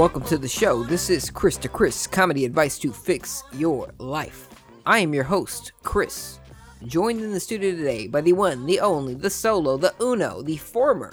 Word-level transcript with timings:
Welcome 0.00 0.24
to 0.28 0.38
the 0.38 0.48
show. 0.48 0.82
This 0.82 1.10
is 1.10 1.28
Chris 1.28 1.58
to 1.58 1.68
Chris, 1.68 2.06
comedy 2.06 2.46
advice 2.46 2.78
to 2.78 2.90
fix 2.90 3.44
your 3.52 3.92
life. 3.98 4.48
I 4.86 5.00
am 5.00 5.12
your 5.12 5.24
host, 5.24 5.72
Chris, 5.82 6.40
joined 6.86 7.20
in 7.20 7.32
the 7.32 7.38
studio 7.38 7.72
today 7.72 8.06
by 8.06 8.22
the 8.22 8.32
one, 8.32 8.64
the 8.64 8.80
only, 8.80 9.12
the 9.12 9.28
solo, 9.28 9.76
the 9.76 9.92
uno, 10.00 10.40
the 10.40 10.56
former 10.56 11.12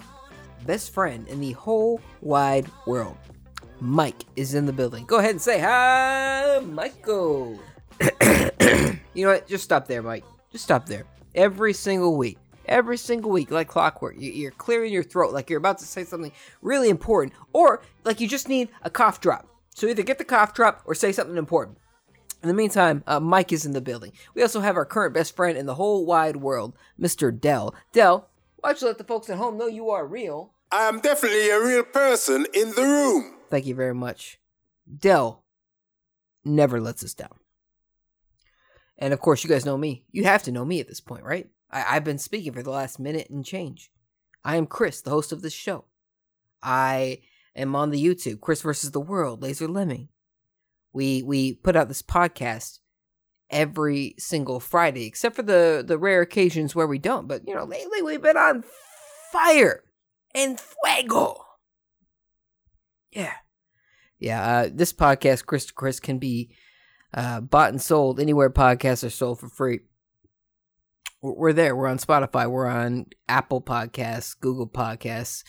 best 0.66 0.94
friend 0.94 1.28
in 1.28 1.42
the 1.42 1.52
whole 1.52 2.00
wide 2.22 2.66
world. 2.86 3.18
Mike 3.82 4.24
is 4.38 4.54
in 4.54 4.66
the 4.66 4.72
building. 4.72 5.04
Go 5.04 5.18
ahead 5.18 5.32
and 5.32 5.42
say 5.42 5.60
hi, 5.60 6.62
Michael. 6.64 7.60
you 8.00 9.26
know 9.26 9.34
what? 9.34 9.50
Just 9.50 9.66
stop 9.66 9.86
there, 9.90 10.02
Mike. 10.02 10.24
Just 10.50 10.64
stop 10.64 10.86
there. 10.86 11.04
Every 11.36 11.74
single 11.74 12.16
week, 12.16 12.38
every 12.68 12.98
single 12.98 13.32
week, 13.32 13.52
like 13.52 13.68
clockwork, 13.68 14.16
you- 14.18 14.32
you're 14.32 14.52
clearing 14.52 14.92
your 14.94 15.04
throat 15.04 15.34
like 15.34 15.50
you're 15.50 15.58
about 15.58 15.78
to 15.80 15.86
say 15.86 16.04
something 16.04 16.32
really 16.62 16.90
important, 16.90 17.34
or 17.54 17.82
like 18.04 18.20
you 18.20 18.28
just 18.28 18.48
need 18.50 18.70
a 18.84 18.90
cough 18.90 19.20
drop. 19.22 19.48
So 19.76 19.88
either 19.88 20.04
get 20.04 20.18
the 20.18 20.26
cough 20.26 20.54
drop 20.54 20.82
or 20.86 20.96
say 20.96 21.12
something 21.12 21.38
important. 21.38 21.78
In 22.42 22.48
the 22.48 22.54
meantime, 22.54 23.04
uh, 23.08 23.20
Mike 23.20 23.52
is 23.52 23.66
in 23.66 23.74
the 23.74 23.82
building. 23.82 24.12
We 24.36 24.42
also 24.42 24.60
have 24.62 24.76
our 24.76 24.86
current 24.86 25.14
best 25.14 25.36
friend 25.36 25.58
in 25.58 25.66
the 25.66 25.76
whole 25.76 26.06
wide 26.06 26.38
world, 26.38 26.76
Mr. 27.00 27.38
Dell. 27.38 27.74
Dell, 27.94 28.30
why 28.58 28.70
don't 28.70 28.82
you 28.82 28.88
let 28.88 28.98
the 29.00 29.04
folks 29.04 29.30
at 29.30 29.38
home 29.38 29.58
know 29.58 29.68
you 29.68 29.90
are 29.90 30.06
real? 30.06 30.54
I 30.72 30.84
am 30.88 31.00
definitely 31.00 31.50
a 31.50 31.60
real 31.64 31.84
person 31.84 32.46
in 32.54 32.72
the 32.72 32.84
room. 32.84 33.38
Thank 33.50 33.66
you 33.66 33.74
very 33.76 33.96
much. 33.96 34.40
Dell 35.00 35.44
never 36.44 36.80
lets 36.80 37.04
us 37.04 37.14
down. 37.14 37.40
And 38.98 39.14
of 39.14 39.20
course, 39.22 39.44
you 39.44 39.50
guys 39.50 39.66
know 39.66 39.78
me. 39.78 40.06
You 40.12 40.24
have 40.26 40.44
to 40.44 40.52
know 40.52 40.66
me 40.66 40.80
at 40.80 40.88
this 40.88 41.00
point, 41.02 41.24
right? 41.24 41.50
I- 41.70 41.96
I've 41.96 42.04
been 42.04 42.18
speaking 42.18 42.54
for 42.54 42.64
the 42.64 42.70
last 42.72 43.00
minute 43.00 43.30
and 43.30 43.46
change. 43.46 43.92
I 44.44 44.56
am 44.56 44.66
Chris, 44.68 45.02
the 45.02 45.10
host 45.10 45.32
of 45.32 45.42
this 45.42 45.54
show. 45.54 45.86
I 46.64 47.22
am 47.56 47.76
on 47.76 47.92
the 47.92 48.04
YouTube, 48.04 48.40
Chris 48.42 48.62
versus 48.62 48.92
the 48.92 49.02
World, 49.02 49.42
Laser 49.42 49.68
Lemming. 49.68 50.10
We 50.94 51.22
we 51.22 51.54
put 51.54 51.76
out 51.76 51.88
this 51.90 52.02
podcast 52.02 52.80
every 53.50 54.16
single 54.18 54.60
Friday, 54.60 55.06
except 55.06 55.36
for 55.36 55.44
the 55.44 55.84
the 55.86 55.98
rare 55.98 56.22
occasions 56.22 56.74
where 56.76 56.88
we 56.88 56.98
don't. 57.00 57.28
But 57.28 57.48
you 57.48 57.54
know, 57.54 57.66
lately 57.66 58.02
we've 58.02 58.22
been 58.22 58.38
on 58.38 58.64
fire 59.32 59.84
and 60.34 60.60
fuego. 60.60 61.44
Yeah. 63.12 63.34
Yeah, 64.20 64.42
uh, 64.44 64.70
this 64.74 64.94
podcast, 64.94 65.46
Chris 65.46 65.68
to 65.68 65.74
Chris, 65.74 66.00
can 66.00 66.18
be 66.18 66.56
uh, 67.14 67.40
bought 67.42 67.70
and 67.70 67.82
sold 67.82 68.20
anywhere 68.20 68.50
podcasts 68.50 69.04
are 69.04 69.12
sold 69.12 69.40
for 69.40 69.48
free. 69.50 69.82
We're 71.36 71.54
there. 71.54 71.76
We're 71.76 71.88
on 71.88 71.98
Spotify. 71.98 72.50
We're 72.50 72.68
on 72.68 73.08
Apple 73.28 73.62
Podcasts, 73.62 74.40
Google 74.40 74.68
Podcasts, 74.68 75.44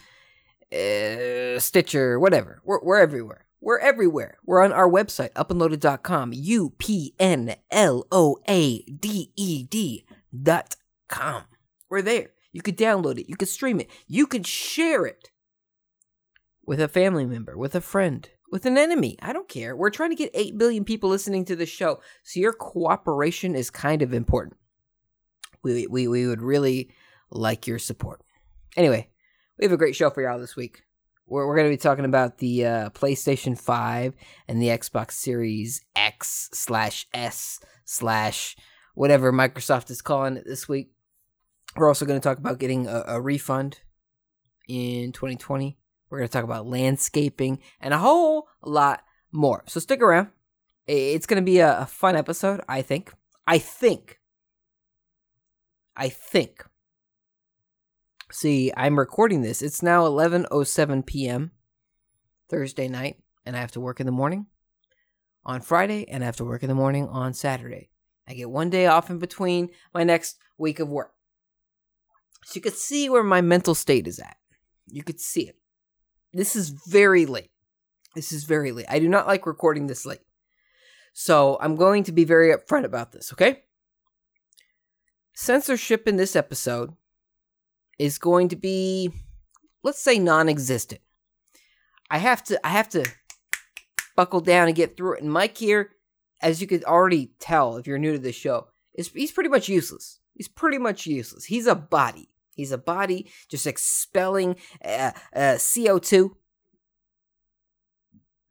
uh, 0.72 1.58
Stitcher, 1.58 2.18
whatever. 2.18 2.60
We're, 2.64 2.82
we're 2.82 2.98
everywhere. 2.98 3.46
We're 3.60 3.78
everywhere. 3.78 4.38
We're 4.44 4.62
on 4.62 4.72
our 4.72 4.88
website, 4.88 5.32
upnloaded.com. 5.32 6.32
U 6.34 6.74
P 6.78 7.14
N 7.18 7.56
L 7.70 8.06
O 8.12 8.38
A 8.48 8.82
D 8.82 9.32
E 9.36 9.64
D 9.64 10.04
dot 10.42 10.76
com. 11.08 11.42
We're 11.90 12.02
there. 12.02 12.30
You 12.52 12.62
could 12.62 12.76
download 12.76 13.18
it. 13.18 13.28
You 13.28 13.36
could 13.36 13.48
stream 13.48 13.80
it. 13.80 13.90
You 14.06 14.26
could 14.26 14.46
share 14.46 15.06
it 15.06 15.30
with 16.64 16.80
a 16.80 16.88
family 16.88 17.24
member, 17.24 17.56
with 17.56 17.74
a 17.74 17.80
friend, 17.80 18.28
with 18.52 18.66
an 18.66 18.78
enemy. 18.78 19.16
I 19.22 19.32
don't 19.32 19.48
care. 19.48 19.74
We're 19.74 19.90
trying 19.90 20.10
to 20.10 20.16
get 20.16 20.30
8 20.34 20.58
billion 20.58 20.84
people 20.84 21.10
listening 21.10 21.44
to 21.46 21.56
the 21.56 21.66
show. 21.66 22.00
So 22.22 22.40
your 22.40 22.52
cooperation 22.52 23.54
is 23.54 23.70
kind 23.70 24.02
of 24.02 24.12
important. 24.12 24.57
We, 25.62 25.86
we, 25.86 26.08
we 26.08 26.26
would 26.26 26.42
really 26.42 26.90
like 27.30 27.66
your 27.66 27.78
support. 27.78 28.22
Anyway, 28.76 29.08
we 29.58 29.64
have 29.64 29.72
a 29.72 29.76
great 29.76 29.96
show 29.96 30.10
for 30.10 30.22
y'all 30.22 30.38
this 30.38 30.56
week. 30.56 30.82
We're, 31.26 31.46
we're 31.46 31.56
going 31.56 31.68
to 31.68 31.72
be 31.72 31.80
talking 31.80 32.04
about 32.04 32.38
the 32.38 32.64
uh, 32.64 32.90
PlayStation 32.90 33.58
5 33.58 34.14
and 34.46 34.62
the 34.62 34.68
Xbox 34.68 35.12
Series 35.12 35.84
X 35.94 36.48
slash 36.52 37.06
S 37.12 37.60
slash 37.84 38.56
whatever 38.94 39.32
Microsoft 39.32 39.90
is 39.90 40.02
calling 40.02 40.36
it 40.36 40.44
this 40.46 40.68
week. 40.68 40.90
We're 41.76 41.88
also 41.88 42.06
going 42.06 42.18
to 42.18 42.24
talk 42.26 42.38
about 42.38 42.58
getting 42.58 42.86
a, 42.86 43.04
a 43.08 43.20
refund 43.20 43.80
in 44.68 45.12
2020. 45.12 45.78
We're 46.10 46.18
going 46.18 46.28
to 46.28 46.32
talk 46.32 46.44
about 46.44 46.66
landscaping 46.66 47.60
and 47.80 47.92
a 47.92 47.98
whole 47.98 48.48
lot 48.64 49.02
more. 49.30 49.64
So 49.66 49.80
stick 49.80 50.00
around. 50.00 50.28
It's 50.86 51.26
going 51.26 51.42
to 51.42 51.44
be 51.44 51.58
a, 51.58 51.80
a 51.80 51.86
fun 51.86 52.16
episode, 52.16 52.62
I 52.68 52.82
think. 52.82 53.12
I 53.46 53.58
think. 53.58 54.17
I 55.98 56.08
think. 56.08 56.64
See, 58.30 58.72
I'm 58.76 58.98
recording 58.98 59.42
this. 59.42 59.62
It's 59.62 59.82
now 59.82 60.04
11:07 60.04 61.04
p.m. 61.04 61.50
Thursday 62.48 62.88
night, 62.88 63.16
and 63.44 63.56
I 63.56 63.60
have 63.60 63.72
to 63.72 63.80
work 63.80 64.00
in 64.00 64.06
the 64.06 64.12
morning 64.12 64.46
on 65.44 65.60
Friday, 65.60 66.06
and 66.08 66.22
I 66.22 66.26
have 66.26 66.36
to 66.36 66.44
work 66.44 66.62
in 66.62 66.68
the 66.68 66.74
morning 66.74 67.08
on 67.08 67.34
Saturday. 67.34 67.90
I 68.28 68.34
get 68.34 68.50
one 68.50 68.70
day 68.70 68.86
off 68.86 69.10
in 69.10 69.18
between 69.18 69.70
my 69.92 70.04
next 70.04 70.38
week 70.56 70.78
of 70.78 70.88
work. 70.88 71.14
So 72.44 72.52
you 72.56 72.60
could 72.60 72.74
see 72.74 73.10
where 73.10 73.24
my 73.24 73.40
mental 73.40 73.74
state 73.74 74.06
is 74.06 74.18
at. 74.18 74.36
You 74.86 75.02
could 75.02 75.20
see 75.20 75.48
it. 75.48 75.56
This 76.32 76.54
is 76.54 76.68
very 76.68 77.26
late. 77.26 77.50
This 78.14 78.32
is 78.32 78.44
very 78.44 78.72
late. 78.72 78.86
I 78.88 78.98
do 78.98 79.08
not 79.08 79.26
like 79.26 79.46
recording 79.46 79.86
this 79.86 80.06
late. 80.06 80.20
So 81.12 81.58
I'm 81.60 81.76
going 81.76 82.04
to 82.04 82.12
be 82.12 82.24
very 82.24 82.54
upfront 82.54 82.84
about 82.84 83.12
this, 83.12 83.32
okay? 83.32 83.64
Censorship 85.48 86.06
in 86.06 86.16
this 86.16 86.36
episode 86.36 86.92
is 87.98 88.18
going 88.18 88.50
to 88.50 88.56
be 88.56 89.10
let's 89.82 89.98
say 89.98 90.18
non-existent. 90.18 91.00
I 92.10 92.18
have 92.18 92.44
to 92.44 92.66
I 92.66 92.68
have 92.68 92.90
to 92.90 93.06
buckle 94.14 94.42
down 94.42 94.66
and 94.66 94.76
get 94.76 94.94
through 94.94 95.14
it. 95.14 95.22
And 95.22 95.32
Mike 95.32 95.56
here, 95.56 95.92
as 96.42 96.60
you 96.60 96.66
could 96.66 96.84
already 96.84 97.30
tell 97.40 97.78
if 97.78 97.86
you're 97.86 97.96
new 97.96 98.12
to 98.12 98.18
the 98.18 98.30
show, 98.30 98.66
is 98.92 99.08
he's 99.08 99.32
pretty 99.32 99.48
much 99.48 99.70
useless. 99.70 100.20
He's 100.34 100.48
pretty 100.48 100.76
much 100.76 101.06
useless. 101.06 101.46
He's 101.46 101.66
a 101.66 101.74
body. 101.74 102.28
He's 102.54 102.70
a 102.70 102.76
body 102.76 103.30
just 103.48 103.66
expelling 103.66 104.54
uh, 104.84 105.12
uh, 105.34 105.56
CO2, 105.56 106.28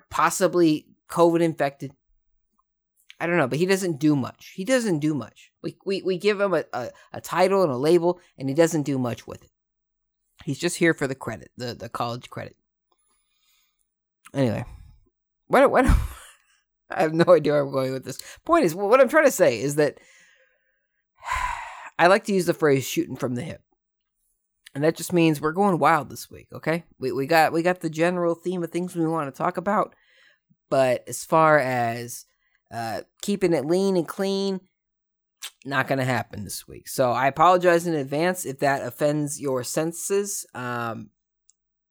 possibly 0.10 0.88
COVID 1.12 1.42
infected. 1.42 1.92
I 3.20 3.26
don't 3.26 3.38
know, 3.38 3.48
but 3.48 3.58
he 3.58 3.66
doesn't 3.66 4.00
do 4.00 4.16
much. 4.16 4.54
He 4.56 4.64
doesn't 4.64 5.00
do 5.00 5.14
much. 5.16 5.52
We 5.64 5.78
we, 5.86 6.02
we 6.04 6.18
give 6.18 6.40
him 6.40 6.54
a, 6.54 6.64
a, 6.74 6.90
a 7.14 7.22
title 7.22 7.64
and 7.64 7.72
a 7.72 7.78
label, 7.78 8.20
and 8.38 8.48
he 8.48 8.56
doesn't 8.56 8.84
do 8.84 9.00
much 9.00 9.26
with 9.26 9.44
it. 9.44 9.52
He's 10.46 10.60
just 10.60 10.78
here 10.78 10.94
for 10.94 11.08
the 11.08 11.16
credit, 11.16 11.52
the, 11.58 11.74
the 11.74 11.90
college 11.90 12.30
credit. 12.30 12.56
Anyway, 14.34 14.66
what 15.48 15.70
what 15.72 15.86
I 16.90 17.02
have 17.02 17.14
no 17.14 17.26
idea 17.34 17.54
where 17.54 17.62
I'm 17.64 17.72
going 17.72 17.94
with 17.94 18.06
this. 18.06 18.20
Point 18.46 18.66
is, 18.66 18.76
what 18.76 19.02
I'm 19.02 19.10
trying 19.10 19.26
to 19.26 19.32
say 19.32 19.60
is 19.60 19.76
that 19.76 20.00
I 22.00 22.08
like 22.08 22.24
to 22.26 22.34
use 22.34 22.46
the 22.46 22.54
phrase 22.54 22.88
"shooting 22.88 23.16
from 23.16 23.34
the 23.34 23.42
hip," 23.42 23.64
and 24.76 24.84
that 24.84 24.96
just 24.96 25.12
means 25.12 25.42
we're 25.42 25.54
going 25.54 25.80
wild 25.80 26.10
this 26.12 26.30
week. 26.30 26.48
Okay, 26.54 26.84
we 27.00 27.12
we 27.12 27.26
got 27.26 27.52
we 27.52 27.64
got 27.64 27.80
the 27.80 27.90
general 27.90 28.36
theme 28.36 28.64
of 28.64 28.70
things 28.70 28.96
we 28.96 29.08
want 29.08 29.34
to 29.34 29.38
talk 29.38 29.58
about, 29.58 29.96
but 30.70 31.04
as 31.08 31.26
far 31.26 31.58
as 31.58 32.26
uh, 32.72 33.02
keeping 33.22 33.54
it 33.54 33.66
lean 33.66 33.98
and 33.98 34.08
clean, 34.08 34.62
not 35.66 35.88
going 35.88 36.00
to 36.00 36.06
happen 36.06 36.44
this 36.44 36.68
week. 36.68 36.88
So 36.88 37.12
I 37.12 37.28
apologize 37.28 37.88
in 37.88 37.94
advance 37.94 38.46
if 38.46 38.60
that 38.60 38.86
offends 38.86 39.40
your 39.40 39.64
senses. 39.64 40.46
Um, 40.54 41.10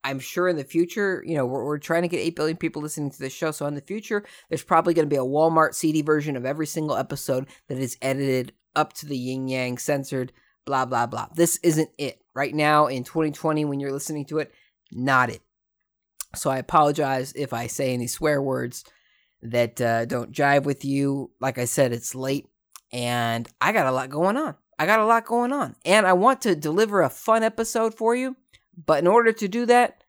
I'm 0.05 0.21
sure 0.21 0.49
in 0.49 0.57
the 0.57 0.65
future, 0.65 1.23
you 1.27 1.35
know, 1.35 1.47
we're, 1.47 1.65
we're 1.65 1.79
trying 1.79 2.03
to 2.03 2.09
get 2.09 2.21
8 2.21 2.37
billion 2.37 2.57
people 2.57 2.81
listening 2.81 3.11
to 3.11 3.19
this 3.19 3.33
show. 3.33 3.51
So 3.51 3.67
in 3.67 3.75
the 3.75 3.81
future, 3.81 4.25
there's 4.49 4.63
probably 4.63 4.95
going 4.95 5.09
to 5.09 5.13
be 5.13 5.17
a 5.17 5.25
Walmart 5.25 5.75
CD 5.75 6.03
version 6.03 6.37
of 6.37 6.47
every 6.47 6.67
single 6.67 6.97
episode 6.97 7.49
that 7.69 7.79
is 7.79 7.99
edited 8.01 8.53
up 8.77 8.93
to 8.95 9.07
the 9.07 9.17
yin 9.17 9.49
yang, 9.49 9.79
censored, 9.79 10.33
blah, 10.65 10.85
blah, 10.85 11.07
blah. 11.07 11.27
This 11.35 11.59
isn't 11.63 11.91
it. 11.99 12.23
Right 12.35 12.55
now 12.55 12.87
in 12.87 13.03
2020, 13.03 13.65
when 13.65 13.81
you're 13.81 13.93
listening 13.93 14.27
to 14.27 14.39
it, 14.39 14.53
not 14.93 15.31
it. 15.31 15.43
So 16.37 16.51
I 16.51 16.59
apologize 16.59 17.33
if 17.35 17.53
I 17.53 17.67
say 17.67 17.93
any 17.93 18.07
swear 18.07 18.41
words 18.41 18.85
that 19.43 19.81
uh, 19.81 20.05
don't 20.05 20.33
jive 20.33 20.65
with 20.65 20.85
you. 20.85 21.31
Like 21.41 21.59
I 21.59 21.65
said, 21.65 21.93
it's 21.93 22.15
late 22.15 22.47
and 22.93 23.49
I 23.61 23.73
got 23.73 23.87
a 23.87 23.93
lot 23.93 24.11
going 24.11 24.37
on. 24.37 24.55
I 24.79 24.87
got 24.87 25.01
a 25.01 25.07
lot 25.07 25.27
going 25.27 25.53
on. 25.53 25.77
And 25.85 26.07
I 26.07 26.13
want 26.13 26.43
to 26.43 26.55
deliver 26.55 27.03
a 27.03 27.11
fun 27.11 27.43
episode 27.43 27.95
for 27.95 28.15
you. 28.15 28.37
But 28.85 29.01
in 29.01 29.07
order 29.07 29.33
to 29.33 29.49
do 29.49 29.67
that, 29.67 30.03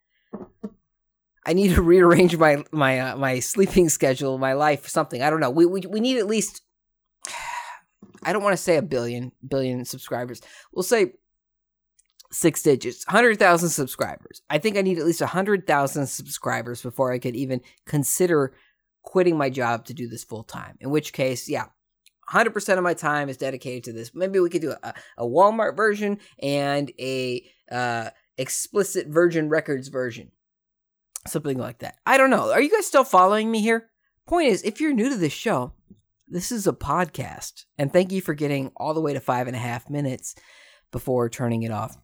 I 1.46 1.54
need 1.54 1.76
to 1.76 1.82
rearrange 1.94 2.38
my 2.38 2.64
my 2.72 3.00
uh, 3.00 3.16
my 3.16 3.40
sleeping 3.40 3.90
schedule, 3.90 4.38
my 4.38 4.54
life, 4.54 4.88
something. 4.88 5.22
I 5.22 5.30
don't 5.30 5.40
know. 5.40 5.50
We 5.50 5.66
we 5.66 5.82
we 5.82 6.00
need 6.00 6.18
at 6.18 6.28
least 6.28 6.62
I 8.24 8.34
don't 8.34 8.44
want 8.44 8.54
to 8.54 8.62
say 8.62 8.78
a 8.78 8.82
billion 8.82 9.32
billion 9.48 9.86
subscribers. 9.86 10.42
We'll 10.74 10.84
say 10.84 11.14
six 12.30 12.62
digits, 12.62 13.06
100,000 13.08 13.70
subscribers. 13.70 14.42
I 14.50 14.58
think 14.58 14.76
I 14.76 14.82
need 14.82 15.00
at 15.00 15.06
least 15.06 15.22
100,000 15.22 16.08
subscribers 16.08 16.82
before 16.82 17.14
I 17.14 17.20
could 17.20 17.38
even 17.38 17.62
consider 17.86 18.54
quitting 19.08 19.38
my 19.38 19.50
job 19.50 19.86
to 19.86 19.94
do 19.94 20.10
this 20.10 20.26
full 20.26 20.44
time. 20.44 20.76
In 20.82 20.90
which 20.90 21.14
case, 21.14 21.48
yeah, 21.48 21.68
100% 22.30 22.78
of 22.78 22.84
my 22.84 22.94
time 22.94 23.30
is 23.30 23.38
dedicated 23.38 23.86
to 23.86 23.94
this. 23.94 24.14
Maybe 24.14 24.38
we 24.42 24.50
could 24.50 24.62
do 24.62 24.76
a, 24.84 24.94
a 25.18 25.24
Walmart 25.24 25.78
version 25.78 26.20
and 26.44 26.92
a 27.00 27.50
uh, 27.72 28.10
explicit 28.38 29.08
Virgin 29.08 29.48
Records 29.48 29.88
version. 29.88 30.32
Something 31.26 31.58
like 31.58 31.80
that. 31.80 31.96
I 32.06 32.18
don't 32.18 32.30
know. 32.30 32.52
Are 32.52 32.60
you 32.60 32.70
guys 32.70 32.86
still 32.86 33.06
following 33.06 33.50
me 33.50 33.62
here? 33.62 33.90
Point 34.28 34.50
is, 34.50 34.62
if 34.64 34.82
you're 34.82 34.94
new 34.94 35.10
to 35.10 35.16
this 35.16 35.32
show, 35.32 35.72
this 36.28 36.52
is 36.52 36.68
a 36.68 36.74
podcast. 36.74 37.64
And 37.78 37.94
thank 37.94 38.12
you 38.12 38.20
for 38.20 38.34
getting 38.34 38.74
all 38.76 38.94
the 38.94 39.00
way 39.00 39.14
to 39.14 39.22
five 39.22 39.48
and 39.48 39.56
a 39.56 39.60
half 39.60 39.90
minutes 39.90 40.36
before 40.92 41.30
turning 41.30 41.64
it 41.64 41.72
off. 41.72 41.98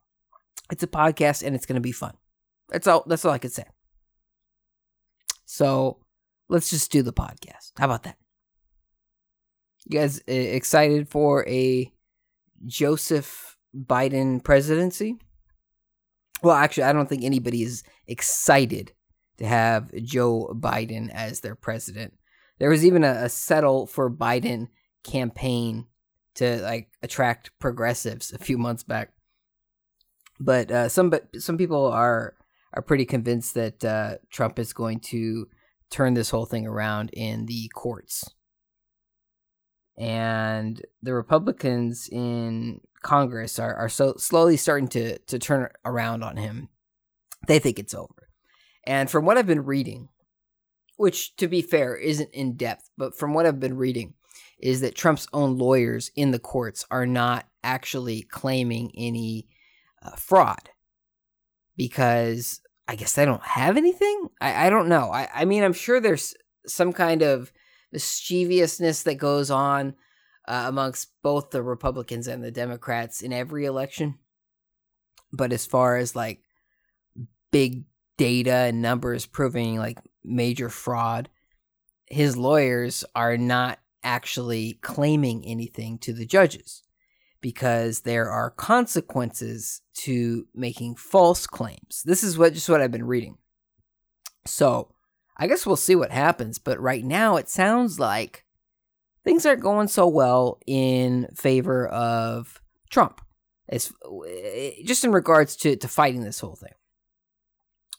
It's 0.72 0.84
a 0.84 0.88
podcast 0.88 1.46
and 1.46 1.54
it's 1.54 1.66
going 1.66 1.76
to 1.76 1.82
be 1.82 1.92
fun. 1.92 2.14
That's 2.70 2.88
all. 2.88 3.04
That's 3.06 3.26
all 3.26 3.34
I 3.34 3.40
could 3.40 3.52
say. 3.52 3.66
So 5.46 6.03
let's 6.54 6.70
just 6.70 6.92
do 6.92 7.02
the 7.02 7.12
podcast. 7.12 7.72
How 7.78 7.86
about 7.86 8.04
that? 8.04 8.16
You 9.86 10.00
guys 10.00 10.20
uh, 10.20 10.32
excited 10.32 11.10
for 11.10 11.46
a 11.48 11.92
Joseph 12.66 13.58
Biden 13.76 14.42
presidency? 14.42 15.18
Well, 16.44 16.56
actually, 16.56 16.84
I 16.84 16.94
don't 16.94 17.10
think 17.10 17.24
anybody 17.24 17.64
is 17.64 17.84
excited 18.08 18.94
to 19.40 19.48
have 19.48 19.92
Joe 20.04 20.54
Biden 20.54 21.10
as 21.10 21.40
their 21.40 21.56
president. 21.56 22.14
There 22.60 22.70
was 22.70 22.86
even 22.86 23.04
a, 23.04 23.24
a 23.24 23.30
settle 23.30 23.88
for 23.88 24.12
Biden 24.12 24.68
campaign 25.04 25.88
to 26.36 26.62
like 26.62 26.90
attract 27.02 27.52
progressives 27.60 28.32
a 28.32 28.38
few 28.38 28.60
months 28.60 28.84
back. 28.84 29.12
But 30.40 30.72
uh, 30.72 30.90
some 30.90 31.10
but 31.10 31.30
some 31.40 31.58
people 31.58 31.88
are 31.88 32.36
are 32.74 32.82
pretty 32.82 33.06
convinced 33.06 33.56
that 33.56 33.84
uh, 33.84 34.16
Trump 34.30 34.60
is 34.60 34.72
going 34.72 35.00
to 35.00 35.48
turn 35.94 36.16
this 36.16 36.32
whole 36.32 36.46
thing 36.46 36.66
around 36.66 37.12
in 37.14 37.46
the 37.46 37.70
courts. 37.74 38.34
And 39.96 40.82
the 41.04 41.14
Republicans 41.14 42.10
in 42.12 42.82
Congress 43.04 43.60
are, 43.60 43.76
are 43.76 43.90
so 43.90 44.16
slowly 44.18 44.58
starting 44.58 44.88
to, 44.90 45.20
to 45.20 45.38
turn 45.38 45.70
around 45.86 46.24
on 46.24 46.38
him. 46.38 46.70
They 47.48 47.60
think 47.60 47.78
it's 47.78 47.94
over. 47.94 48.30
And 48.88 49.10
from 49.10 49.26
what 49.26 49.38
I've 49.38 49.48
been 49.48 49.66
reading, 49.66 50.10
which 50.98 51.36
to 51.36 51.48
be 51.48 51.62
fair 51.62 51.96
isn't 51.96 52.32
in 52.32 52.58
depth, 52.58 52.90
but 52.98 53.16
from 53.16 53.34
what 53.34 53.46
I've 53.46 53.60
been 53.60 53.78
reading, 53.78 54.16
is 54.60 54.82
that 54.82 54.96
Trump's 54.96 55.28
own 55.32 55.58
lawyers 55.58 56.10
in 56.16 56.32
the 56.32 56.40
courts 56.40 56.86
are 56.90 57.06
not 57.06 57.46
actually 57.64 58.24
claiming 58.24 58.92
any 58.98 59.48
uh, 60.02 60.16
fraud 60.16 60.70
because 61.76 62.62
I 62.88 62.96
guess 62.96 63.14
they 63.14 63.26
don't 63.26 63.44
have 63.44 63.78
anything. 63.78 64.30
I, 64.42 64.68
I 64.68 64.70
don't 64.70 64.90
know. 64.90 65.12
I, 65.12 65.30
I 65.34 65.46
mean, 65.46 65.64
I'm 65.64 65.74
sure 65.74 66.00
there's 66.00 66.34
some 66.68 66.94
kind 66.94 67.22
of 67.22 67.52
mischievousness 67.92 69.04
that 69.04 69.16
goes 69.16 69.50
on 69.50 69.96
uh, 70.48 70.66
amongst 70.68 71.10
both 71.22 71.52
the 71.52 71.64
Republicans 71.64 72.28
and 72.28 72.44
the 72.44 72.52
Democrats 72.52 73.22
in 73.22 73.32
every 73.32 73.66
election. 73.66 74.20
But 75.32 75.54
as 75.54 75.66
far 75.66 75.98
as 75.98 76.16
like 76.16 76.44
big 77.52 77.86
data 78.18 78.54
and 78.54 78.82
numbers 78.82 79.26
proving 79.26 79.78
like 79.78 80.00
major 80.24 80.70
fraud, 80.70 81.30
his 82.08 82.36
lawyers 82.36 83.06
are 83.16 83.38
not 83.38 83.80
actually 84.04 84.74
claiming 84.82 85.46
anything 85.46 85.98
to 85.98 86.14
the 86.14 86.26
judges 86.26 86.83
because 87.44 88.00
there 88.00 88.32
are 88.32 88.50
consequences 88.50 89.82
to 89.94 90.48
making 90.56 90.96
false 90.96 91.46
claims. 91.46 92.02
This 92.06 92.24
is 92.24 92.38
what 92.38 92.54
just 92.54 92.70
what 92.70 92.82
I've 92.82 92.90
been 92.90 93.06
reading. 93.06 93.38
So, 94.46 94.96
I 95.38 95.48
guess 95.48 95.66
we'll 95.66 95.76
see 95.76 95.96
what 95.96 96.12
happens, 96.12 96.58
but 96.58 96.80
right 96.80 97.04
now 97.04 97.36
it 97.36 97.50
sounds 97.50 98.00
like 98.00 98.46
things 99.26 99.46
aren't 99.46 99.62
going 99.62 99.90
so 99.90 100.08
well 100.08 100.60
in 100.66 101.28
favor 101.36 101.88
of 101.88 102.62
Trump. 102.90 103.20
It's 103.68 103.92
eh, 104.26 104.72
just 104.86 105.04
in 105.04 105.12
regards 105.12 105.58
to, 105.58 105.76
to 105.76 105.88
fighting 105.88 106.24
this 106.24 106.40
whole 106.40 106.56
thing. 106.56 106.74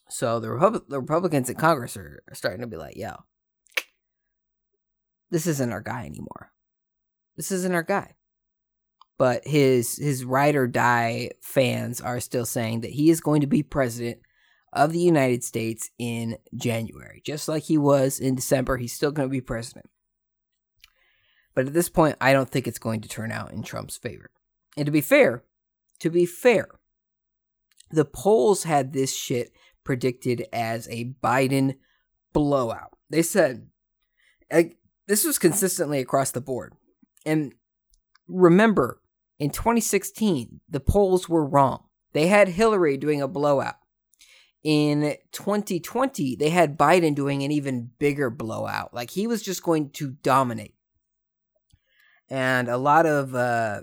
So 0.09 0.41
the, 0.41 0.51
Repub- 0.51 0.89
the 0.89 1.01
Republicans 1.01 1.51
in 1.51 1.57
Congress 1.57 1.97
are, 1.99 2.23
are 2.29 2.35
starting 2.35 2.63
to 2.63 2.67
be 2.67 2.77
like, 2.77 2.97
yo, 2.97 3.25
this 5.31 5.47
isn't 5.47 5.73
our 5.73 5.83
guy 5.83 6.07
anymore. 6.07 6.53
This 7.37 7.53
isn't 7.53 7.75
our 7.75 7.83
guy. 7.83 8.15
But 9.17 9.47
his 9.47 9.97
his 9.97 10.25
ride 10.25 10.57
or 10.57 10.67
die 10.67 11.31
fans 11.41 12.01
are 12.01 12.21
still 12.21 12.47
saying 12.47 12.81
that 12.81 12.91
he 12.91 13.11
is 13.11 13.21
going 13.21 13.43
to 13.43 13.47
be 13.47 13.63
president 13.63 14.19
of 14.73 14.93
the 14.93 15.01
United 15.01 15.45
States 15.45 15.91
in 15.99 16.37
January. 16.55 17.23
Just 17.25 17.47
like 17.47 17.65
he 17.65 17.79
was 17.79 18.19
in 18.19 18.35
December, 18.35 18.77
he's 18.77 18.93
still 18.93 19.13
going 19.13 19.29
to 19.29 19.33
be 19.33 19.41
president. 19.41 19.87
But 21.55 21.69
at 21.69 21.75
this 21.75 21.89
point, 21.89 22.17
I 22.21 22.33
don't 22.33 22.51
think 22.51 22.67
it's 22.67 22.81
going 22.81 23.01
to 23.03 23.09
turn 23.09 23.31
out 23.31 23.53
in 23.53 23.63
Trump's 23.63 23.97
favor. 23.97 24.31
And 24.77 24.87
to 24.87 24.93
be 24.93 25.01
fair, 25.01 25.45
to 26.01 26.11
be 26.11 26.27
fair, 26.27 26.67
the 27.91 28.05
polls 28.05 28.65
had 28.65 28.93
this 28.93 29.17
shit 29.17 29.53
predicted 29.85 30.47
as 30.53 30.89
a 30.89 31.15
Biden 31.23 31.77
blowout. 32.33 32.99
They 33.11 33.23
said 33.23 33.69
like, 34.53 34.77
this 35.07 35.25
was 35.25 35.39
consistently 35.39 36.01
across 36.01 36.31
the 36.31 36.41
board. 36.41 36.75
And 37.25 37.55
remember, 38.29 39.01
in 39.39 39.51
2016, 39.51 40.61
the 40.69 40.81
polls 40.81 41.29
were 41.29 41.45
wrong. 41.45 41.85
They 42.13 42.29
had 42.29 42.49
Hillary 42.49 42.97
doing 42.97 43.21
a 43.21 43.29
blowout. 43.29 43.77
In 44.63 45.17
2020, 45.33 46.37
they 46.37 46.49
had 46.49 46.79
Biden 46.79 47.15
doing 47.15 47.43
an 47.43 47.51
even 47.51 47.91
bigger 47.99 48.31
blowout. 48.31 48.95
Like 48.95 49.11
he 49.11 49.27
was 49.27 49.43
just 49.43 49.63
going 49.63 49.91
to 49.91 50.13
dominate. 50.23 50.75
And 52.31 52.69
a 52.69 52.79
lot 52.79 53.05
of 53.05 53.35
uh, 53.35 53.83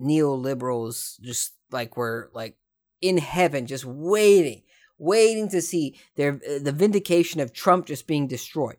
neoliberals 0.00 1.20
just 1.20 1.54
like 1.72 1.96
were 1.96 2.30
like 2.32 2.56
in 3.00 3.18
heaven, 3.18 3.66
just 3.66 3.84
waiting, 3.84 4.62
waiting 4.98 5.48
to 5.48 5.60
see 5.60 5.98
their 6.14 6.40
the 6.62 6.72
vindication 6.72 7.40
of 7.40 7.52
Trump 7.52 7.86
just 7.86 8.06
being 8.06 8.28
destroyed. 8.28 8.76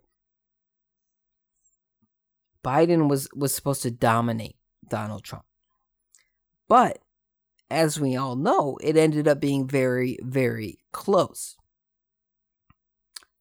Biden 2.63 3.09
was 3.09 3.27
was 3.35 3.53
supposed 3.53 3.81
to 3.81 3.91
dominate 3.91 4.55
Donald 4.87 5.23
Trump. 5.23 5.45
But 6.71 6.99
as 7.69 7.99
we 7.99 8.15
all 8.15 8.37
know, 8.37 8.77
it 8.81 8.95
ended 8.95 9.27
up 9.27 9.41
being 9.41 9.67
very 9.67 10.17
very 10.23 10.79
close. 10.93 11.57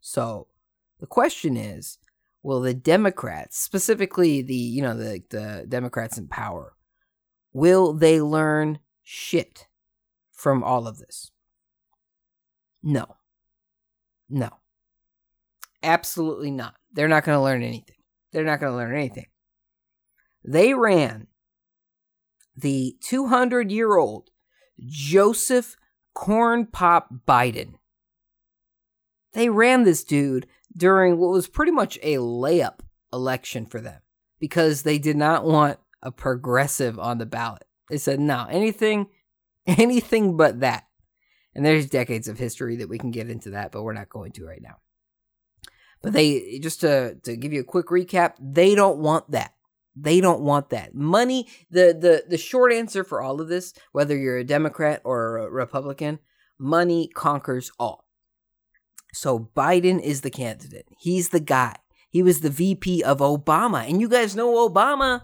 So, 0.00 0.48
the 0.98 1.06
question 1.06 1.56
is, 1.56 1.98
will 2.42 2.60
the 2.60 2.74
Democrats, 2.74 3.56
specifically 3.56 4.42
the, 4.42 4.56
you 4.56 4.82
know, 4.82 4.96
the 4.96 5.22
the 5.30 5.64
Democrats 5.68 6.18
in 6.18 6.26
power, 6.26 6.74
will 7.52 7.92
they 7.92 8.20
learn 8.20 8.80
shit 9.04 9.68
from 10.32 10.64
all 10.64 10.88
of 10.88 10.98
this? 10.98 11.30
No. 12.82 13.14
No. 14.28 14.50
Absolutely 15.84 16.50
not. 16.50 16.74
They're 16.92 17.06
not 17.06 17.22
going 17.22 17.38
to 17.38 17.44
learn 17.44 17.62
anything. 17.62 18.02
They're 18.32 18.42
not 18.42 18.58
going 18.58 18.72
to 18.72 18.76
learn 18.76 18.96
anything. 18.96 19.26
They 20.42 20.74
ran 20.74 21.28
the 22.56 22.96
200 23.00 23.70
year 23.70 23.96
old 23.96 24.30
Joseph 24.78 25.76
Corn 26.14 26.66
Pop 26.66 27.08
Biden. 27.26 27.74
They 29.32 29.48
ran 29.48 29.84
this 29.84 30.02
dude 30.02 30.46
during 30.76 31.18
what 31.18 31.30
was 31.30 31.48
pretty 31.48 31.72
much 31.72 31.98
a 32.02 32.16
layup 32.16 32.80
election 33.12 33.66
for 33.66 33.80
them 33.80 34.00
because 34.38 34.82
they 34.82 34.98
did 34.98 35.16
not 35.16 35.44
want 35.44 35.78
a 36.02 36.10
progressive 36.10 36.98
on 36.98 37.18
the 37.18 37.26
ballot. 37.26 37.64
They 37.88 37.98
said, 37.98 38.20
no, 38.20 38.46
anything, 38.50 39.08
anything 39.66 40.36
but 40.36 40.60
that. 40.60 40.86
And 41.54 41.64
there's 41.64 41.86
decades 41.86 42.28
of 42.28 42.38
history 42.38 42.76
that 42.76 42.88
we 42.88 42.98
can 42.98 43.10
get 43.10 43.28
into 43.28 43.50
that, 43.50 43.72
but 43.72 43.82
we're 43.82 43.92
not 43.92 44.08
going 44.08 44.32
to 44.32 44.46
right 44.46 44.62
now. 44.62 44.76
But 46.02 46.12
they 46.12 46.58
just 46.60 46.80
to 46.80 47.16
to 47.24 47.36
give 47.36 47.52
you 47.52 47.60
a 47.60 47.64
quick 47.64 47.86
recap, 47.86 48.34
they 48.40 48.74
don't 48.74 49.00
want 49.00 49.32
that. 49.32 49.52
They 49.96 50.20
don't 50.20 50.40
want 50.40 50.70
that. 50.70 50.94
Money, 50.94 51.48
the 51.70 51.96
the 51.98 52.24
the 52.28 52.38
short 52.38 52.72
answer 52.72 53.04
for 53.04 53.20
all 53.20 53.40
of 53.40 53.48
this, 53.48 53.74
whether 53.92 54.16
you're 54.16 54.38
a 54.38 54.44
Democrat 54.44 55.00
or 55.04 55.38
a 55.38 55.50
Republican, 55.50 56.20
money 56.58 57.08
conquers 57.14 57.70
all. 57.78 58.06
So 59.12 59.50
Biden 59.56 60.00
is 60.00 60.20
the 60.20 60.30
candidate. 60.30 60.86
He's 60.98 61.30
the 61.30 61.40
guy. 61.40 61.76
He 62.08 62.22
was 62.22 62.40
the 62.40 62.50
VP 62.50 63.02
of 63.02 63.18
Obama. 63.18 63.88
And 63.88 64.00
you 64.00 64.08
guys 64.08 64.36
know 64.36 64.68
Obama. 64.68 65.22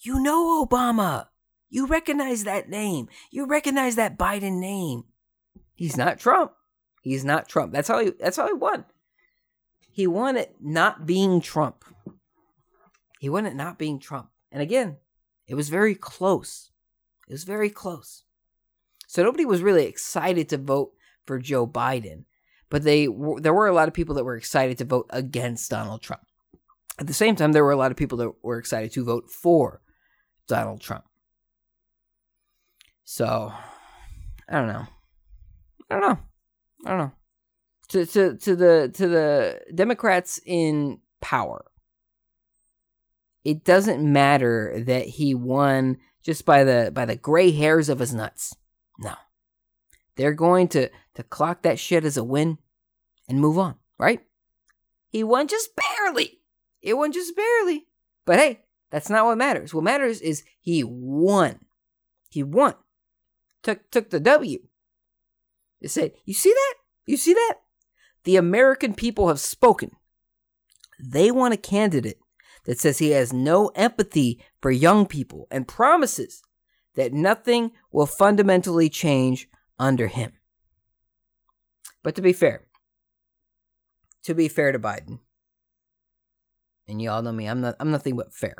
You 0.00 0.20
know 0.20 0.64
Obama. 0.64 1.26
You 1.70 1.86
recognize 1.86 2.44
that 2.44 2.68
name. 2.68 3.08
You 3.30 3.46
recognize 3.46 3.96
that 3.96 4.18
Biden 4.18 4.60
name. 4.60 5.04
He's 5.74 5.96
not 5.96 6.18
Trump. 6.18 6.52
He's 7.02 7.24
not 7.24 7.48
Trump. 7.48 7.72
That's 7.72 7.88
how 7.88 7.98
he 7.98 8.12
that's 8.18 8.36
how 8.36 8.46
he 8.46 8.52
won. 8.52 8.84
He 9.90 10.06
won 10.06 10.36
it 10.36 10.56
not 10.60 11.06
being 11.06 11.40
Trump. 11.40 11.84
He 13.24 13.30
it 13.30 13.56
not 13.56 13.78
being 13.78 13.98
Trump. 13.98 14.28
And 14.52 14.60
again, 14.60 14.98
it 15.46 15.54
was 15.54 15.70
very 15.70 15.94
close. 15.94 16.70
It 17.26 17.32
was 17.32 17.44
very 17.44 17.70
close. 17.70 18.24
So 19.06 19.22
nobody 19.22 19.46
was 19.46 19.62
really 19.62 19.86
excited 19.86 20.50
to 20.50 20.58
vote 20.58 20.92
for 21.24 21.38
Joe 21.38 21.66
Biden, 21.66 22.24
but 22.68 22.82
they 22.82 23.08
there 23.38 23.54
were 23.54 23.66
a 23.66 23.72
lot 23.72 23.88
of 23.88 23.94
people 23.94 24.14
that 24.16 24.24
were 24.24 24.36
excited 24.36 24.76
to 24.76 24.84
vote 24.84 25.06
against 25.08 25.70
Donald 25.70 26.02
Trump. 26.02 26.20
At 26.98 27.06
the 27.06 27.14
same 27.14 27.34
time, 27.34 27.52
there 27.52 27.64
were 27.64 27.70
a 27.70 27.78
lot 27.78 27.90
of 27.90 27.96
people 27.96 28.18
that 28.18 28.32
were 28.42 28.58
excited 28.58 28.92
to 28.92 29.04
vote 29.04 29.30
for 29.30 29.80
Donald 30.46 30.82
Trump. 30.82 31.04
So, 33.04 33.54
I 34.50 34.58
don't 34.58 34.68
know. 34.68 34.86
I 35.90 35.98
don't 35.98 36.02
know. 36.02 36.18
I 36.84 36.90
don't 36.90 36.98
know. 36.98 37.12
to, 37.88 38.04
to, 38.04 38.36
to 38.36 38.54
the 38.54 38.90
to 38.92 39.08
the 39.08 39.62
Democrats 39.74 40.40
in 40.44 41.00
power. 41.22 41.64
It 43.44 43.62
doesn't 43.62 44.00
matter 44.02 44.82
that 44.86 45.06
he 45.06 45.34
won 45.34 45.98
just 46.22 46.46
by 46.46 46.64
the 46.64 46.90
by 46.92 47.04
the 47.04 47.16
gray 47.16 47.50
hairs 47.50 47.88
of 47.88 47.98
his 47.98 48.14
nuts. 48.14 48.56
No. 48.98 49.14
They're 50.16 50.32
going 50.32 50.68
to 50.68 50.88
to 51.14 51.22
clock 51.22 51.62
that 51.62 51.78
shit 51.78 52.04
as 52.04 52.16
a 52.16 52.24
win 52.24 52.58
and 53.28 53.40
move 53.40 53.58
on, 53.58 53.76
right? 53.98 54.20
He 55.10 55.22
won 55.22 55.46
just 55.46 55.70
barely. 55.76 56.40
It 56.80 56.94
won 56.94 57.12
just 57.12 57.36
barely. 57.36 57.86
But 58.24 58.38
hey, 58.38 58.60
that's 58.90 59.10
not 59.10 59.26
what 59.26 59.38
matters. 59.38 59.74
What 59.74 59.84
matters 59.84 60.20
is 60.20 60.42
he 60.60 60.82
won. 60.82 61.60
He 62.30 62.42
won. 62.42 62.74
Took 63.62 63.90
took 63.90 64.10
the 64.10 64.20
W. 64.20 64.60
They 65.82 65.88
said, 65.88 66.12
"You 66.24 66.32
see 66.32 66.50
that? 66.52 66.74
You 67.06 67.18
see 67.18 67.34
that? 67.34 67.56
The 68.24 68.36
American 68.36 68.94
people 68.94 69.28
have 69.28 69.40
spoken. 69.40 69.90
They 70.98 71.30
want 71.30 71.52
a 71.52 71.58
candidate 71.58 72.18
that 72.64 72.80
says 72.80 72.98
he 72.98 73.10
has 73.10 73.32
no 73.32 73.68
empathy 73.74 74.42
for 74.60 74.70
young 74.70 75.06
people 75.06 75.46
and 75.50 75.68
promises 75.68 76.42
that 76.94 77.12
nothing 77.12 77.72
will 77.92 78.06
fundamentally 78.06 78.88
change 78.88 79.48
under 79.78 80.06
him. 80.06 80.32
But 82.02 82.14
to 82.16 82.22
be 82.22 82.32
fair, 82.32 82.64
to 84.24 84.34
be 84.34 84.48
fair 84.48 84.72
to 84.72 84.78
Biden, 84.78 85.20
and 86.86 87.00
you 87.00 87.10
all 87.10 87.22
know 87.22 87.32
me, 87.32 87.46
I'm 87.46 87.60
not 87.60 87.76
I'm 87.80 87.90
nothing 87.90 88.16
but 88.16 88.34
fair. 88.34 88.56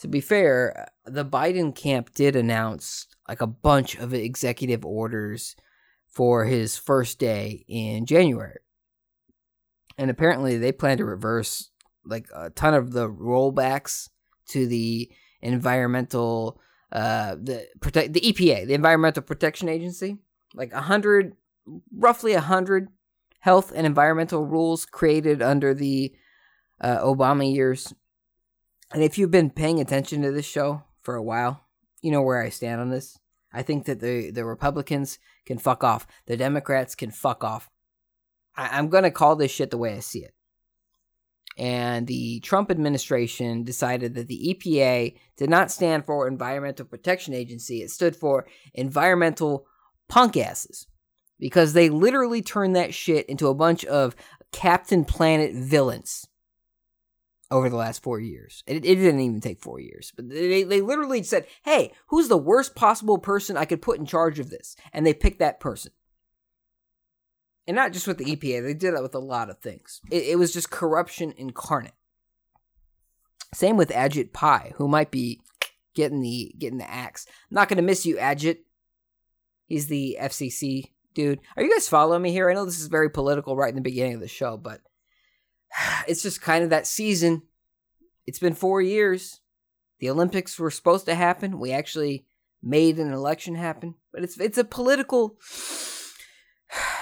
To 0.00 0.08
be 0.08 0.20
fair, 0.20 0.88
the 1.04 1.24
Biden 1.24 1.74
camp 1.74 2.12
did 2.14 2.34
announce 2.34 3.06
like 3.28 3.40
a 3.40 3.46
bunch 3.46 3.96
of 3.96 4.12
executive 4.12 4.84
orders 4.84 5.54
for 6.08 6.44
his 6.44 6.76
first 6.76 7.18
day 7.18 7.64
in 7.68 8.04
January. 8.04 8.58
And 9.96 10.10
apparently 10.10 10.58
they 10.58 10.72
plan 10.72 10.98
to 10.98 11.04
reverse 11.04 11.70
like 12.04 12.26
a 12.34 12.50
ton 12.50 12.74
of 12.74 12.92
the 12.92 13.08
rollbacks 13.08 14.08
to 14.48 14.66
the 14.66 15.10
environmental 15.40 16.60
uh 16.92 17.36
the 17.40 17.66
protect 17.80 18.12
the 18.12 18.20
EPA, 18.20 18.66
the 18.66 18.74
Environmental 18.74 19.22
Protection 19.22 19.68
Agency, 19.68 20.18
like 20.54 20.72
a 20.72 20.82
hundred 20.82 21.34
roughly 21.94 22.32
a 22.34 22.40
hundred 22.40 22.88
health 23.40 23.72
and 23.74 23.86
environmental 23.86 24.44
rules 24.44 24.84
created 24.86 25.42
under 25.42 25.74
the 25.74 26.12
uh, 26.80 26.98
Obama 26.98 27.50
years. 27.52 27.92
And 28.92 29.02
if 29.02 29.18
you've 29.18 29.30
been 29.30 29.50
paying 29.50 29.80
attention 29.80 30.22
to 30.22 30.30
this 30.30 30.46
show 30.46 30.82
for 31.00 31.16
a 31.16 31.22
while, 31.22 31.64
you 32.02 32.10
know 32.10 32.22
where 32.22 32.42
I 32.42 32.50
stand 32.50 32.80
on 32.80 32.90
this. 32.90 33.18
I 33.52 33.62
think 33.62 33.86
that 33.86 34.00
the 34.00 34.30
the 34.30 34.44
Republicans 34.44 35.18
can 35.46 35.58
fuck 35.58 35.82
off. 35.82 36.06
The 36.26 36.36
Democrats 36.36 36.94
can 36.94 37.10
fuck 37.10 37.42
off. 37.42 37.70
I, 38.56 38.78
I'm 38.78 38.88
gonna 38.88 39.10
call 39.10 39.36
this 39.36 39.50
shit 39.50 39.70
the 39.70 39.78
way 39.78 39.94
I 39.94 40.00
see 40.00 40.20
it 40.20 40.34
and 41.58 42.06
the 42.06 42.40
Trump 42.40 42.70
administration 42.70 43.64
decided 43.64 44.14
that 44.14 44.28
the 44.28 44.54
EPA 44.54 45.16
did 45.36 45.50
not 45.50 45.70
stand 45.70 46.04
for 46.04 46.26
Environmental 46.26 46.86
Protection 46.86 47.34
Agency. 47.34 47.82
It 47.82 47.90
stood 47.90 48.16
for 48.16 48.46
Environmental 48.74 49.66
Punk 50.08 50.36
Asses 50.36 50.86
because 51.38 51.72
they 51.72 51.90
literally 51.90 52.42
turned 52.42 52.76
that 52.76 52.94
shit 52.94 53.26
into 53.26 53.48
a 53.48 53.54
bunch 53.54 53.84
of 53.84 54.16
Captain 54.52 55.04
Planet 55.04 55.54
villains 55.54 56.26
over 57.50 57.68
the 57.68 57.76
last 57.76 58.02
four 58.02 58.18
years. 58.18 58.62
It, 58.66 58.76
it 58.76 58.96
didn't 58.96 59.20
even 59.20 59.40
take 59.40 59.60
four 59.60 59.78
years, 59.78 60.12
but 60.16 60.28
they, 60.28 60.62
they 60.62 60.80
literally 60.80 61.22
said, 61.22 61.46
hey, 61.64 61.92
who's 62.06 62.28
the 62.28 62.38
worst 62.38 62.74
possible 62.74 63.18
person 63.18 63.56
I 63.56 63.66
could 63.66 63.82
put 63.82 63.98
in 63.98 64.06
charge 64.06 64.38
of 64.38 64.48
this? 64.48 64.74
And 64.92 65.04
they 65.04 65.12
picked 65.12 65.40
that 65.40 65.60
person 65.60 65.92
and 67.66 67.76
not 67.76 67.92
just 67.92 68.06
with 68.06 68.18
the 68.18 68.24
EPA, 68.24 68.62
they 68.62 68.74
did 68.74 68.94
that 68.94 69.02
with 69.02 69.14
a 69.14 69.20
lot 69.20 69.50
of 69.50 69.60
things. 69.60 70.00
It, 70.10 70.24
it 70.24 70.38
was 70.38 70.52
just 70.52 70.70
corruption 70.70 71.32
incarnate. 71.36 71.94
Same 73.54 73.76
with 73.76 73.90
Ajit 73.90 74.32
Pai, 74.32 74.72
who 74.76 74.88
might 74.88 75.10
be 75.10 75.40
getting 75.94 76.20
the 76.22 76.54
getting 76.58 76.78
the 76.78 76.90
axe. 76.90 77.26
Not 77.50 77.68
gonna 77.68 77.82
miss 77.82 78.06
you, 78.06 78.16
Ajit. 78.16 78.58
He's 79.66 79.86
the 79.86 80.18
FCC 80.20 80.92
dude. 81.14 81.40
Are 81.56 81.62
you 81.62 81.70
guys 81.70 81.88
following 81.88 82.22
me 82.22 82.32
here? 82.32 82.50
I 82.50 82.54
know 82.54 82.64
this 82.64 82.80
is 82.80 82.88
very 82.88 83.10
political 83.10 83.56
right 83.56 83.68
in 83.68 83.76
the 83.76 83.82
beginning 83.82 84.14
of 84.14 84.20
the 84.20 84.28
show, 84.28 84.56
but 84.56 84.80
it's 86.08 86.22
just 86.22 86.40
kind 86.40 86.64
of 86.64 86.70
that 86.70 86.86
season. 86.86 87.42
It's 88.26 88.38
been 88.38 88.54
four 88.54 88.80
years. 88.80 89.40
The 90.00 90.10
Olympics 90.10 90.58
were 90.58 90.70
supposed 90.70 91.06
to 91.06 91.14
happen. 91.14 91.58
We 91.58 91.72
actually 91.72 92.26
made 92.62 92.98
an 92.98 93.12
election 93.12 93.54
happen, 93.54 93.94
but 94.12 94.22
it's 94.22 94.38
it's 94.40 94.58
a 94.58 94.64
political 94.64 95.36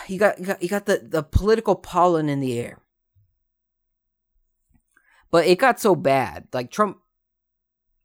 you 0.08 0.18
got 0.18 0.38
you 0.38 0.46
got, 0.46 0.62
you 0.62 0.68
got 0.68 0.86
the, 0.86 0.98
the 1.02 1.22
political 1.22 1.74
pollen 1.74 2.28
in 2.28 2.40
the 2.40 2.58
air. 2.58 2.80
But 5.30 5.46
it 5.46 5.58
got 5.58 5.80
so 5.80 5.94
bad, 5.94 6.48
like 6.52 6.70
Trump 6.70 6.98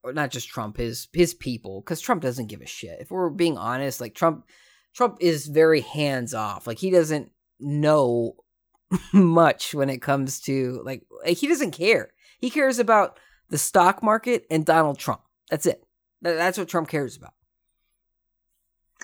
or 0.03 0.13
not 0.13 0.29
just 0.29 0.49
Trump, 0.49 0.77
his 0.77 1.07
his 1.13 1.33
people, 1.33 1.81
because 1.81 1.99
Trump 1.99 2.21
doesn't 2.21 2.47
give 2.47 2.61
a 2.61 2.67
shit. 2.67 2.99
If 3.01 3.09
we're 3.09 3.29
being 3.29 3.57
honest, 3.57 3.99
like 3.99 4.13
Trump 4.13 4.45
Trump 4.93 5.17
is 5.19 5.47
very 5.47 5.81
hands 5.81 6.33
off. 6.33 6.67
Like 6.67 6.77
he 6.77 6.91
doesn't 6.91 7.31
know 7.59 8.35
much 9.13 9.73
when 9.73 9.89
it 9.89 10.01
comes 10.01 10.39
to 10.41 10.81
like 10.85 11.03
he 11.25 11.47
doesn't 11.47 11.71
care. 11.71 12.11
He 12.39 12.49
cares 12.49 12.77
about 12.77 13.19
the 13.49 13.57
stock 13.57 14.03
market 14.03 14.45
and 14.51 14.65
Donald 14.65 14.99
Trump. 14.99 15.21
That's 15.49 15.65
it. 15.65 15.83
That's 16.21 16.57
what 16.57 16.67
Trump 16.67 16.87
cares 16.87 17.17
about. 17.17 17.33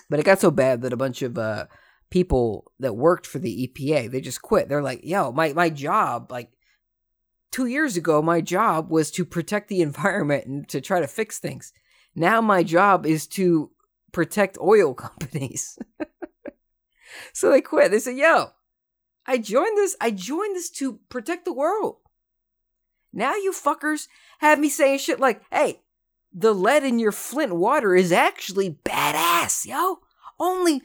But 0.08 0.20
it 0.20 0.24
got 0.24 0.40
so 0.40 0.50
bad 0.50 0.82
that 0.82 0.92
a 0.92 0.96
bunch 0.96 1.22
of 1.22 1.38
uh, 1.38 1.66
people 2.12 2.70
that 2.78 2.92
worked 2.92 3.26
for 3.26 3.38
the 3.38 3.66
EPA. 3.66 4.10
They 4.10 4.20
just 4.20 4.42
quit. 4.42 4.68
They're 4.68 4.82
like, 4.82 5.00
yo, 5.02 5.32
my, 5.32 5.54
my 5.54 5.70
job, 5.70 6.30
like 6.30 6.50
two 7.50 7.64
years 7.64 7.96
ago, 7.96 8.20
my 8.20 8.42
job 8.42 8.90
was 8.90 9.10
to 9.12 9.24
protect 9.24 9.68
the 9.68 9.80
environment 9.88 10.46
and 10.46 10.68
to 10.68 10.82
try 10.82 11.00
to 11.00 11.08
fix 11.08 11.38
things. 11.38 11.72
Now 12.14 12.42
my 12.42 12.62
job 12.62 13.06
is 13.06 13.26
to 13.28 13.70
protect 14.12 14.58
oil 14.58 14.92
companies. 15.08 15.78
so 17.32 17.50
they 17.50 17.62
quit. 17.62 17.90
They 17.90 17.98
said, 17.98 18.18
yo, 18.18 18.50
I 19.26 19.38
joined 19.38 19.78
this, 19.78 19.96
I 19.98 20.10
joined 20.10 20.54
this 20.54 20.68
to 20.72 21.00
protect 21.08 21.46
the 21.46 21.54
world. 21.54 21.96
Now 23.10 23.36
you 23.36 23.52
fuckers 23.52 24.08
have 24.40 24.58
me 24.58 24.68
saying 24.68 24.98
shit 24.98 25.18
like, 25.18 25.40
hey, 25.50 25.80
the 26.30 26.52
lead 26.52 26.84
in 26.84 26.98
your 26.98 27.12
Flint 27.12 27.54
water 27.54 27.94
is 27.94 28.12
actually 28.12 28.78
badass, 28.84 29.66
yo. 29.66 30.00
Only 30.38 30.82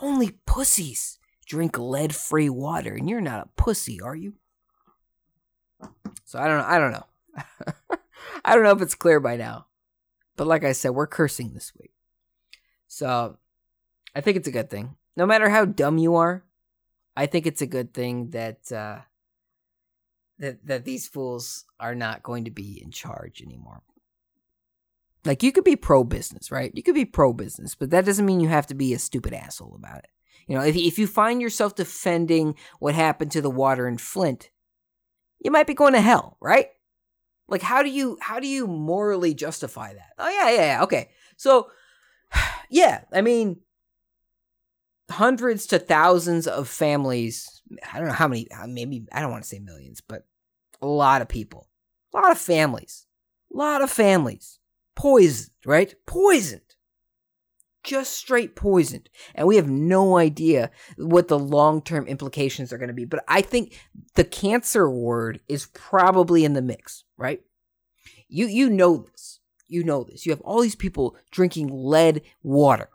only 0.00 0.38
pussies 0.46 1.18
drink 1.46 1.78
lead 1.78 2.14
free 2.14 2.48
water, 2.48 2.94
and 2.94 3.10
you're 3.10 3.20
not 3.20 3.46
a 3.46 3.62
pussy, 3.62 4.00
are 4.00 4.14
you? 4.14 4.34
So 6.24 6.38
I 6.38 6.46
don't 6.46 6.58
know. 6.58 6.66
I 6.66 6.78
don't 6.78 6.92
know. 6.92 7.06
I 8.44 8.54
don't 8.54 8.64
know 8.64 8.72
if 8.72 8.82
it's 8.82 8.94
clear 8.94 9.18
by 9.18 9.36
now. 9.36 9.66
But 10.36 10.46
like 10.46 10.64
I 10.64 10.72
said, 10.72 10.90
we're 10.90 11.06
cursing 11.06 11.52
this 11.52 11.72
week. 11.78 11.92
So 12.86 13.36
I 14.14 14.20
think 14.20 14.36
it's 14.36 14.48
a 14.48 14.52
good 14.52 14.70
thing. 14.70 14.96
No 15.16 15.26
matter 15.26 15.50
how 15.50 15.64
dumb 15.64 15.98
you 15.98 16.14
are, 16.14 16.44
I 17.16 17.26
think 17.26 17.46
it's 17.46 17.62
a 17.62 17.66
good 17.66 17.92
thing 17.92 18.30
that 18.30 18.70
uh, 18.72 19.00
that 20.38 20.64
that 20.66 20.84
these 20.84 21.08
fools 21.08 21.64
are 21.78 21.94
not 21.94 22.22
going 22.22 22.44
to 22.44 22.50
be 22.50 22.80
in 22.82 22.90
charge 22.90 23.42
anymore. 23.42 23.82
Like 25.24 25.42
you 25.42 25.52
could 25.52 25.64
be 25.64 25.76
pro 25.76 26.02
business, 26.04 26.50
right? 26.50 26.72
You 26.74 26.82
could 26.82 26.94
be 26.94 27.04
pro 27.04 27.32
business, 27.32 27.74
but 27.74 27.90
that 27.90 28.06
doesn't 28.06 28.24
mean 28.24 28.40
you 28.40 28.48
have 28.48 28.66
to 28.68 28.74
be 28.74 28.94
a 28.94 28.98
stupid 28.98 29.34
asshole 29.34 29.74
about 29.74 29.98
it. 29.98 30.10
You 30.46 30.56
know, 30.56 30.64
if 30.64 30.76
if 30.76 30.98
you 30.98 31.06
find 31.06 31.42
yourself 31.42 31.74
defending 31.74 32.54
what 32.78 32.94
happened 32.94 33.30
to 33.32 33.42
the 33.42 33.50
water 33.50 33.86
in 33.86 33.98
Flint, 33.98 34.50
you 35.38 35.50
might 35.50 35.66
be 35.66 35.74
going 35.74 35.92
to 35.92 36.00
hell, 36.00 36.38
right? 36.40 36.68
Like 37.48 37.62
how 37.62 37.82
do 37.82 37.90
you 37.90 38.16
how 38.20 38.40
do 38.40 38.46
you 38.46 38.66
morally 38.66 39.34
justify 39.34 39.92
that? 39.92 40.12
Oh 40.18 40.28
yeah, 40.28 40.50
yeah, 40.50 40.66
yeah. 40.76 40.82
Okay. 40.84 41.10
So 41.36 41.70
yeah, 42.70 43.02
I 43.12 43.20
mean 43.20 43.60
hundreds 45.10 45.66
to 45.66 45.78
thousands 45.78 46.46
of 46.46 46.68
families, 46.68 47.60
I 47.92 47.98
don't 47.98 48.08
know 48.08 48.14
how 48.14 48.28
many 48.28 48.50
uh, 48.50 48.66
maybe 48.66 49.06
I 49.12 49.20
don't 49.20 49.32
want 49.32 49.42
to 49.42 49.48
say 49.48 49.58
millions, 49.58 50.00
but 50.00 50.24
a 50.80 50.86
lot 50.86 51.20
of 51.20 51.28
people. 51.28 51.68
A 52.14 52.16
lot 52.16 52.30
of 52.30 52.38
families. 52.38 53.06
A 53.52 53.58
lot 53.58 53.82
of 53.82 53.90
families 53.90 54.59
poisoned, 55.00 55.50
right? 55.64 55.94
Poisoned. 56.04 56.60
Just 57.82 58.12
straight 58.12 58.54
poisoned. 58.54 59.08
And 59.34 59.48
we 59.48 59.56
have 59.56 59.68
no 59.68 60.18
idea 60.18 60.70
what 60.98 61.28
the 61.28 61.38
long 61.38 61.80
term 61.80 62.06
implications 62.06 62.70
are 62.70 62.78
going 62.78 62.88
to 62.88 62.94
be. 62.94 63.06
But 63.06 63.24
I 63.26 63.40
think 63.40 63.80
the 64.14 64.24
cancer 64.24 64.90
word 64.90 65.40
is 65.48 65.68
probably 65.72 66.44
in 66.44 66.52
the 66.52 66.60
mix, 66.60 67.04
right? 67.16 67.40
You, 68.28 68.46
you 68.46 68.68
know 68.68 68.98
this. 68.98 69.40
You 69.66 69.84
know 69.84 70.04
this. 70.04 70.26
You 70.26 70.32
have 70.32 70.42
all 70.42 70.60
these 70.60 70.74
people 70.74 71.16
drinking 71.30 71.70
lead 71.72 72.20
water, 72.42 72.90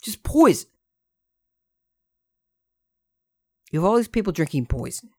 just 0.00 0.22
poison. 0.22 0.70
You 3.70 3.80
have 3.80 3.90
all 3.90 3.96
these 3.96 4.08
people 4.08 4.32
drinking 4.32 4.66
poison. 4.66 5.10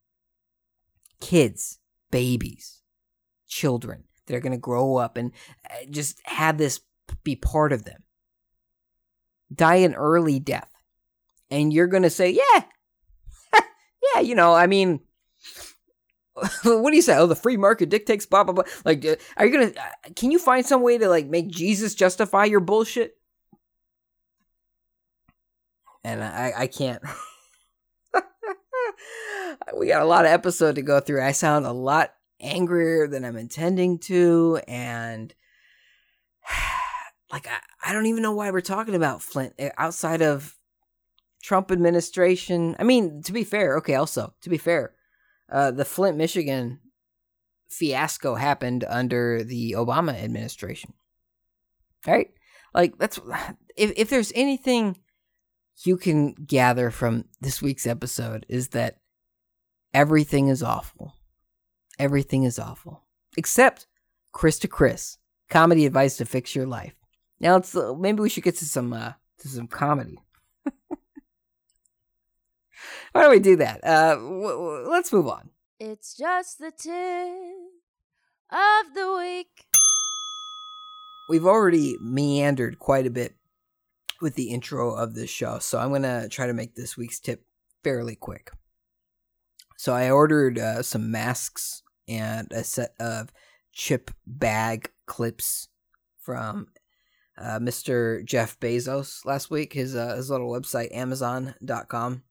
Kids, 1.20 1.78
babies, 2.10 2.82
children 3.48 4.06
that 4.30 4.36
are 4.36 4.40
going 4.40 4.54
to 4.54 4.58
grow 4.58 4.96
up 4.96 5.18
and 5.18 5.34
uh, 5.70 5.86
just 5.90 6.22
have 6.24 6.58
this 6.58 6.80
be 7.24 7.36
part 7.36 7.74
of 7.74 7.84
them. 7.84 8.04
Die 9.54 9.76
an 9.76 9.96
early 9.96 10.40
death. 10.40 10.70
and 11.50 11.74
you're 11.74 11.88
gonna 11.88 12.10
say, 12.10 12.30
yeah, 12.30 12.64
yeah, 14.14 14.22
you 14.22 14.36
know, 14.36 14.54
I 14.54 14.68
mean, 14.68 15.00
what 16.64 16.92
do 16.92 16.96
you 16.96 17.02
say? 17.02 17.18
Oh, 17.18 17.26
the 17.26 17.36
free 17.36 17.58
market 17.58 17.90
dictates 17.90 18.26
blah 18.26 18.44
blah 18.44 18.54
blah. 18.54 18.64
Like, 18.86 19.04
uh, 19.06 19.16
are 19.38 19.46
you 19.46 19.52
gonna? 19.52 19.72
Uh, 19.72 20.10
can 20.16 20.32
you 20.32 20.40
find 20.40 20.66
some 20.66 20.82
way 20.82 20.98
to 20.98 21.10
like 21.10 21.28
make 21.28 21.50
Jesus 21.50 21.96
justify 21.96 22.46
your 22.46 22.60
bullshit? 22.60 23.18
And 26.04 26.24
I, 26.24 26.54
I 26.56 26.68
can't. 26.68 27.02
we 29.78 29.88
got 29.88 30.02
a 30.02 30.06
lot 30.06 30.26
of 30.26 30.32
episode 30.32 30.76
to 30.76 30.82
go 30.82 31.00
through. 31.00 31.22
I 31.22 31.34
sound 31.34 31.66
a 31.66 31.74
lot 31.74 32.14
angrier 32.40 33.08
than 33.08 33.26
I'm 33.26 33.38
intending 33.38 34.00
to, 34.00 34.60
and 34.68 35.34
like 37.32 37.48
I, 37.48 37.60
I 37.90 37.94
don't 37.94 38.08
even 38.08 38.24
know 38.24 38.34
why 38.34 38.52
we're 38.52 38.62
talking 38.62 38.96
about 38.96 39.22
Flint 39.22 39.54
eh, 39.60 39.70
outside 39.78 40.22
of 40.22 40.56
Trump 41.42 41.72
administration. 41.72 42.76
I 42.80 42.84
mean, 42.84 43.22
to 43.24 43.32
be 43.32 43.44
fair, 43.44 43.78
okay, 43.78 43.96
also, 43.96 44.34
to 44.42 44.50
be 44.50 44.58
fair, 44.58 44.94
uh, 45.52 45.72
the 45.72 45.86
Flint, 45.86 46.18
Michigan 46.18 46.80
fiasco 47.70 48.36
happened 48.36 48.84
under 48.88 49.44
the 49.44 49.74
Obama 49.74 50.14
administration. 50.14 50.94
Right? 52.06 52.32
Like 52.74 52.98
that's 52.98 53.20
if 53.76 53.94
if 53.96 54.10
there's 54.10 54.32
anything 54.36 54.98
you 55.86 55.98
can 55.98 56.34
gather 56.34 56.92
from 56.92 57.26
this 57.40 57.62
week's 57.62 57.88
episode 57.88 58.46
is 58.50 58.70
that 58.70 58.98
everything 59.94 60.50
is 60.50 60.62
awful. 60.62 61.16
Everything 62.00 62.44
is 62.44 62.58
awful. 62.58 63.04
Except 63.36 63.86
Chris 64.32 64.58
to 64.60 64.68
Chris, 64.70 65.18
comedy 65.50 65.86
advice 65.86 66.16
to 66.18 66.26
fix 66.26 66.56
your 66.56 66.66
life. 66.66 66.96
Now 67.42 67.56
let's 67.56 67.76
uh, 67.76 67.94
maybe 67.94 68.22
we 68.22 68.30
should 68.30 68.44
get 68.44 68.56
to 68.56 68.66
some 68.66 68.94
uh 68.94 69.14
to 69.40 69.48
some 69.48 69.68
comedy. 69.68 70.20
Why 73.12 73.22
don't 73.22 73.32
we 73.32 73.40
do 73.40 73.58
that? 73.58 73.84
Uh, 73.84 74.16
w- 74.16 74.48
w- 74.48 74.90
let's 74.90 75.12
move 75.12 75.28
on. 75.28 75.50
It's 75.80 76.16
just 76.16 76.60
the 76.60 76.72
tip 76.72 77.54
of 78.52 78.94
the 78.94 79.16
week. 79.18 79.66
We've 81.28 81.46
already 81.46 81.98
meandered 82.02 82.80
quite 82.80 83.06
a 83.06 83.12
bit 83.12 83.36
with 84.22 84.36
the 84.36 84.50
intro 84.52 84.94
of 84.94 85.16
this 85.16 85.30
show, 85.30 85.60
so 85.60 85.80
I'm 85.80 85.92
gonna 85.92 86.30
try 86.30 86.48
to 86.48 86.54
make 86.54 86.76
this 86.76 86.98
week's 86.98 87.20
tip 87.20 87.46
fairly 87.84 88.16
quick. 88.16 88.52
So 89.78 89.94
I 89.94 90.10
ordered 90.12 90.60
uh, 90.60 90.84
some 90.84 91.10
masks 91.12 91.84
and 92.10 92.52
a 92.52 92.64
set 92.64 92.94
of 93.00 93.32
chip 93.72 94.12
bag 94.26 94.92
clips 95.06 95.70
from 96.20 96.68
uh, 97.38 97.60
Mr. 97.60 98.26
Jeff 98.26 98.60
Bezos 98.60 99.26
last 99.26 99.50
week. 99.50 99.74
His 99.74 99.96
uh, 99.96 100.16
his 100.16 100.30
little 100.30 100.50
website, 100.50 100.94
Amazon.com. 100.94 102.24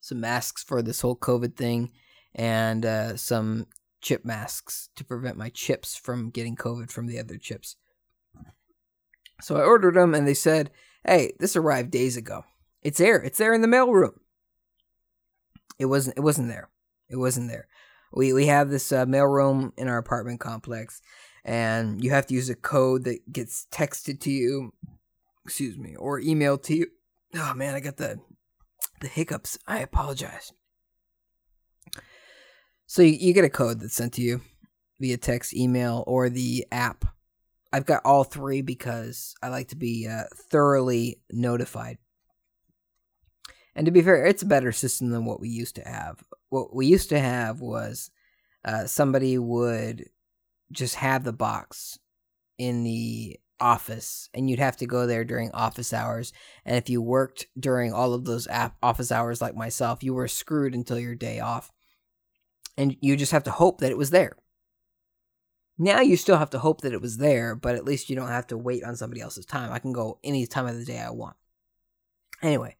Some 0.00 0.20
masks 0.20 0.62
for 0.62 0.82
this 0.82 1.00
whole 1.00 1.16
COVID 1.16 1.56
thing, 1.56 1.90
and 2.34 2.84
uh, 2.84 3.16
some 3.16 3.66
chip 4.00 4.24
masks 4.24 4.90
to 4.96 5.04
prevent 5.04 5.38
my 5.38 5.48
chips 5.48 5.96
from 5.96 6.30
getting 6.30 6.56
COVID 6.56 6.90
from 6.90 7.06
the 7.06 7.18
other 7.18 7.38
chips. 7.38 7.76
So 9.40 9.56
I 9.56 9.64
ordered 9.64 9.96
them, 9.96 10.14
and 10.14 10.28
they 10.28 10.34
said, 10.34 10.70
"Hey, 11.04 11.32
this 11.40 11.56
arrived 11.56 11.90
days 11.90 12.16
ago. 12.16 12.44
It's 12.82 12.98
there. 12.98 13.20
It's 13.22 13.38
there 13.38 13.54
in 13.54 13.62
the 13.62 13.68
mailroom." 13.68 14.18
It 15.78 15.86
wasn't. 15.86 16.18
It 16.18 16.20
wasn't 16.20 16.48
there. 16.48 16.68
It 17.08 17.16
wasn't 17.16 17.48
there. 17.48 17.66
We 18.14 18.32
we 18.32 18.46
have 18.46 18.70
this 18.70 18.92
uh, 18.92 19.06
mailroom 19.06 19.72
in 19.76 19.88
our 19.88 19.98
apartment 19.98 20.40
complex, 20.40 21.02
and 21.44 22.02
you 22.02 22.10
have 22.10 22.26
to 22.28 22.34
use 22.34 22.48
a 22.48 22.54
code 22.54 23.04
that 23.04 23.32
gets 23.32 23.66
texted 23.70 24.20
to 24.20 24.30
you. 24.30 24.72
Excuse 25.44 25.76
me, 25.76 25.96
or 25.96 26.20
emailed 26.20 26.62
to 26.64 26.76
you. 26.76 26.86
Oh 27.34 27.52
man, 27.54 27.74
I 27.74 27.80
got 27.80 27.96
the 27.96 28.20
the 29.00 29.08
hiccups. 29.08 29.58
I 29.66 29.80
apologize. 29.80 30.52
So 32.86 33.02
you, 33.02 33.16
you 33.18 33.34
get 33.34 33.44
a 33.44 33.50
code 33.50 33.80
that's 33.80 33.96
sent 33.96 34.12
to 34.14 34.22
you 34.22 34.40
via 35.00 35.16
text, 35.16 35.54
email, 35.54 36.04
or 36.06 36.28
the 36.28 36.66
app. 36.70 37.04
I've 37.72 37.86
got 37.86 38.02
all 38.04 38.22
three 38.22 38.62
because 38.62 39.34
I 39.42 39.48
like 39.48 39.68
to 39.68 39.76
be 39.76 40.06
uh, 40.06 40.24
thoroughly 40.50 41.20
notified. 41.30 41.98
And 43.74 43.84
to 43.86 43.90
be 43.90 44.02
fair, 44.02 44.24
it's 44.24 44.42
a 44.42 44.46
better 44.46 44.70
system 44.70 45.10
than 45.10 45.24
what 45.24 45.40
we 45.40 45.48
used 45.48 45.74
to 45.74 45.88
have. 45.88 46.22
What 46.54 46.72
we 46.72 46.86
used 46.86 47.08
to 47.08 47.18
have 47.18 47.60
was 47.60 48.12
uh, 48.64 48.86
somebody 48.86 49.36
would 49.38 50.08
just 50.70 50.94
have 50.94 51.24
the 51.24 51.32
box 51.32 51.98
in 52.58 52.84
the 52.84 53.40
office 53.58 54.28
and 54.32 54.48
you'd 54.48 54.60
have 54.60 54.76
to 54.76 54.86
go 54.86 55.04
there 55.04 55.24
during 55.24 55.50
office 55.50 55.92
hours. 55.92 56.32
And 56.64 56.76
if 56.76 56.88
you 56.88 57.02
worked 57.02 57.48
during 57.58 57.92
all 57.92 58.14
of 58.14 58.24
those 58.24 58.46
office 58.84 59.10
hours 59.10 59.42
like 59.42 59.56
myself 59.56 60.04
you 60.04 60.14
were 60.14 60.28
screwed 60.28 60.76
until 60.76 60.96
your 60.96 61.16
day 61.16 61.40
off. 61.40 61.72
And 62.78 62.96
you 63.00 63.16
just 63.16 63.32
have 63.32 63.44
to 63.44 63.50
hope 63.50 63.80
that 63.80 63.90
it 63.90 63.98
was 63.98 64.10
there. 64.10 64.36
Now 65.76 66.02
you 66.02 66.16
still 66.16 66.36
have 66.36 66.50
to 66.50 66.60
hope 66.60 66.82
that 66.82 66.92
it 66.92 67.02
was 67.02 67.16
there 67.16 67.56
but 67.56 67.74
at 67.74 67.84
least 67.84 68.08
you 68.08 68.14
don't 68.14 68.28
have 68.28 68.46
to 68.46 68.56
wait 68.56 68.84
on 68.84 68.94
somebody 68.94 69.20
else's 69.20 69.44
time. 69.44 69.72
I 69.72 69.80
can 69.80 69.92
go 69.92 70.20
any 70.22 70.46
time 70.46 70.66
of 70.66 70.78
the 70.78 70.84
day 70.84 71.00
i 71.00 71.10
want. 71.10 71.34
Anyway 72.42 72.76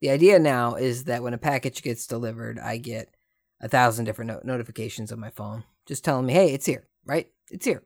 the 0.00 0.10
idea 0.10 0.38
now 0.38 0.74
is 0.74 1.04
that 1.04 1.22
when 1.22 1.34
a 1.34 1.38
package 1.38 1.82
gets 1.82 2.06
delivered 2.06 2.58
i 2.58 2.76
get 2.76 3.14
a 3.60 3.68
thousand 3.68 4.04
different 4.04 4.30
no- 4.30 4.40
notifications 4.44 5.12
on 5.12 5.20
my 5.20 5.30
phone 5.30 5.64
just 5.86 6.04
telling 6.04 6.26
me 6.26 6.32
hey 6.32 6.52
it's 6.52 6.66
here 6.66 6.88
right 7.04 7.28
it's 7.50 7.66
here 7.66 7.82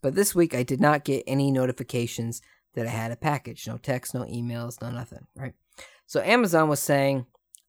but 0.00 0.14
this 0.14 0.34
week 0.34 0.54
I 0.54 0.62
did 0.62 0.80
not 0.80 1.04
get 1.04 1.24
any 1.26 1.50
notifications 1.50 2.40
that 2.74 2.86
I 2.86 2.90
had 2.90 3.12
a 3.12 3.16
package. 3.16 3.66
No 3.66 3.76
text, 3.76 4.14
no 4.14 4.22
emails, 4.22 4.80
no 4.80 4.90
nothing, 4.90 5.26
right? 5.36 5.54
So 6.06 6.20
Amazon 6.20 6.68
was 6.68 6.80
saying, 6.80 7.26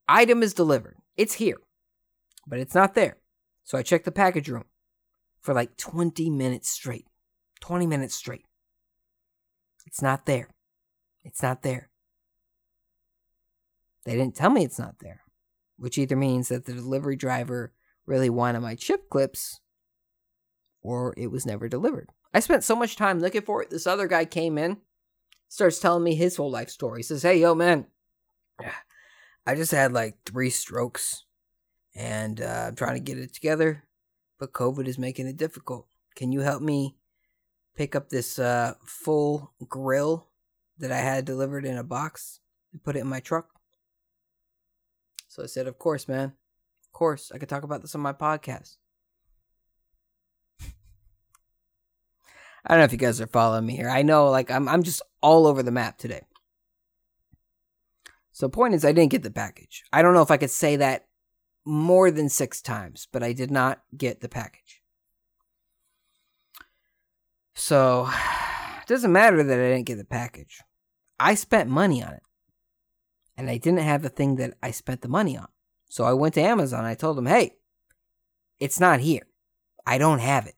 item 0.08 0.44
is 0.44 0.54
delivered. 0.54 0.98
It's 1.16 1.36
here, 1.36 1.58
but 2.48 2.60
it's 2.60 2.76
not 2.76 2.96
there. 2.96 3.18
So 3.64 3.78
I 3.78 3.84
checked 3.84 4.06
the 4.06 4.12
package 4.12 4.50
room 4.50 4.66
for 5.42 5.54
like 5.54 5.78
20 5.78 6.30
minutes 6.30 6.70
straight. 6.70 7.06
20 7.62 7.88
minutes 7.88 8.16
straight. 8.16 8.46
It's 9.86 10.02
not 10.02 10.26
there. 10.26 10.50
It's 11.24 11.42
not 11.42 11.62
there. 11.62 11.90
They 14.06 14.16
didn't 14.16 14.36
tell 14.36 14.50
me 14.50 14.64
it's 14.64 14.80
not 14.80 15.00
there, 15.00 15.22
which 15.78 15.98
either 15.98 16.16
means 16.16 16.50
that 16.50 16.66
the 16.66 16.74
delivery 16.74 17.16
driver 17.16 17.74
really 18.06 18.30
wanted 18.30 18.60
my 18.60 18.76
chip 18.76 19.10
clips 19.10 19.60
or 20.82 21.14
it 21.18 21.32
was 21.32 21.46
never 21.46 21.70
delivered. 21.70 22.10
I 22.34 22.40
spent 22.40 22.64
so 22.64 22.76
much 22.76 22.96
time 22.96 23.20
looking 23.20 23.44
for 23.44 23.62
it. 23.62 23.70
This 23.70 23.88
other 23.88 24.08
guy 24.08 24.26
came 24.26 24.58
in, 24.58 24.78
starts 25.48 25.80
telling 25.80 26.04
me 26.04 26.16
his 26.16 26.36
whole 26.36 26.52
life 26.52 26.70
story. 26.70 27.00
He 27.00 27.04
says, 27.04 27.24
Hey, 27.24 27.40
yo, 27.40 27.56
man, 27.56 27.86
I 29.46 29.56
just 29.56 29.72
had 29.72 29.94
like 29.94 30.18
three 30.26 30.50
strokes 30.50 31.26
and 31.96 32.42
uh, 32.42 32.66
I'm 32.68 32.76
trying 32.76 32.96
to 32.96 33.00
get 33.00 33.18
it 33.18 33.34
together, 33.34 33.84
but 34.40 34.54
COVID 34.54 34.88
is 34.88 34.98
making 34.98 35.28
it 35.28 35.38
difficult. 35.38 35.88
Can 36.16 36.32
you 36.32 36.42
help 36.42 36.62
me 36.62 36.96
pick 37.76 37.96
up 37.96 38.10
this 38.10 38.40
uh, 38.40 38.74
full 38.86 39.54
grill 39.68 40.30
that 40.78 40.92
I 40.92 40.98
had 40.98 41.26
delivered 41.26 41.66
in 41.66 41.78
a 41.78 41.84
box 41.84 42.40
and 42.72 42.84
put 42.84 42.96
it 42.96 43.00
in 43.00 43.08
my 43.08 43.20
truck? 43.20 43.53
So 45.34 45.42
I 45.42 45.48
said, 45.48 45.66
Of 45.66 45.80
course, 45.80 46.08
man. 46.08 46.34
Of 46.86 46.92
course. 46.92 47.32
I 47.34 47.40
could 47.40 47.50
talk 47.50 47.64
about 47.64 47.82
this 47.82 47.96
on 47.96 48.02
my 48.02 48.14
podcast. 48.14 48.76
I 52.64 52.70
don't 52.70 52.78
know 52.78 52.84
if 52.84 52.92
you 52.92 53.00
guys 53.00 53.20
are 53.20 53.26
following 53.26 53.66
me 53.66 53.76
here. 53.76 53.90
I 53.90 54.04
know, 54.04 54.30
like, 54.30 54.52
I'm 54.52 54.70
I'm 54.70 54.84
just 54.84 55.02
all 55.22 55.48
over 55.48 55.64
the 55.64 55.72
map 55.72 55.98
today. 55.98 56.22
So, 58.32 58.48
point 58.48 58.76
is, 58.76 58.86
I 58.86 58.92
didn't 58.92 59.12
get 59.12 59.24
the 59.24 59.32
package. 59.32 59.84
I 59.92 60.04
don't 60.04 60.14
know 60.14 60.22
if 60.22 60.30
I 60.30 60.38
could 60.38 60.52
say 60.52 60.76
that 60.76 61.08
more 61.66 62.12
than 62.12 62.30
six 62.30 62.62
times, 62.62 63.08
but 63.12 63.24
I 63.24 63.34
did 63.34 63.50
not 63.50 63.82
get 63.98 64.22
the 64.22 64.30
package. 64.30 64.84
So, 67.56 68.08
it 68.82 68.88
doesn't 68.88 69.12
matter 69.12 69.44
that 69.44 69.60
I 69.60 69.70
didn't 69.72 69.88
get 69.88 69.98
the 69.98 70.06
package. 70.06 70.62
I 71.20 71.34
spent 71.34 71.72
money 71.72 72.04
on 72.04 72.14
it, 72.14 72.24
and 73.38 73.50
I 73.50 73.58
didn't 73.58 73.80
have 73.80 74.02
the 74.02 74.10
thing 74.10 74.36
that 74.36 74.56
I 74.62 74.72
spent 74.72 75.02
the 75.02 75.08
money 75.08 75.38
on. 75.38 75.48
So, 75.90 76.06
I 76.06 76.14
went 76.14 76.34
to 76.36 76.42
Amazon. 76.42 76.86
I 76.86 76.96
told 76.96 77.18
them, 77.18 77.28
hey, 77.28 77.58
it's 78.60 78.80
not 78.80 79.00
here. 79.00 79.28
I 79.86 79.98
don't 79.98 80.20
have 80.20 80.48
it. 80.48 80.56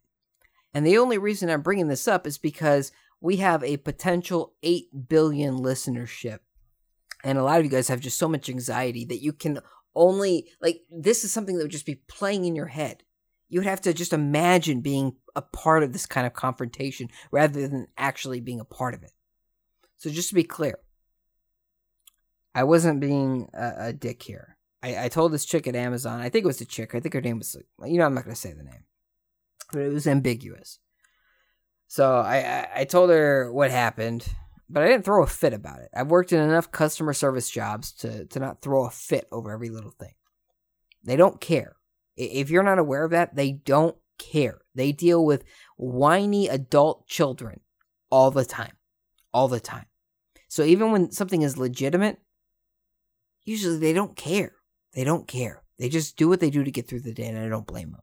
And 0.73 0.85
the 0.85 0.97
only 0.97 1.17
reason 1.17 1.49
I'm 1.49 1.61
bringing 1.61 1.87
this 1.87 2.07
up 2.07 2.27
is 2.27 2.37
because 2.37 2.91
we 3.21 3.37
have 3.37 3.63
a 3.63 3.77
potential 3.77 4.53
8 4.61 5.07
billion 5.07 5.57
listenership. 5.57 6.39
And 7.23 7.37
a 7.37 7.43
lot 7.43 7.59
of 7.59 7.65
you 7.65 7.71
guys 7.71 7.87
have 7.87 8.01
just 8.01 8.17
so 8.17 8.27
much 8.27 8.49
anxiety 8.49 9.05
that 9.05 9.23
you 9.23 9.33
can 9.33 9.59
only, 9.95 10.49
like, 10.61 10.81
this 10.91 11.23
is 11.23 11.31
something 11.31 11.57
that 11.57 11.63
would 11.63 11.71
just 11.71 11.85
be 11.85 12.01
playing 12.07 12.45
in 12.45 12.55
your 12.55 12.67
head. 12.67 13.03
You 13.49 13.59
would 13.59 13.67
have 13.67 13.81
to 13.81 13.93
just 13.93 14.13
imagine 14.13 14.81
being 14.81 15.15
a 15.35 15.41
part 15.41 15.81
of 15.81 15.93
this 15.93 16.05
kind 16.05 16.27
of 16.27 16.33
confrontation 16.33 17.09
rather 17.31 17.67
than 17.67 17.87
actually 17.97 18.41
being 18.41 18.59
a 18.59 18.65
part 18.65 18.93
of 18.93 19.03
it. 19.03 19.11
So, 19.97 20.09
just 20.09 20.29
to 20.29 20.35
be 20.35 20.43
clear, 20.43 20.77
I 22.55 22.63
wasn't 22.63 22.99
being 22.99 23.49
a, 23.53 23.87
a 23.87 23.93
dick 23.93 24.23
here. 24.23 24.57
I, 24.81 25.05
I, 25.05 25.09
told 25.09 25.31
this 25.31 25.45
chick 25.45 25.67
at 25.67 25.75
Amazon, 25.75 26.21
I 26.21 26.29
think 26.29 26.43
it 26.43 26.47
was 26.47 26.61
a 26.61 26.65
chick, 26.65 26.95
I 26.95 26.99
think 26.99 27.13
her 27.13 27.21
name 27.21 27.39
was, 27.39 27.55
you 27.85 27.97
know, 27.97 28.05
I'm 28.05 28.13
not 28.13 28.23
going 28.23 28.35
to 28.35 28.41
say 28.41 28.53
the 28.53 28.63
name 28.63 28.85
but 29.71 29.81
it 29.81 29.93
was 29.93 30.07
ambiguous. 30.07 30.79
So 31.87 32.15
I, 32.15 32.67
I 32.75 32.83
told 32.85 33.09
her 33.09 33.51
what 33.51 33.71
happened, 33.71 34.27
but 34.69 34.83
I 34.83 34.87
didn't 34.87 35.05
throw 35.05 35.23
a 35.23 35.27
fit 35.27 35.53
about 35.53 35.79
it. 35.79 35.89
I've 35.93 36.07
worked 36.09 36.33
in 36.33 36.39
enough 36.39 36.71
customer 36.71 37.13
service 37.13 37.49
jobs 37.49 37.91
to 37.93 38.25
to 38.25 38.39
not 38.39 38.61
throw 38.61 38.85
a 38.85 38.89
fit 38.89 39.27
over 39.31 39.51
every 39.51 39.69
little 39.69 39.91
thing. 39.91 40.13
They 41.03 41.15
don't 41.15 41.39
care. 41.39 41.75
If 42.17 42.49
you're 42.49 42.63
not 42.63 42.79
aware 42.79 43.03
of 43.03 43.11
that, 43.11 43.35
they 43.35 43.51
don't 43.51 43.95
care. 44.17 44.61
They 44.73 44.91
deal 44.91 45.23
with 45.23 45.43
whiny 45.77 46.47
adult 46.47 47.07
children 47.07 47.59
all 48.09 48.31
the 48.31 48.45
time. 48.45 48.73
All 49.33 49.47
the 49.47 49.59
time. 49.59 49.85
So 50.47 50.63
even 50.63 50.91
when 50.91 51.11
something 51.11 51.41
is 51.41 51.57
legitimate, 51.57 52.17
usually 53.45 53.77
they 53.77 53.93
don't 53.93 54.15
care. 54.15 54.53
They 54.93 55.03
don't 55.03 55.27
care. 55.27 55.63
They 55.77 55.89
just 55.89 56.17
do 56.17 56.27
what 56.27 56.39
they 56.39 56.49
do 56.49 56.63
to 56.63 56.71
get 56.71 56.87
through 56.87 57.01
the 57.01 57.13
day, 57.13 57.27
and 57.27 57.37
I 57.37 57.49
don't 57.49 57.67
blame 57.67 57.91
them. 57.91 58.01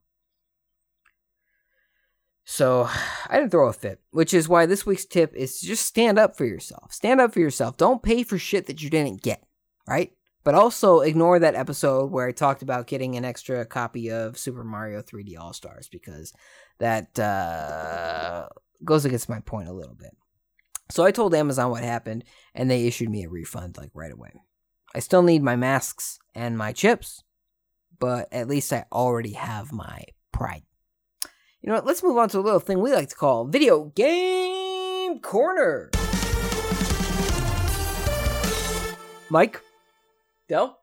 So 2.45 2.89
I 3.29 3.37
didn't 3.37 3.51
throw 3.51 3.69
a 3.69 3.73
fit, 3.73 4.01
which 4.11 4.35
is 4.35 4.49
why 4.49 4.67
this 4.67 4.87
week's 4.87 5.05
tip 5.07 5.35
is 5.35 5.61
to 5.61 5.67
just 5.67 5.87
stand 5.87 6.19
up 6.19 6.37
for 6.37 6.45
yourself. 6.45 6.93
Stand 6.93 7.21
up 7.21 7.33
for 7.33 7.41
yourself. 7.41 7.77
Don't 7.77 8.03
pay 8.03 8.23
for 8.23 8.39
shit 8.39 8.67
that 8.67 8.83
you 8.83 8.91
didn't 8.91 9.23
get, 9.23 9.43
right? 9.87 10.13
But 10.45 10.55
also 10.55 11.01
ignore 11.01 11.39
that 11.39 11.55
episode 11.55 12.11
where 12.11 12.27
I 12.27 12.33
talked 12.33 12.63
about 12.63 12.89
getting 12.89 13.17
an 13.17 13.25
extra 13.25 13.65
copy 13.65 14.11
of 14.11 14.37
Super 14.37 14.65
Mario 14.65 15.01
3D 15.01 15.39
All 15.39 15.53
Stars 15.53 15.89
because 15.89 16.33
that 16.79 17.17
uh, 17.19 18.49
goes 18.85 19.05
against 19.05 19.29
my 19.29 19.39
point 19.41 19.69
a 19.69 19.73
little 19.73 19.95
bit. 19.95 20.11
So 20.91 21.05
I 21.05 21.13
told 21.13 21.35
Amazon 21.35 21.71
what 21.71 21.85
happened, 21.85 22.25
and 22.55 22.71
they 22.71 22.87
issued 22.87 23.09
me 23.09 23.25
a 23.25 23.31
refund 23.31 23.79
like 23.79 23.91
right 23.95 24.13
away. 24.13 24.33
I 24.95 25.01
still 25.01 25.23
need 25.23 25.43
my 25.43 25.57
masks 25.57 26.19
and 26.35 26.59
my 26.59 26.73
chips, 26.73 27.25
but 27.99 28.29
at 28.31 28.47
least 28.47 28.73
I 28.75 28.85
already 28.93 29.33
have 29.33 29.73
my 29.73 30.05
pride. 30.33 30.65
You 31.63 31.69
know 31.69 31.77
what? 31.77 31.87
Let's 31.87 32.03
move 32.03 32.19
on 32.19 32.29
to 32.31 32.39
a 32.39 32.41
little 32.41 32.61
thing 32.61 32.79
we 32.81 32.93
like 32.93 33.09
to 33.09 33.17
call 33.17 33.47
Video 33.47 33.87
Game 33.87 35.19
Corner. 35.21 35.91
Mike? 39.31 39.63
Dell? 40.47 40.79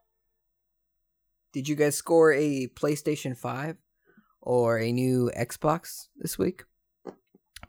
Did 1.53 1.67
you 1.67 1.75
guys 1.75 1.95
score 1.95 2.33
a 2.33 2.67
PlayStation 2.75 3.37
5 3.37 3.77
or 4.41 4.79
a 4.79 4.91
new 4.91 5.29
Xbox 5.37 6.07
this 6.17 6.39
week? 6.39 6.63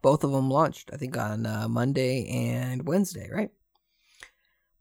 Both 0.01 0.25
of 0.25 0.33
them 0.33 0.49
launched, 0.49 0.91
I 0.91 0.97
think, 0.97 1.19
on 1.19 1.45
uh, 1.45 1.69
Monday 1.69 2.27
and 2.29 2.87
Wednesday, 2.89 3.29
right? 3.31 3.51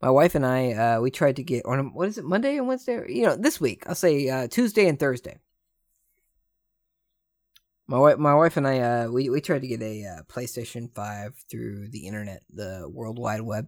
My 0.01 0.09
wife 0.09 0.35
and 0.35 0.45
I, 0.45 0.71
uh, 0.71 1.01
we 1.01 1.11
tried 1.11 1.35
to 1.37 1.43
get 1.43 1.65
on 1.65 1.93
what 1.93 2.07
is 2.07 2.17
it, 2.17 2.23
Monday 2.23 2.57
and 2.57 2.67
Wednesday? 2.67 3.03
You 3.09 3.25
know, 3.25 3.35
this 3.35 3.59
week. 3.59 3.83
I'll 3.85 3.95
say 3.95 4.29
uh, 4.29 4.47
Tuesday 4.47 4.87
and 4.87 4.97
Thursday. 4.97 5.39
My 7.87 7.97
wife, 7.97 8.17
my 8.17 8.35
wife 8.35 8.55
and 8.55 8.67
I, 8.67 8.79
uh, 8.79 9.07
we 9.09 9.29
we 9.29 9.41
tried 9.41 9.61
to 9.61 9.67
get 9.67 9.81
a 9.81 10.05
uh, 10.05 10.23
PlayStation 10.31 10.93
Five 10.93 11.43
through 11.49 11.89
the 11.89 12.05
internet, 12.07 12.43
the 12.53 12.87
World 12.87 13.17
Wide 13.17 13.41
Web, 13.41 13.67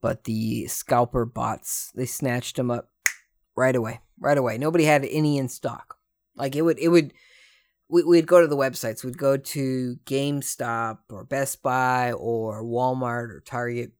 but 0.00 0.24
the 0.24 0.68
scalper 0.68 1.24
bots 1.24 1.90
they 1.94 2.06
snatched 2.06 2.56
them 2.56 2.70
up 2.70 2.90
right 3.56 3.74
away, 3.74 4.00
right 4.18 4.38
away. 4.38 4.58
Nobody 4.58 4.84
had 4.84 5.04
any 5.04 5.38
in 5.38 5.48
stock. 5.48 5.98
Like 6.36 6.56
it 6.56 6.62
would, 6.62 6.78
it 6.78 6.88
would. 6.88 7.12
We, 7.88 8.04
we'd 8.04 8.26
go 8.26 8.40
to 8.40 8.46
the 8.46 8.56
websites. 8.56 9.04
We'd 9.04 9.18
go 9.18 9.36
to 9.36 9.96
GameStop 10.06 10.98
or 11.10 11.24
Best 11.24 11.62
Buy 11.62 12.12
or 12.12 12.64
Walmart 12.64 13.30
or 13.30 13.42
Target, 13.44 13.92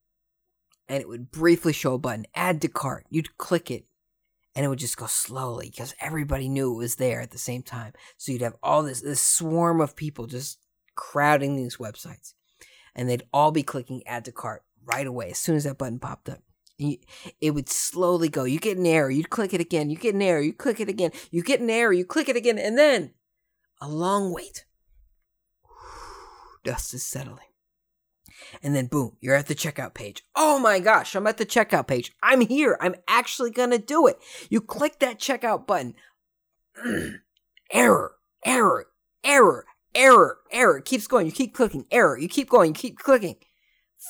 and 0.89 1.01
it 1.01 1.09
would 1.09 1.31
briefly 1.31 1.73
show 1.73 1.95
a 1.95 1.99
button, 1.99 2.27
add 2.35 2.61
to 2.63 2.69
cart. 2.69 3.07
You'd 3.11 3.39
click 3.39 3.71
it, 3.71 3.87
and 4.55 4.65
it 4.65 4.69
would 4.69 4.79
just 4.79 4.97
go 4.97 5.07
slowly 5.07 5.71
because 5.71 5.95
everybody 6.01 6.49
knew 6.49 6.73
it 6.73 6.79
was 6.79 6.97
there 6.97 7.21
at 7.21 7.31
the 7.31 7.39
same 7.39 7.63
time. 7.63 7.93
So 8.17 8.33
you'd 8.33 8.43
have 8.43 8.57
all 8.63 8.83
this 8.83 9.01
this 9.01 9.21
swarm 9.21 9.81
of 9.81 9.97
people 9.97 10.27
just 10.27 10.59
crowding 10.95 11.57
these 11.57 11.79
websites, 11.79 12.35
and 12.95 13.09
they'd 13.09 13.27
all 13.33 13.51
be 13.51 13.63
clicking 13.63 14.07
add 14.07 14.25
to 14.27 14.33
cart 14.33 14.63
right 14.85 15.07
away 15.07 15.31
as 15.31 15.39
soon 15.39 15.57
as 15.57 15.65
that 15.65 15.79
button 15.79 15.99
popped 15.99 16.29
up. 16.29 16.41
You, 16.77 16.99
it 17.41 17.53
would 17.53 17.69
slowly 17.69 18.29
go. 18.29 18.45
You 18.45 18.59
get 18.59 18.79
an 18.79 18.87
error, 18.87 19.11
you'd 19.11 19.31
click 19.31 19.55
it 19.55 19.61
again. 19.61 19.91
You 19.91 19.97
get 19.97 20.15
an 20.15 20.23
error, 20.23 20.41
you 20.41 20.53
click 20.53 20.81
it 20.81 20.89
again. 20.89 21.13
You 21.31 21.43
get 21.43 21.61
an 21.61 21.71
error, 21.71 21.93
you 21.93 22.05
click 22.05 22.29
it 22.29 22.37
again, 22.37 22.59
and 22.59 22.77
then 22.77 23.13
a 23.81 23.89
long 23.89 24.33
wait. 24.33 24.65
Dust 26.65 26.93
is 26.95 27.07
settling. 27.07 27.54
And 28.63 28.75
then 28.75 28.87
boom, 28.87 29.17
you're 29.21 29.35
at 29.35 29.47
the 29.47 29.55
checkout 29.55 29.95
page. 29.95 30.23
Oh 30.35 30.59
my 30.59 30.81
gosh, 30.81 31.15
I'm 31.15 31.27
at 31.27 31.39
the 31.39 31.47
checkout 31.47 31.87
page. 31.87 32.13
I'm 32.23 32.41
here. 32.41 32.77
I'm 32.81 32.95
actually 33.09 33.51
going 33.51 33.71
to 33.71 33.79
do 33.79 34.07
it. 34.07 34.19
You 34.51 34.61
click 34.61 34.99
that 35.01 35.19
checkout 35.19 35.67
button. 35.67 35.95
error, 37.73 38.17
error, 38.45 38.87
error, 39.23 39.67
error, 39.95 40.39
error. 40.51 40.81
Keeps 40.81 41.07
going. 41.07 41.27
You 41.27 41.33
keep 41.33 41.55
clicking. 41.55 41.87
Error. 41.91 42.19
You 42.19 42.29
keep 42.29 42.49
going. 42.49 42.71
You 42.71 42.75
keep 42.75 42.99
clicking. 42.99 43.37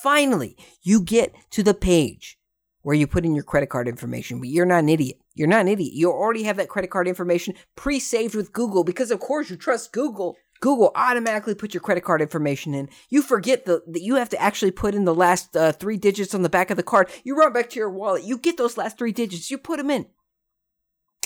Finally, 0.02 0.56
you 0.82 1.00
get 1.00 1.34
to 1.50 1.62
the 1.62 1.74
page 1.74 2.38
where 2.82 2.94
you 2.94 3.06
put 3.06 3.24
in 3.24 3.34
your 3.34 3.44
credit 3.44 3.70
card 3.70 3.88
information, 3.88 4.38
but 4.38 4.48
you're 4.48 4.66
not 4.66 4.80
an 4.80 4.88
idiot. 4.88 5.18
You're 5.34 5.48
not 5.48 5.62
an 5.62 5.68
idiot. 5.68 5.94
You 5.94 6.10
already 6.10 6.42
have 6.44 6.58
that 6.58 6.68
credit 6.68 6.90
card 6.90 7.08
information 7.08 7.54
pre 7.76 7.98
saved 7.98 8.34
with 8.34 8.52
Google 8.52 8.84
because, 8.84 9.10
of 9.10 9.20
course, 9.20 9.50
you 9.50 9.56
trust 9.56 9.92
Google. 9.92 10.36
Google 10.64 10.92
automatically 10.94 11.54
put 11.54 11.74
your 11.74 11.82
credit 11.82 12.04
card 12.04 12.22
information 12.22 12.72
in. 12.72 12.88
You 13.10 13.20
forget 13.20 13.66
the, 13.66 13.82
that 13.86 14.00
you 14.00 14.14
have 14.14 14.30
to 14.30 14.40
actually 14.40 14.70
put 14.70 14.94
in 14.94 15.04
the 15.04 15.14
last 15.14 15.54
uh, 15.54 15.72
three 15.72 15.98
digits 15.98 16.34
on 16.34 16.40
the 16.40 16.48
back 16.48 16.70
of 16.70 16.78
the 16.78 16.82
card. 16.82 17.10
You 17.22 17.36
run 17.36 17.52
back 17.52 17.68
to 17.68 17.78
your 17.78 17.90
wallet. 17.90 18.24
You 18.24 18.38
get 18.38 18.56
those 18.56 18.78
last 18.78 18.96
three 18.96 19.12
digits. 19.12 19.50
You 19.50 19.58
put 19.58 19.76
them 19.76 19.90
in. 19.90 20.06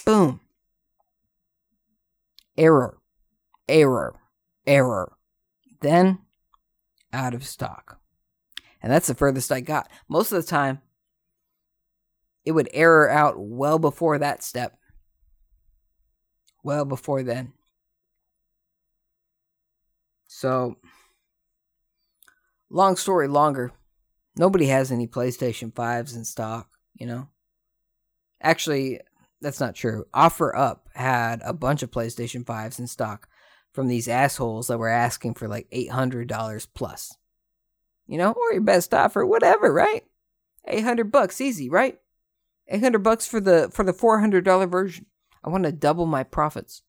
Boom. 0.05 0.41
Error. 2.57 2.99
Error. 3.69 4.17
Error. 4.67 5.13
Then 5.83 6.19
out 7.13 7.33
of 7.33 7.47
stock. 7.47 8.01
And 8.83 8.93
that's 8.93 9.07
the 9.07 9.15
furthest 9.15 9.53
I 9.53 9.61
got. 9.61 9.89
Most 10.09 10.33
of 10.33 10.43
the 10.43 10.51
time, 10.51 10.81
it 12.45 12.51
would 12.51 12.71
error 12.73 13.09
out 13.09 13.37
well 13.39 13.79
before 13.79 14.19
that 14.19 14.43
step. 14.43 14.77
Well 16.65 16.85
before 16.85 17.23
then. 17.23 17.53
So, 20.39 20.77
long 22.71 22.95
story 22.95 23.27
longer, 23.27 23.73
nobody 24.37 24.67
has 24.67 24.93
any 24.93 25.09
PlayStation 25.09 25.73
5s 25.73 26.15
in 26.15 26.25
stock, 26.25 26.69
you 26.95 27.09
know? 27.09 27.27
Actually, 28.41 29.01
that's 29.41 29.59
not 29.59 29.75
true. 29.75 30.05
OfferUp 30.15 30.79
had 30.95 31.41
a 31.45 31.53
bunch 31.53 31.83
of 31.83 31.91
PlayStation 31.91 32.45
5s 32.45 32.79
in 32.79 32.87
stock 32.87 33.29
from 33.73 33.89
these 33.89 34.07
assholes 34.07 34.69
that 34.69 34.79
were 34.79 34.87
asking 34.87 35.35
for 35.35 35.49
like 35.49 35.69
$800 35.73 36.69
plus. 36.73 37.17
You 38.07 38.19
know, 38.19 38.31
or 38.31 38.53
your 38.53 38.63
best 38.63 38.95
offer, 38.95 39.27
whatever, 39.27 39.73
right? 39.73 40.05
800 40.69 41.11
bucks 41.11 41.41
easy, 41.41 41.69
right? 41.69 41.99
800 42.69 43.01
bucks 43.01 43.27
for 43.27 43.41
the 43.41 43.71
for 43.73 43.85
the 43.85 43.93
$400 43.93 44.71
version. 44.71 45.07
I 45.43 45.49
want 45.49 45.65
to 45.65 45.73
double 45.73 46.07
my 46.07 46.23
profits. 46.23 46.83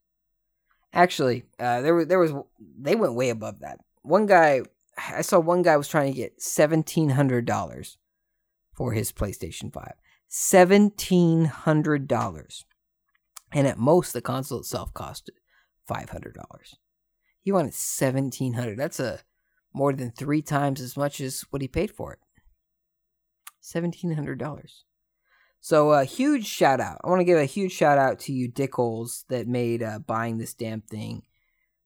Actually, 0.94 1.44
uh, 1.60 1.82
there 1.82 1.94
was 1.94 2.08
there 2.08 2.20
was 2.20 2.34
they 2.58 2.96
went 2.96 3.16
way 3.16 3.30
above 3.30 3.60
that. 3.60 3.80
One 4.02 4.26
guy, 4.26 4.62
I 4.98 5.22
saw 5.22 5.40
one 5.40 5.62
guy 5.62 5.78
was 5.78 5.88
trying 5.88 6.12
to 6.12 6.18
get 6.18 6.42
seventeen 6.42 7.12
hundred 7.12 7.46
dollars 7.46 7.98
for 8.74 8.94
his 8.94 9.12
PlayStation 9.12 9.72
Five. 9.72 9.94
Seventeen 10.28 11.46
hundred 11.46 12.08
dollars, 12.08 12.66
and 13.52 13.68
at 13.68 13.78
most 13.78 14.14
the 14.14 14.22
console 14.22 14.60
itself 14.60 14.94
costed 14.94 15.38
five 15.88 16.10
hundred 16.10 16.36
dollars. 16.36 16.76
He 17.42 17.52
wanted 17.52 17.74
seventeen 17.74 18.54
hundred. 18.54 18.80
That's 18.80 19.00
a 19.00 19.20
more 19.74 19.94
than 19.94 20.12
three 20.12 20.42
times 20.42 20.82
as 20.82 20.98
much 20.98 21.22
as 21.22 21.46
what 21.52 21.62
he 21.62 21.68
paid 21.68 21.92
for 21.92 22.14
it. 22.14 22.20
Seventeen 23.60 24.14
hundred 24.14 24.40
dollars. 24.40 24.86
So 25.62 25.92
a 25.92 26.06
huge 26.06 26.46
shout 26.46 26.80
out. 26.80 27.02
I 27.04 27.10
want 27.10 27.20
to 27.20 27.26
give 27.26 27.38
a 27.38 27.46
huge 27.46 27.74
shout 27.74 27.98
out 27.98 28.20
to 28.22 28.34
you 28.34 28.50
dickholes 28.50 29.26
that 29.28 29.48
made 29.48 29.84
uh, 29.84 30.00
buying 30.00 30.38
this 30.38 30.54
damn 30.54 30.82
thing 30.82 31.24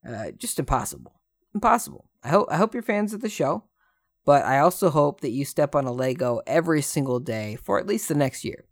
uh, 0.08 0.32
just 0.32 0.58
impossible. 0.58 1.20
Impossible. 1.54 2.06
I 2.22 2.28
hope 2.28 2.48
I 2.50 2.56
hope 2.56 2.74
you're 2.74 2.82
fans 2.82 3.12
of 3.12 3.20
the 3.20 3.28
show, 3.28 3.64
but 4.24 4.44
I 4.44 4.58
also 4.58 4.90
hope 4.90 5.20
that 5.20 5.30
you 5.30 5.44
step 5.44 5.74
on 5.74 5.84
a 5.84 5.92
Lego 5.92 6.40
every 6.46 6.82
single 6.82 7.20
day 7.20 7.56
for 7.56 7.78
at 7.78 7.86
least 7.86 8.08
the 8.08 8.14
next 8.14 8.44
year. 8.44 8.64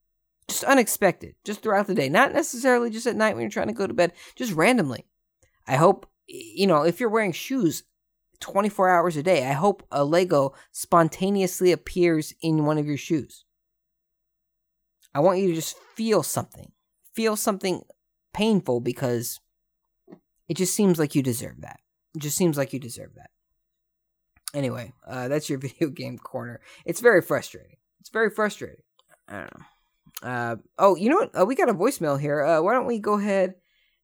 Just 0.49 0.65
unexpected, 0.65 1.37
just 1.45 1.63
throughout 1.63 1.87
the 1.87 1.95
day, 1.95 2.09
not 2.09 2.33
necessarily 2.33 2.91
just 2.91 3.07
at 3.07 3.17
night 3.17 3.35
when 3.35 3.43
you're 3.43 3.51
trying 3.51 3.69
to 3.69 3.73
go 3.73 3.87
to 3.87 3.95
bed, 3.95 4.13
just 4.35 4.53
randomly. 4.53 5.07
I 5.67 5.77
hope 5.77 6.07
you 6.27 6.67
know 6.67 6.83
if 6.83 7.01
you're 7.01 7.09
wearing 7.09 7.33
shoes 7.33 7.85
24 8.41 8.89
hours 8.89 9.17
a 9.17 9.23
day, 9.23 9.47
I 9.47 9.53
hope 9.53 9.87
a 9.91 10.05
Lego 10.05 10.53
spontaneously 10.73 11.73
appears 11.73 12.35
in 12.43 12.65
one 12.65 12.79
of 12.79 12.87
your 12.87 12.97
shoes. 12.97 13.45
I 15.15 15.21
want 15.21 15.39
you 15.39 15.49
to 15.49 15.55
just 15.55 15.77
feel 15.95 16.23
something. 16.23 16.73
Feel 17.15 17.37
something 17.37 17.83
painful 18.33 18.81
because 18.81 19.41
it 20.49 20.57
just 20.57 20.75
seems 20.75 20.99
like 20.99 21.15
you 21.15 21.23
deserve 21.23 21.61
that. 21.61 21.81
It 22.15 22.23
just 22.23 22.37
seems 22.37 22.57
like 22.57 22.73
you 22.73 22.79
deserve 22.79 23.15
that. 23.17 23.31
Anyway, 24.55 24.93
uh, 25.07 25.29
that's 25.29 25.49
your 25.49 25.59
video 25.61 25.89
game 25.89 26.19
corner. 26.19 26.61
It's 26.85 27.01
very 27.01 27.23
frustrating. 27.23 27.77
It's 28.01 28.11
very 28.11 28.31
frustrating. 28.31 28.83
I 29.29 29.33
don't 29.33 29.59
know. 29.59 29.67
Uh, 30.23 30.57
oh, 30.79 30.97
you 30.97 31.11
know 31.11 31.17
what? 31.17 31.41
Uh, 31.41 31.45
we 31.45 31.55
got 31.55 31.69
a 31.69 31.75
voicemail 31.75 32.21
here. 32.21 32.43
Uh, 32.43 32.61
why 32.61 32.75
don't 32.75 32.87
we 32.87 32.99
go 32.99 33.15
ahead 33.15 33.55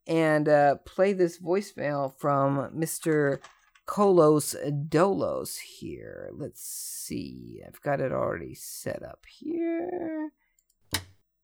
and 0.06 0.48
uh, 0.48 0.76
play 0.84 1.12
this 1.12 1.38
voicemail 1.38 2.12
from 2.18 2.70
Mr. 2.74 3.38
Kolos 3.86 4.56
Dolos 4.88 5.58
here. 5.58 6.30
Let's 6.32 6.62
see. 6.62 7.62
I've 7.66 7.80
got 7.82 8.00
it 8.00 8.12
already 8.12 8.54
set 8.54 9.02
up 9.02 9.24
here. 9.28 10.32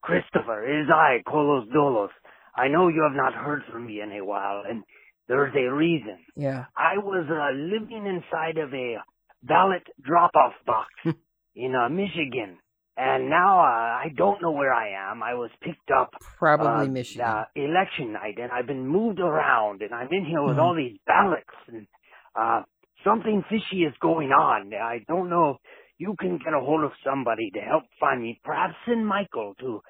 Christopher, 0.04 0.64
it 0.64 0.82
is 0.82 0.88
I, 0.94 1.22
Kolos 1.26 1.66
Dolos. 1.74 2.10
I 2.56 2.68
know 2.68 2.88
you 2.88 3.02
have 3.08 3.16
not 3.16 3.34
heard 3.34 3.62
from 3.72 3.86
me 3.86 4.00
in 4.02 4.12
a 4.12 4.24
while, 4.24 4.62
and 4.68 4.84
there's 5.28 5.54
a 5.56 5.74
reason. 5.74 6.18
Yeah. 6.36 6.66
I 6.76 6.98
was 6.98 7.26
uh, 7.30 7.56
living 7.56 8.06
inside 8.06 8.58
of 8.58 8.72
a 8.74 8.96
ballot 9.42 9.82
drop-off 10.04 10.52
box 10.66 10.88
in 11.56 11.74
uh, 11.74 11.88
Michigan, 11.88 12.58
and 12.98 13.30
now 13.30 13.60
uh, 13.60 14.04
I 14.04 14.08
don't 14.16 14.42
know 14.42 14.52
where 14.52 14.74
I 14.74 15.10
am. 15.10 15.22
I 15.22 15.34
was 15.34 15.50
picked 15.62 15.90
up 15.90 16.10
Probably 16.38 16.86
uh, 16.86 16.90
Michigan. 16.90 17.26
uh, 17.26 17.44
election 17.56 18.12
night, 18.12 18.36
and 18.38 18.52
I've 18.52 18.66
been 18.68 18.86
moved 18.86 19.20
around, 19.20 19.82
and 19.82 19.94
I'm 19.94 20.08
in 20.12 20.26
here 20.26 20.42
with 20.44 20.58
Mhm. 20.58 20.62
all 20.62 20.74
these 20.76 20.98
ballots, 21.06 21.56
and 21.68 21.86
uh, 22.38 22.62
something 23.04 23.42
fishy 23.48 23.84
is 23.84 23.94
going 24.02 24.32
on. 24.32 24.72
I 24.74 24.98
don't 25.08 25.30
know 25.30 25.56
you 25.98 26.14
can 26.20 26.38
get 26.38 26.52
a 26.52 26.60
hold 26.60 26.84
of 26.84 26.92
somebody 27.06 27.50
to 27.54 27.60
help 27.60 27.84
find 28.00 28.20
me. 28.22 28.40
Perhaps 28.44 28.74
send 28.86 29.06
Michael 29.06 29.54
to 29.60 29.80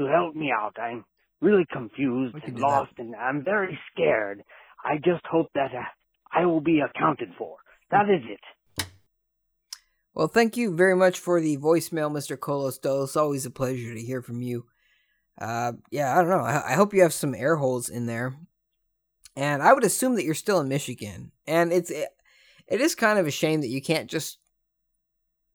to 0.00 0.06
help 0.06 0.34
me 0.34 0.50
out. 0.50 0.76
I'm 0.80 1.04
really 1.40 1.66
confused 1.70 2.34
and 2.34 2.42
do 2.42 2.52
that. 2.52 2.60
lost, 2.60 2.92
and 2.98 3.14
I'm 3.14 3.44
very 3.44 3.78
scared. 3.92 4.42
I 4.84 4.96
just 4.96 5.24
hope 5.26 5.48
that 5.54 5.72
uh, 5.74 5.82
I 6.32 6.46
will 6.46 6.60
be 6.62 6.80
accounted 6.80 7.28
for. 7.36 7.56
That 7.90 8.08
is 8.08 8.22
it. 8.24 8.86
Well, 10.14 10.28
thank 10.28 10.56
you 10.56 10.74
very 10.74 10.96
much 10.96 11.18
for 11.18 11.40
the 11.40 11.58
voicemail, 11.58 12.10
Mr. 12.10 12.36
Kolos 12.36 12.80
Dolos. 12.80 13.04
It's 13.04 13.16
always 13.16 13.46
a 13.46 13.50
pleasure 13.50 13.94
to 13.94 14.00
hear 14.00 14.22
from 14.22 14.40
you. 14.40 14.66
Uh, 15.38 15.72
yeah, 15.90 16.16
I 16.16 16.22
don't 16.22 16.30
know. 16.30 16.44
I, 16.44 16.72
I 16.72 16.74
hope 16.74 16.94
you 16.94 17.02
have 17.02 17.12
some 17.12 17.34
air 17.34 17.56
holes 17.56 17.88
in 17.88 18.06
there. 18.06 18.34
And 19.36 19.62
I 19.62 19.72
would 19.72 19.84
assume 19.84 20.16
that 20.16 20.24
you're 20.24 20.34
still 20.34 20.60
in 20.60 20.68
Michigan. 20.68 21.30
And 21.46 21.72
it's 21.72 21.90
it, 21.90 22.08
it 22.66 22.80
is 22.80 22.94
kind 22.94 23.18
of 23.18 23.26
a 23.26 23.30
shame 23.30 23.60
that 23.60 23.68
you 23.68 23.80
can't 23.80 24.10
just 24.10 24.38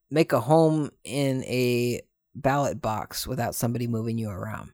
make 0.09 0.33
a 0.33 0.39
home 0.39 0.91
in 1.03 1.43
a 1.43 2.01
ballot 2.35 2.81
box 2.81 3.25
without 3.25 3.55
somebody 3.55 3.87
moving 3.87 4.17
you 4.17 4.29
around. 4.29 4.71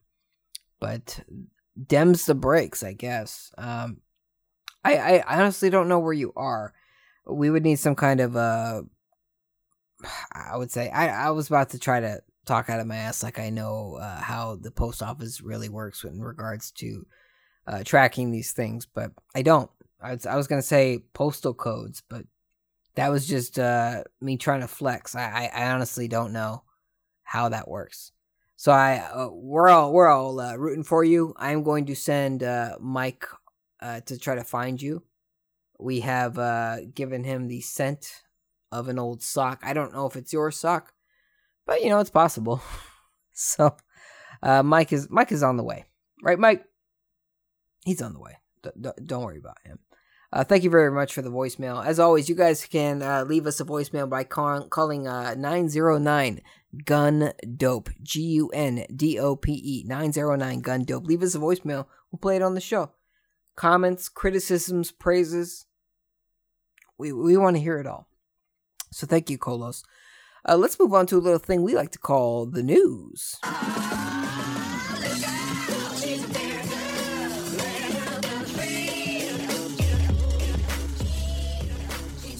But 0.80 1.21
dems 1.80 2.26
the 2.26 2.36
breaks, 2.36 2.84
I 2.84 2.93
guess. 2.93 3.52
Um, 3.58 4.02
I, 4.84 5.19
I 5.19 5.39
honestly 5.39 5.69
don't 5.69 5.88
know 5.88 6.00
where 6.00 6.13
you 6.13 6.34
are. 6.36 6.74
We 7.26 7.50
would 7.50 7.63
need 7.63 7.78
some 7.78 7.95
kind 7.95 8.19
of 8.19 8.36
uh 8.36 8.82
I 10.34 10.58
would 10.58 10.71
say 10.71 10.89
I, 10.89 11.28
I 11.28 11.32
was 11.32 11.47
about 11.47 11.69
to 11.69 11.80
try 11.80 12.00
to 12.00 12.21
talk 12.45 12.69
out 12.69 12.80
of 12.80 12.88
my 12.88 12.95
ass 12.95 13.21
like 13.21 13.39
I 13.39 13.52
know 13.52 14.00
uh, 14.02 14.19
how 14.19 14.56
the 14.56 14.71
post 14.71 15.04
office 15.04 15.41
really 15.41 15.69
works 15.69 16.04
in 16.04 16.19
regards 16.19 16.71
to 16.71 17.06
uh, 17.67 17.84
tracking 17.84 18.32
these 18.32 18.52
things, 18.52 18.88
but 18.88 19.12
I 19.36 19.43
don't. 19.43 19.69
I 20.02 20.13
was, 20.13 20.26
I 20.26 20.36
was 20.36 20.47
gonna 20.47 20.63
say 20.63 21.04
postal 21.13 21.54
codes, 21.54 22.02
but 22.10 22.26
that 22.95 23.10
was 23.10 23.28
just 23.28 23.60
uh, 23.60 24.04
me 24.19 24.38
trying 24.38 24.62
to 24.62 24.67
flex. 24.67 25.15
I, 25.15 25.21
I, 25.54 25.62
I 25.65 25.71
honestly 25.71 26.08
don't 26.08 26.34
know 26.34 26.63
how 27.32 27.48
that 27.48 27.70
works. 27.70 28.12
So 28.58 28.74
I 28.74 28.98
uh, 28.98 29.30
we're 29.32 29.70
all 29.70 29.94
we're 29.94 30.10
all 30.10 30.39
uh, 30.39 30.56
rooting 30.56 30.84
for 30.84 31.04
you. 31.04 31.34
I'm 31.38 31.63
going 31.63 31.86
to 31.86 31.96
send 31.96 32.44
uh, 32.44 32.76
Mike 32.82 33.26
uh, 33.82 34.02
to 34.02 34.20
try 34.20 34.36
to 34.36 34.44
find 34.44 34.82
you. 34.82 35.04
We 35.80 36.02
have 36.02 36.38
uh, 36.38 36.82
given 36.94 37.24
him 37.24 37.48
the 37.48 37.62
scent 37.62 38.24
of 38.70 38.89
an 38.89 39.00
old 39.00 39.24
sock. 39.24 39.62
I 39.63 39.74
don't 39.74 39.94
know 39.94 40.06
if 40.08 40.17
it's 40.17 40.34
your 40.34 40.52
sock, 40.52 40.94
but 41.65 41.82
you 41.82 41.89
know 41.89 42.00
it's 42.00 42.10
possible. 42.10 42.62
so 43.32 43.78
uh, 44.44 44.62
Mike 44.62 44.91
is 44.91 45.10
Mike 45.10 45.32
is 45.32 45.41
on 45.41 45.56
the 45.56 45.63
way, 45.63 45.86
right, 46.22 46.38
Mike? 46.38 46.65
He's 47.86 48.02
on 48.02 48.12
the 48.12 48.20
way. 48.20 48.38
D- 48.62 48.70
d- 48.80 49.06
don't 49.06 49.24
worry 49.24 49.39
about 49.39 49.58
him. 49.63 49.80
Uh, 50.34 50.46
thank 50.46 50.63
you 50.63 50.70
very 50.70 50.91
much 50.91 51.13
for 51.13 51.22
the 51.22 51.32
voicemail. 51.32 51.86
As 51.86 52.00
always, 52.00 52.30
you 52.30 52.36
guys 52.36 52.65
can 52.65 53.02
uh, 53.02 53.26
leave 53.28 53.46
us 53.46 53.60
a 53.60 53.65
voicemail 53.65 54.10
by 54.10 54.24
call- 54.24 54.67
calling 54.67 55.08
uh, 55.08 55.36
909 55.38 56.41
Gun 56.86 57.34
Dope. 57.58 57.89
G 58.02 58.22
U 58.22 58.50
N 58.54 58.86
D 58.96 59.20
O 59.20 59.36
P 59.36 59.52
E. 59.54 59.84
909 59.86 60.62
Gun 60.62 60.84
Dope. 60.86 61.06
Leave 61.06 61.22
us 61.22 61.36
a 61.36 61.39
voicemail. 61.39 61.86
We'll 62.12 62.20
play 62.20 62.38
it 62.38 62.41
on 62.41 62.56
the 62.56 62.62
show. 62.62 62.91
Comments, 63.58 64.08
criticisms, 64.08 64.91
praises. 64.91 65.65
We, 66.98 67.12
we 67.12 67.36
want 67.36 67.58
to 67.58 67.62
hear 67.62 67.80
it 67.80 67.88
all. 67.88 68.08
So 68.91 69.06
thank 69.06 69.30
you, 69.30 69.38
Kolos. 69.38 69.84
Uh, 70.48 70.56
let's 70.56 70.80
move 70.80 70.94
on 70.94 71.08
to 71.08 71.17
a 71.17 71.20
little 71.20 71.39
thing 71.39 71.62
we 71.62 71.76
like 71.76 71.91
to 71.91 72.00
call 72.00 72.46
the 72.46 72.63
news. 72.63 73.38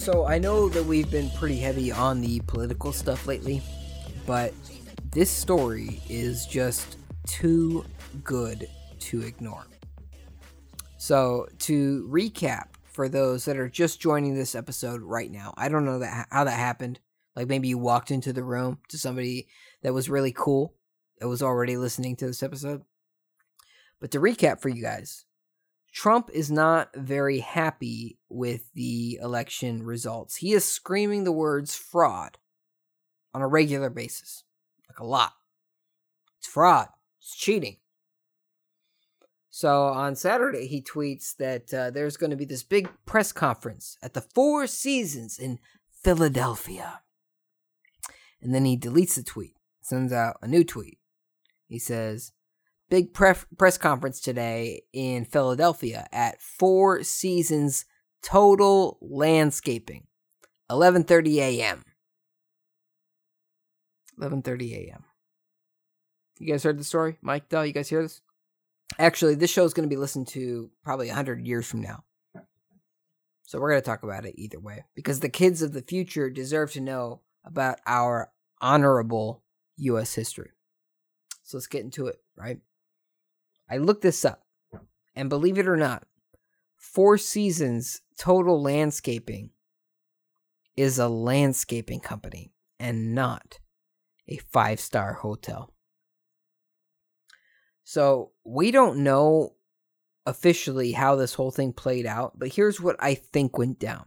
So 0.02 0.26
I 0.26 0.40
know 0.40 0.68
that 0.68 0.82
we've 0.82 1.08
been 1.08 1.30
pretty 1.30 1.58
heavy 1.58 1.92
on 1.92 2.20
the 2.20 2.40
political 2.48 2.92
stuff 2.92 3.28
lately, 3.28 3.62
but 4.26 4.52
this 5.12 5.30
story 5.30 6.02
is 6.10 6.44
just 6.44 6.96
too 7.28 7.84
good 8.24 8.68
to 8.98 9.22
ignore. 9.22 9.64
So 10.98 11.46
to 11.60 12.04
recap 12.10 12.70
for 12.82 13.08
those 13.08 13.44
that 13.44 13.56
are 13.56 13.68
just 13.68 14.00
joining 14.00 14.34
this 14.34 14.56
episode 14.56 15.02
right 15.02 15.30
now, 15.30 15.54
I 15.56 15.68
don't 15.68 15.84
know 15.84 16.00
that 16.00 16.26
how 16.32 16.42
that 16.42 16.58
happened. 16.58 16.98
Like 17.36 17.46
maybe 17.46 17.68
you 17.68 17.78
walked 17.78 18.10
into 18.10 18.32
the 18.32 18.42
room 18.42 18.80
to 18.88 18.98
somebody 18.98 19.46
that 19.84 19.94
was 19.94 20.10
really 20.10 20.32
cool 20.32 20.74
that 21.20 21.28
was 21.28 21.44
already 21.44 21.76
listening 21.76 22.16
to 22.16 22.26
this 22.26 22.42
episode. 22.42 22.82
But 24.00 24.10
to 24.10 24.18
recap 24.18 24.60
for 24.60 24.68
you 24.68 24.82
guys, 24.82 25.26
Trump 25.92 26.30
is 26.32 26.50
not 26.50 26.90
very 26.96 27.40
happy 27.40 28.18
with 28.28 28.72
the 28.74 29.18
election 29.22 29.82
results. 29.82 30.36
He 30.36 30.52
is 30.52 30.64
screaming 30.64 31.24
the 31.24 31.32
words 31.32 31.74
fraud 31.74 32.38
on 33.34 33.42
a 33.42 33.48
regular 33.48 33.90
basis, 33.90 34.44
like 34.88 34.98
a 34.98 35.06
lot. 35.06 35.32
It's 36.38 36.48
fraud, 36.48 36.88
it's 37.20 37.36
cheating. 37.36 37.76
So 39.50 39.84
on 39.88 40.16
Saturday, 40.16 40.66
he 40.66 40.80
tweets 40.80 41.36
that 41.36 41.74
uh, 41.74 41.90
there's 41.90 42.16
going 42.16 42.30
to 42.30 42.36
be 42.36 42.46
this 42.46 42.62
big 42.62 42.88
press 43.04 43.32
conference 43.32 43.98
at 44.02 44.14
the 44.14 44.22
Four 44.22 44.66
Seasons 44.66 45.38
in 45.38 45.58
Philadelphia. 46.02 47.02
And 48.40 48.54
then 48.54 48.64
he 48.64 48.78
deletes 48.78 49.14
the 49.14 49.22
tweet, 49.22 49.56
sends 49.82 50.10
out 50.10 50.38
a 50.40 50.48
new 50.48 50.64
tweet. 50.64 50.98
He 51.68 51.78
says, 51.78 52.32
Big 52.92 53.14
pref- 53.14 53.46
press 53.56 53.78
conference 53.78 54.20
today 54.20 54.82
in 54.92 55.24
Philadelphia 55.24 56.06
at 56.12 56.42
Four 56.42 57.02
Seasons 57.02 57.86
Total 58.22 58.98
Landscaping, 59.00 60.08
11:30 60.70 61.36
a.m. 61.38 61.84
11:30 64.20 64.72
a.m. 64.74 65.04
You 66.38 66.52
guys 66.52 66.64
heard 66.64 66.78
the 66.78 66.84
story, 66.84 67.16
Mike? 67.22 67.48
Dell, 67.48 67.64
you 67.64 67.72
guys 67.72 67.88
hear 67.88 68.02
this? 68.02 68.20
Actually, 68.98 69.36
this 69.36 69.50
show 69.50 69.64
is 69.64 69.72
going 69.72 69.88
to 69.88 69.94
be 69.94 69.98
listened 69.98 70.28
to 70.28 70.70
probably 70.84 71.06
100 71.06 71.46
years 71.46 71.66
from 71.66 71.80
now. 71.80 72.04
So 73.44 73.58
we're 73.58 73.70
going 73.70 73.80
to 73.80 73.86
talk 73.86 74.02
about 74.02 74.26
it 74.26 74.34
either 74.36 74.60
way 74.60 74.84
because 74.94 75.20
the 75.20 75.30
kids 75.30 75.62
of 75.62 75.72
the 75.72 75.80
future 75.80 76.28
deserve 76.28 76.72
to 76.72 76.80
know 76.82 77.22
about 77.42 77.78
our 77.86 78.32
honorable 78.60 79.42
U.S. 79.78 80.14
history. 80.14 80.50
So 81.42 81.56
let's 81.56 81.66
get 81.66 81.84
into 81.84 82.08
it, 82.08 82.18
right? 82.36 82.60
I 83.72 83.78
looked 83.78 84.02
this 84.02 84.22
up, 84.26 84.42
and 85.16 85.30
believe 85.30 85.56
it 85.56 85.66
or 85.66 85.78
not, 85.78 86.04
Four 86.76 87.16
Seasons 87.16 88.02
Total 88.18 88.60
Landscaping 88.60 89.48
is 90.76 90.98
a 90.98 91.08
landscaping 91.08 92.00
company 92.00 92.52
and 92.78 93.14
not 93.14 93.60
a 94.28 94.36
five 94.36 94.78
star 94.78 95.14
hotel. 95.14 95.72
So 97.82 98.32
we 98.44 98.72
don't 98.72 98.98
know 98.98 99.54
officially 100.26 100.92
how 100.92 101.16
this 101.16 101.32
whole 101.32 101.50
thing 101.50 101.72
played 101.72 102.04
out, 102.04 102.38
but 102.38 102.52
here's 102.52 102.78
what 102.78 102.96
I 102.98 103.14
think 103.14 103.56
went 103.56 103.78
down. 103.78 104.04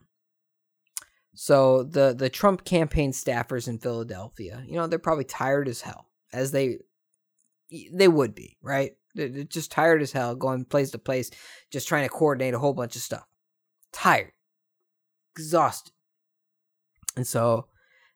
So 1.33 1.81
the 1.81 2.13
the 2.15 2.29
Trump 2.29 2.65
campaign 2.65 3.13
staffers 3.13 3.67
in 3.67 3.79
Philadelphia, 3.79 4.63
you 4.67 4.75
know, 4.75 4.85
they're 4.85 4.99
probably 4.99 5.23
tired 5.23 5.67
as 5.67 5.81
hell, 5.81 6.07
as 6.31 6.51
they 6.51 6.81
they 7.91 8.07
would 8.07 8.35
be, 8.35 8.57
right? 8.61 8.95
They're 9.15 9.43
just 9.45 9.71
tired 9.71 10.01
as 10.01 10.11
hell, 10.11 10.35
going 10.35 10.65
place 10.65 10.91
to 10.91 10.99
place, 10.99 11.31
just 11.71 11.87
trying 11.87 12.03
to 12.03 12.09
coordinate 12.09 12.53
a 12.53 12.59
whole 12.59 12.73
bunch 12.73 12.95
of 12.95 13.01
stuff. 13.01 13.25
Tired, 13.91 14.33
exhausted, 15.35 15.93
and 17.15 17.25
so 17.25 17.67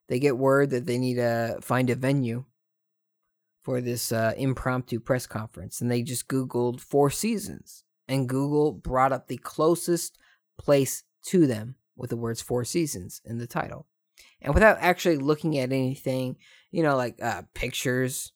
they 0.10 0.20
get 0.20 0.38
word 0.38 0.72
that 0.72 0.86
they 0.86 0.98
need 0.98 1.16
to 1.16 1.58
find 1.62 1.90
a 1.90 1.96
venue 1.96 2.46
for 3.62 3.80
this 3.80 4.12
uh, 4.12 4.34
impromptu 4.38 5.00
press 5.00 5.26
conference, 5.26 5.80
and 5.80 5.90
they 5.90 6.02
just 6.02 6.28
Googled 6.28 6.82
Four 6.82 7.10
Seasons, 7.10 7.86
and 8.08 8.28
Google 8.28 8.74
brought 8.74 9.14
up 9.14 9.28
the 9.28 9.38
closest 9.38 10.18
place 10.58 11.04
to 11.28 11.48
them 11.48 11.76
with 11.96 12.10
the 12.10 12.18
words 12.18 12.42
Four 12.42 12.66
Seasons 12.66 13.22
in 13.24 13.38
the 13.38 13.48
title, 13.48 13.88
and 14.42 14.54
without 14.54 14.78
actually 14.82 15.18
looking 15.18 15.58
at 15.58 15.72
anything, 15.72 16.36
you 16.72 16.84
know, 16.84 16.98
like 16.98 17.22
uh, 17.22 17.44
pictures 17.54 18.34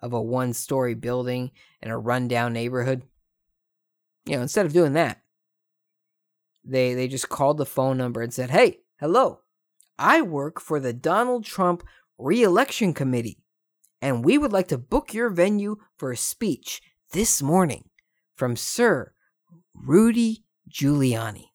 of 0.00 0.12
a 0.12 0.20
one-story 0.20 0.94
building 0.94 1.50
in 1.80 1.90
a 1.90 1.98
rundown 1.98 2.52
neighborhood. 2.52 3.02
You 4.24 4.36
know, 4.36 4.42
instead 4.42 4.66
of 4.66 4.72
doing 4.72 4.94
that, 4.94 5.22
they 6.64 6.94
they 6.94 7.08
just 7.08 7.28
called 7.28 7.58
the 7.58 7.66
phone 7.66 7.96
number 7.96 8.22
and 8.22 8.34
said, 8.34 8.50
"Hey, 8.50 8.80
hello, 8.98 9.40
I 9.98 10.22
work 10.22 10.60
for 10.60 10.80
the 10.80 10.92
Donald 10.92 11.44
Trump 11.44 11.84
Re-election 12.18 12.92
Committee, 12.92 13.38
and 14.02 14.24
we 14.24 14.36
would 14.36 14.52
like 14.52 14.68
to 14.68 14.78
book 14.78 15.14
your 15.14 15.30
venue 15.30 15.76
for 15.96 16.10
a 16.10 16.16
speech 16.16 16.82
this 17.12 17.40
morning 17.40 17.88
from 18.34 18.56
Sir 18.56 19.12
Rudy 19.74 20.44
Giuliani." 20.68 21.50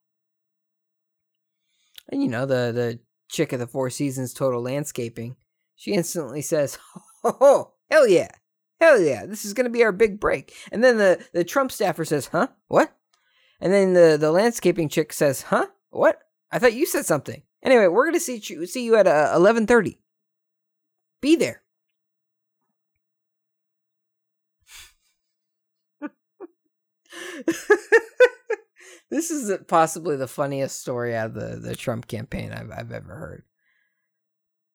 And 2.10 2.24
you 2.24 2.30
know 2.30 2.46
the 2.46 2.72
the 2.74 3.00
chick 3.30 3.54
at 3.54 3.60
the 3.60 3.68
Four 3.68 3.90
Seasons 3.90 4.34
Total 4.34 4.62
Landscaping, 4.62 5.36
she 5.76 5.94
instantly 5.94 6.42
says, 6.42 6.78
"Oh, 7.24 7.74
hell 7.92 8.08
yeah, 8.08 8.30
hell 8.80 9.00
yeah, 9.00 9.26
this 9.26 9.46
is 9.46 9.54
gonna 9.54 9.70
be 9.70 9.84
our 9.84 9.92
big 9.92 10.20
break." 10.20 10.56
And 10.72 10.84
then 10.84 10.98
the 10.98 11.24
the 11.34 11.44
Trump 11.44 11.72
staffer 11.72 12.06
says, 12.06 12.28
"Huh, 12.28 12.48
what?" 12.68 12.96
And 13.60 13.72
then 13.72 13.94
the 13.94 14.18
the 14.20 14.32
landscaping 14.32 14.90
chick 14.90 15.14
says, 15.14 15.44
"Huh, 15.44 15.68
what? 15.90 16.20
I 16.52 16.60
thought 16.60 16.74
you 16.74 16.86
said 16.86 17.06
something." 17.06 17.44
Anyway, 17.64 17.88
we're 17.88 18.06
gonna 18.06 18.20
see 18.20 18.42
you 18.44 18.66
see 18.66 18.86
you 18.86 18.96
at 18.96 19.08
uh, 19.08 19.34
eleven 19.36 19.68
thirty. 19.68 20.00
Be 21.22 21.36
there. 21.36 21.62
this 29.10 29.32
is 29.32 29.56
possibly 29.68 30.16
the 30.16 30.28
funniest 30.28 30.80
story 30.80 31.16
out 31.16 31.28
of 31.28 31.34
the, 31.34 31.58
the 31.58 31.76
Trump 31.76 32.08
campaign 32.08 32.52
I've, 32.52 32.72
I've 32.72 32.92
ever 32.92 33.16
heard. 33.16 33.44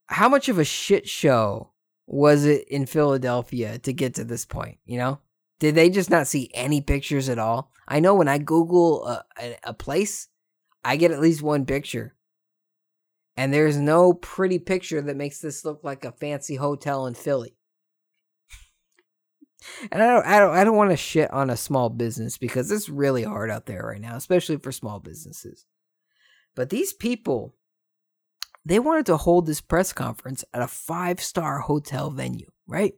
How 0.09 0.29
much 0.29 0.49
of 0.49 0.59
a 0.59 0.65
shit 0.65 1.09
show 1.09 1.73
was 2.07 2.45
it 2.45 2.69
in 2.69 2.87
Philadelphia 2.87 3.79
to 3.81 3.93
get 3.93 4.15
to 4.15 4.25
this 4.25 4.45
point? 4.45 4.79
You 4.85 4.99
know, 4.99 5.21
did 5.59 5.75
they 5.75 5.91
just 5.91 6.11
not 6.11 6.27
see 6.27 6.51
any 6.55 6.81
pictures 6.81 7.29
at 7.29 7.39
all? 7.39 7.73
I 7.89 8.01
know 8.01 8.15
when 8.15 8.29
I 8.29 8.39
Google 8.39 9.07
a, 9.07 9.25
a, 9.41 9.57
a 9.65 9.75
place, 9.75 10.29
I 10.85 10.97
get 10.97 11.11
at 11.11 11.21
least 11.21 11.43
one 11.43 11.67
picture. 11.67 12.15
And 13.37 13.53
there's 13.53 13.77
no 13.77 14.15
pretty 14.15 14.59
picture 14.59 15.03
that 15.03 15.17
makes 15.17 15.41
this 15.41 15.65
look 15.65 15.81
like 15.83 16.05
a 16.05 16.13
fancy 16.13 16.57
hotel 16.57 17.07
in 17.07 17.15
Philly. 17.15 17.57
And 19.91 20.01
I 20.03 20.07
don't, 20.07 20.27
I 20.27 20.39
don't, 20.39 20.57
I 20.57 20.65
don't 20.65 20.77
want 20.77 20.91
to 20.91 20.97
shit 20.97 21.31
on 21.33 21.51
a 21.51 21.57
small 21.57 21.91
business 21.91 22.39
because 22.39 22.71
it's 22.71 22.89
really 22.89 23.25
hard 23.25 23.51
out 23.51 23.67
there 23.67 23.83
right 23.83 24.01
now, 24.01 24.15
especially 24.17 24.59
for 24.59 24.71
small 24.71 25.01
businesses. 25.01 25.67
But 26.55 26.71
these 26.71 26.93
people, 26.93 27.56
they 28.67 28.81
wanted 28.81 29.07
to 29.07 29.17
hold 29.17 29.47
this 29.47 29.61
press 29.61 29.93
conference 29.93 30.45
at 30.53 30.61
a 30.61 30.67
five 30.67 31.21
star 31.21 31.61
hotel 31.61 32.11
venue, 32.11 32.51
right? 32.67 32.95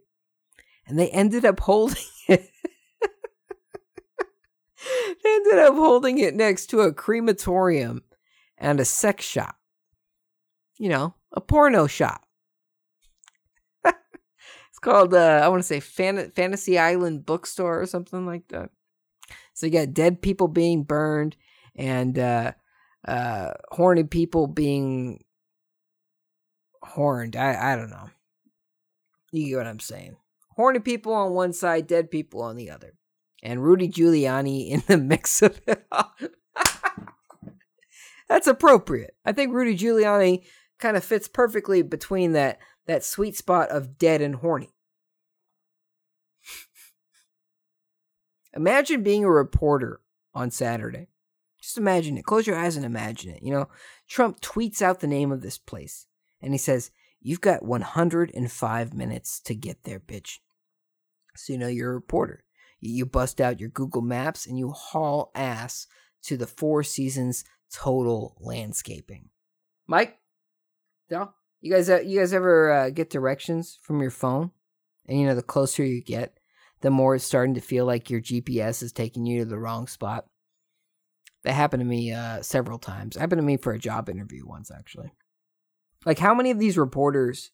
And 0.87 0.99
they 0.99 1.11
ended 1.11 1.45
up 1.45 1.61
holding 1.61 2.03
it. 2.29 2.49
they 5.23 5.35
ended 5.35 5.59
up 5.59 5.75
holding 5.75 6.19
it 6.19 6.35
next 6.35 6.67
to 6.69 6.81
a 6.81 6.93
crematorium 6.95 8.03
and 8.57 8.81
a 8.81 8.85
sex 8.87 9.27
shop. 9.27 9.57
You 10.79 10.89
know, 10.89 11.15
a 11.33 11.41
porno 11.41 11.87
shop. 11.87 12.23
It's 14.71 14.79
called 14.81 15.13
uh, 15.13 15.41
I 15.43 15.49
want 15.49 15.61
to 15.61 15.67
say 15.67 15.81
Fan- 15.81 16.31
Fantasy 16.31 16.79
Island 16.79 17.27
Bookstore 17.27 17.83
or 17.83 17.87
something 17.87 18.25
like 18.25 18.47
that. 18.49 18.71
So 19.53 19.67
you 19.67 19.73
got 19.73 19.93
dead 19.93 20.23
people 20.23 20.47
being 20.47 20.85
burned 20.85 21.37
and 21.75 22.17
uh, 22.17 22.53
uh, 23.07 23.55
horny 23.73 24.05
people 24.05 24.47
being 24.47 25.25
horned. 26.91 27.37
I 27.37 27.73
I 27.73 27.77
don't 27.77 27.91
know. 27.91 28.11
You 29.33 29.49
get 29.49 29.57
what 29.59 29.67
I'm 29.67 29.81
saying. 29.81 30.17
Horny 30.57 30.81
people 30.81 31.13
on 31.13 31.33
one 31.33 31.53
side, 31.53 31.87
dead 31.87 32.11
people 32.11 32.43
on 32.43 32.57
the 32.57 32.71
other, 32.71 32.95
and 33.43 33.63
Rudy 33.63 33.89
Giuliani 33.89 34.69
in 34.71 34.83
the 34.87 34.99
mix 34.99 35.43
of 35.43 35.61
it 35.67 35.87
all. 35.93 36.15
That's 38.29 38.47
appropriate. 38.47 39.17
I 39.25 39.33
think 39.33 39.55
Rudy 39.55 39.77
Giuliani 39.77 40.45
kind 40.79 40.97
of 40.97 41.05
fits 41.05 41.29
perfectly 41.29 41.83
between 41.83 42.33
that 42.33 42.59
that 42.87 43.05
sweet 43.05 43.37
spot 43.37 43.71
of 43.71 43.99
dead 43.99 44.21
and 44.21 44.37
horny. 44.37 44.75
imagine 48.59 49.03
being 49.03 49.25
a 49.25 49.31
reporter 49.31 50.01
on 50.35 50.51
Saturday. 50.51 51.09
Just 51.61 51.79
imagine 51.79 52.19
it. 52.19 52.25
Close 52.25 52.47
your 52.47 52.57
eyes 52.57 52.77
and 52.77 52.85
imagine 52.85 53.31
it. 53.31 53.43
You 53.43 53.53
know, 53.53 53.69
Trump 54.09 54.41
tweets 54.41 54.83
out 54.83 55.01
the 55.01 55.07
name 55.07 55.33
of 55.33 55.43
this 55.43 55.59
place 55.59 56.07
and 56.41 56.53
he 56.53 56.59
says, 56.59 56.91
You've 57.21 57.41
got 57.41 57.65
105 57.65 58.95
minutes 58.95 59.41
to 59.41 59.55
get 59.55 59.83
there, 59.83 59.99
bitch. 59.99 60.39
So 61.35 61.53
you 61.53 61.59
know 61.59 61.67
you're 61.67 61.91
a 61.91 61.95
reporter. 61.95 62.45
You 62.81 63.07
bust 63.07 63.41
out 63.41 63.59
your 63.59 63.71
Google 63.71 64.03
Maps 64.03 64.47
and 64.47 64.57
you 64.57 64.71
haul 64.71 65.33
ass 65.35 65.89
to 66.23 66.37
the 66.37 66.47
Four 66.47 66.85
Seasons 66.85 67.45
Total 67.73 68.37
Landscaping. 68.39 69.31
Mike, 69.87 70.19
Del, 71.09 71.35
you 71.61 71.73
guys, 71.73 71.91
uh, 71.91 72.01
you 72.01 72.21
guys 72.21 72.33
ever 72.33 72.71
uh, 72.71 72.91
get 72.91 73.11
directions 73.11 73.79
from 73.83 74.01
your 74.01 74.11
phone? 74.11 74.53
And 75.07 75.19
you 75.19 75.27
know, 75.27 75.35
the 75.35 75.43
closer 75.43 75.85
you 75.85 76.03
get, 76.03 76.39
the 76.83 76.91
more 76.91 77.17
it's 77.17 77.25
starting 77.25 77.55
to 77.55 77.61
feel 77.61 77.85
like 77.85 78.11
your 78.11 78.21
GPS 78.21 78.83
is 78.83 78.93
taking 78.93 79.27
you 79.27 79.41
to 79.41 79.45
the 79.45 79.59
wrong 79.59 79.87
spot. 79.87 80.27
That 81.45 81.55
happened 81.55 81.81
to 81.81 81.87
me 81.87 82.13
uh, 82.13 82.43
several 82.43 82.79
times. 82.79 83.17
It 83.17 83.21
happened 83.21 83.41
to 83.41 83.47
me 83.47 83.57
for 83.57 83.73
a 83.73 83.79
job 83.79 84.09
interview 84.09 84.47
once, 84.47 84.71
actually. 84.71 85.13
Like, 86.07 86.19
how 86.19 86.35
many 86.35 86.51
of 86.51 86.59
these 86.59 86.79
reporters 86.79 87.51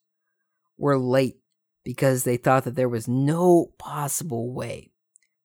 were 0.76 0.98
late 0.98 1.38
because 1.84 2.24
they 2.24 2.36
thought 2.36 2.64
that 2.64 2.74
there 2.74 2.88
was 2.88 3.06
no 3.06 3.72
possible 3.78 4.52
way 4.52 4.92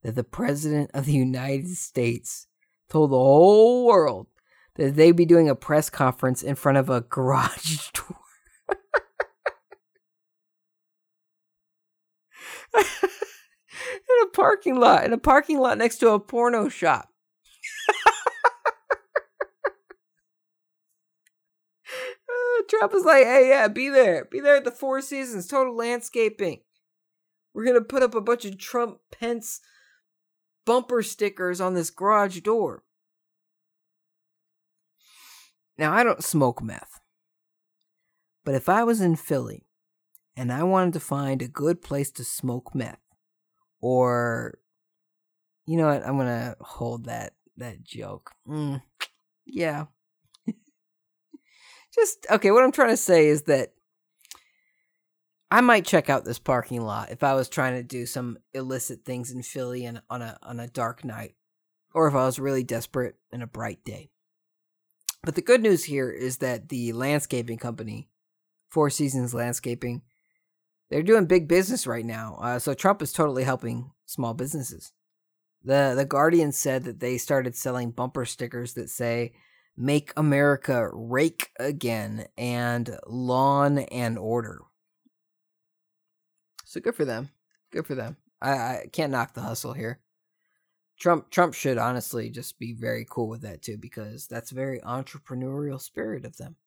that 0.04 0.16
the 0.16 0.24
President 0.24 0.90
of 0.94 1.06
the 1.06 1.14
United 1.14 1.76
States 1.76 2.48
told 2.90 3.12
the 3.12 3.18
whole 3.18 3.86
world 3.86 4.28
that 4.76 4.96
they'd 4.96 5.12
be 5.12 5.26
doing 5.26 5.50
a 5.50 5.56
press 5.56 5.90
conference 5.90 6.42
in 6.42 6.56
front 6.56 6.78
of 6.78 6.90
a 6.90 7.02
garage 7.02 7.90
door? 7.94 8.16
in 12.78 12.84
a 14.24 14.28
parking 14.34 14.76
lot, 14.76 15.04
in 15.06 15.14
a 15.14 15.18
parking 15.18 15.60
lot 15.60 15.78
next 15.78 15.98
to 15.98 16.10
a 16.10 16.20
porno 16.20 16.70
shop. 16.70 17.10
uh, 22.30 22.64
Trump 22.80 22.94
is 22.94 23.06
like, 23.06 23.26
hey, 23.26 23.50
yeah, 23.50 23.68
be 23.68 23.90
there. 23.90 24.26
Be 24.26 24.40
there 24.40 24.56
at 24.56 24.64
the 24.64 24.72
Four 24.72 25.02
Seasons, 25.02 25.48
total 25.48 25.76
landscaping. 25.76 26.62
We're 27.54 27.66
going 27.66 27.78
to 27.78 27.82
put 27.82 28.04
up 28.04 28.16
a 28.16 28.22
bunch 28.22 28.46
of 28.46 28.58
Trump 28.58 29.00
Pence 29.12 29.60
bumper 30.66 31.04
stickers 31.04 31.60
on 31.60 31.74
this 31.74 31.90
garage 31.90 32.40
door. 32.40 32.84
Now, 35.78 35.94
I 35.94 36.04
don't 36.04 36.24
smoke 36.24 36.64
meth. 36.64 37.00
But 38.46 38.56
if 38.56 38.70
I 38.70 38.84
was 38.84 39.02
in 39.02 39.16
Philly 39.16 39.66
and 40.36 40.52
I 40.52 40.64
wanted 40.64 40.94
to 40.94 41.00
find 41.00 41.42
a 41.42 41.48
good 41.48 41.82
place 41.82 42.12
to 42.12 42.24
smoke 42.24 42.74
meth, 42.74 43.00
or 43.82 44.60
you 45.66 45.78
know 45.78 45.88
what 45.88 46.06
i'm 46.06 46.18
gonna 46.18 46.56
hold 46.60 47.06
that 47.06 47.34
that 47.58 47.84
joke 47.84 48.32
mm, 48.48 48.82
yeah 49.46 49.86
just 52.00 52.26
okay 52.32 52.52
what 52.52 52.64
i'm 52.64 52.72
trying 52.72 52.90
to 52.90 52.98
say 52.98 53.28
is 53.28 53.44
that 53.44 53.74
i 55.52 55.62
might 55.62 55.86
check 55.86 56.10
out 56.10 56.26
this 56.26 56.40
parking 56.40 56.82
lot 56.82 57.12
if 57.12 57.24
i 57.24 57.34
was 57.34 57.50
trying 57.50 57.74
to 57.74 57.84
do 57.84 58.06
some 58.06 58.38
illicit 58.54 59.04
things 59.06 59.32
in 59.32 59.42
philly 59.42 59.86
and 59.86 60.02
on 60.10 60.22
a 60.22 60.38
on 60.44 60.60
a 60.60 60.68
dark 60.68 61.04
night 61.04 61.36
or 61.94 62.08
if 62.08 62.14
i 62.14 62.26
was 62.26 62.40
really 62.40 62.64
desperate 62.64 63.16
in 63.32 63.42
a 63.42 63.48
bright 63.48 63.84
day 63.84 64.10
but 65.24 65.36
the 65.36 65.42
good 65.42 65.62
news 65.62 65.84
here 65.84 66.10
is 66.10 66.38
that 66.38 66.70
the 66.70 66.94
landscaping 66.94 67.58
company 67.58 68.10
four 68.70 68.90
seasons 68.90 69.34
landscaping 69.34 70.02
they're 70.90 71.04
doing 71.04 71.26
big 71.26 71.48
business 71.48 71.86
right 71.86 72.06
now. 72.06 72.38
Uh, 72.42 72.60
so 72.60 72.74
Trump 72.74 73.02
is 73.02 73.14
totally 73.14 73.44
helping 73.44 73.92
small 74.06 74.34
businesses. 74.34 74.92
The 75.64 75.94
the 75.96 76.06
Guardian 76.06 76.52
said 76.52 76.86
that 76.86 77.00
they 77.00 77.18
started 77.18 77.56
selling 77.56 77.92
bumper 77.92 78.26
stickers 78.26 78.74
that 78.74 78.90
say 78.90 79.34
"Make 79.80 80.14
America 80.16 80.90
Rake 80.94 81.50
Again" 81.60 82.28
and 82.38 82.98
"Lawn 83.08 83.80
and 83.80 84.20
Order." 84.20 84.60
So 86.66 86.80
good 86.80 86.96
for 86.96 87.06
them. 87.06 87.30
Good 87.72 87.88
for 87.88 87.96
them. 87.96 88.18
I, 88.42 88.52
I 88.52 88.86
can't 88.92 89.12
knock 89.12 89.34
the 89.34 89.42
hustle 89.42 89.74
here. 89.74 90.00
Trump 91.00 91.30
Trump 91.32 91.54
should 91.54 91.78
honestly 91.78 92.30
just 92.30 92.60
be 92.60 92.74
very 92.74 93.08
cool 93.10 93.30
with 93.30 93.42
that 93.42 93.62
too 93.62 93.78
because 93.78 94.28
that's 94.28 94.52
very 94.52 94.80
entrepreneurial 94.82 95.82
spirit 95.82 96.26
of 96.26 96.38
them. 96.38 96.58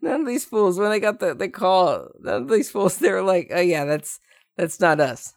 none 0.00 0.22
of 0.22 0.26
these 0.26 0.44
fools 0.44 0.78
when 0.78 0.90
they 0.90 1.00
got 1.00 1.20
the, 1.20 1.34
the 1.34 1.48
call 1.48 2.08
none 2.20 2.42
of 2.42 2.48
these 2.48 2.70
fools 2.70 2.96
they 2.98 3.10
were 3.10 3.22
like 3.22 3.50
oh 3.52 3.60
yeah 3.60 3.84
that's 3.84 4.20
that's 4.56 4.80
not 4.80 5.00
us 5.00 5.34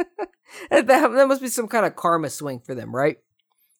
that, 0.70 0.86
that 0.86 1.28
must 1.28 1.42
be 1.42 1.48
some 1.48 1.68
kind 1.68 1.86
of 1.86 1.96
karma 1.96 2.30
swing 2.30 2.60
for 2.60 2.74
them 2.74 2.94
right 2.94 3.18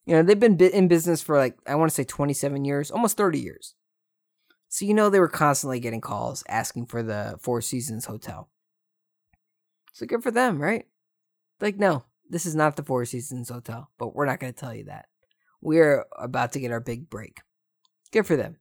you 0.07 0.15
know 0.15 0.23
they've 0.23 0.41
been 0.41 0.59
in 0.59 0.89
business 0.89 1.23
for 1.23 1.37
like 1.37 1.57
i 1.67 1.75
want 1.75 1.91
to 1.91 1.95
say 1.95 2.05
27 2.05 2.65
years 2.65 2.91
almost 2.91 3.17
30 3.17 3.39
years 3.39 3.75
so 4.69 4.85
you 4.85 4.95
know 4.95 5.11
they 5.11 5.21
were 5.21 5.29
constantly 5.29 5.81
getting 5.81 6.01
calls 6.01 6.45
asking 6.49 6.87
for 6.87 7.03
the 7.03 7.37
four 7.41 7.61
seasons 7.61 8.07
hotel 8.07 8.49
so 9.93 10.07
good 10.07 10.23
for 10.23 10.31
them 10.31 10.61
right 10.61 10.87
like 11.61 11.77
no 11.77 12.05
this 12.31 12.47
is 12.47 12.55
not 12.55 12.77
the 12.77 12.85
Four 12.85 13.05
Seasons 13.05 13.49
Hotel, 13.49 13.91
but 13.99 14.15
we're 14.15 14.27
not 14.27 14.39
going 14.39 14.53
to 14.53 14.59
tell 14.59 14.75
you 14.75 14.85
that. 14.85 15.07
We're 15.61 16.07
about 16.17 16.53
to 16.53 16.61
get 16.61 16.71
our 16.71 16.81
big 16.81 17.11
break. 17.11 17.41
Good 18.13 18.27
for 18.27 18.37
them. 18.37 18.57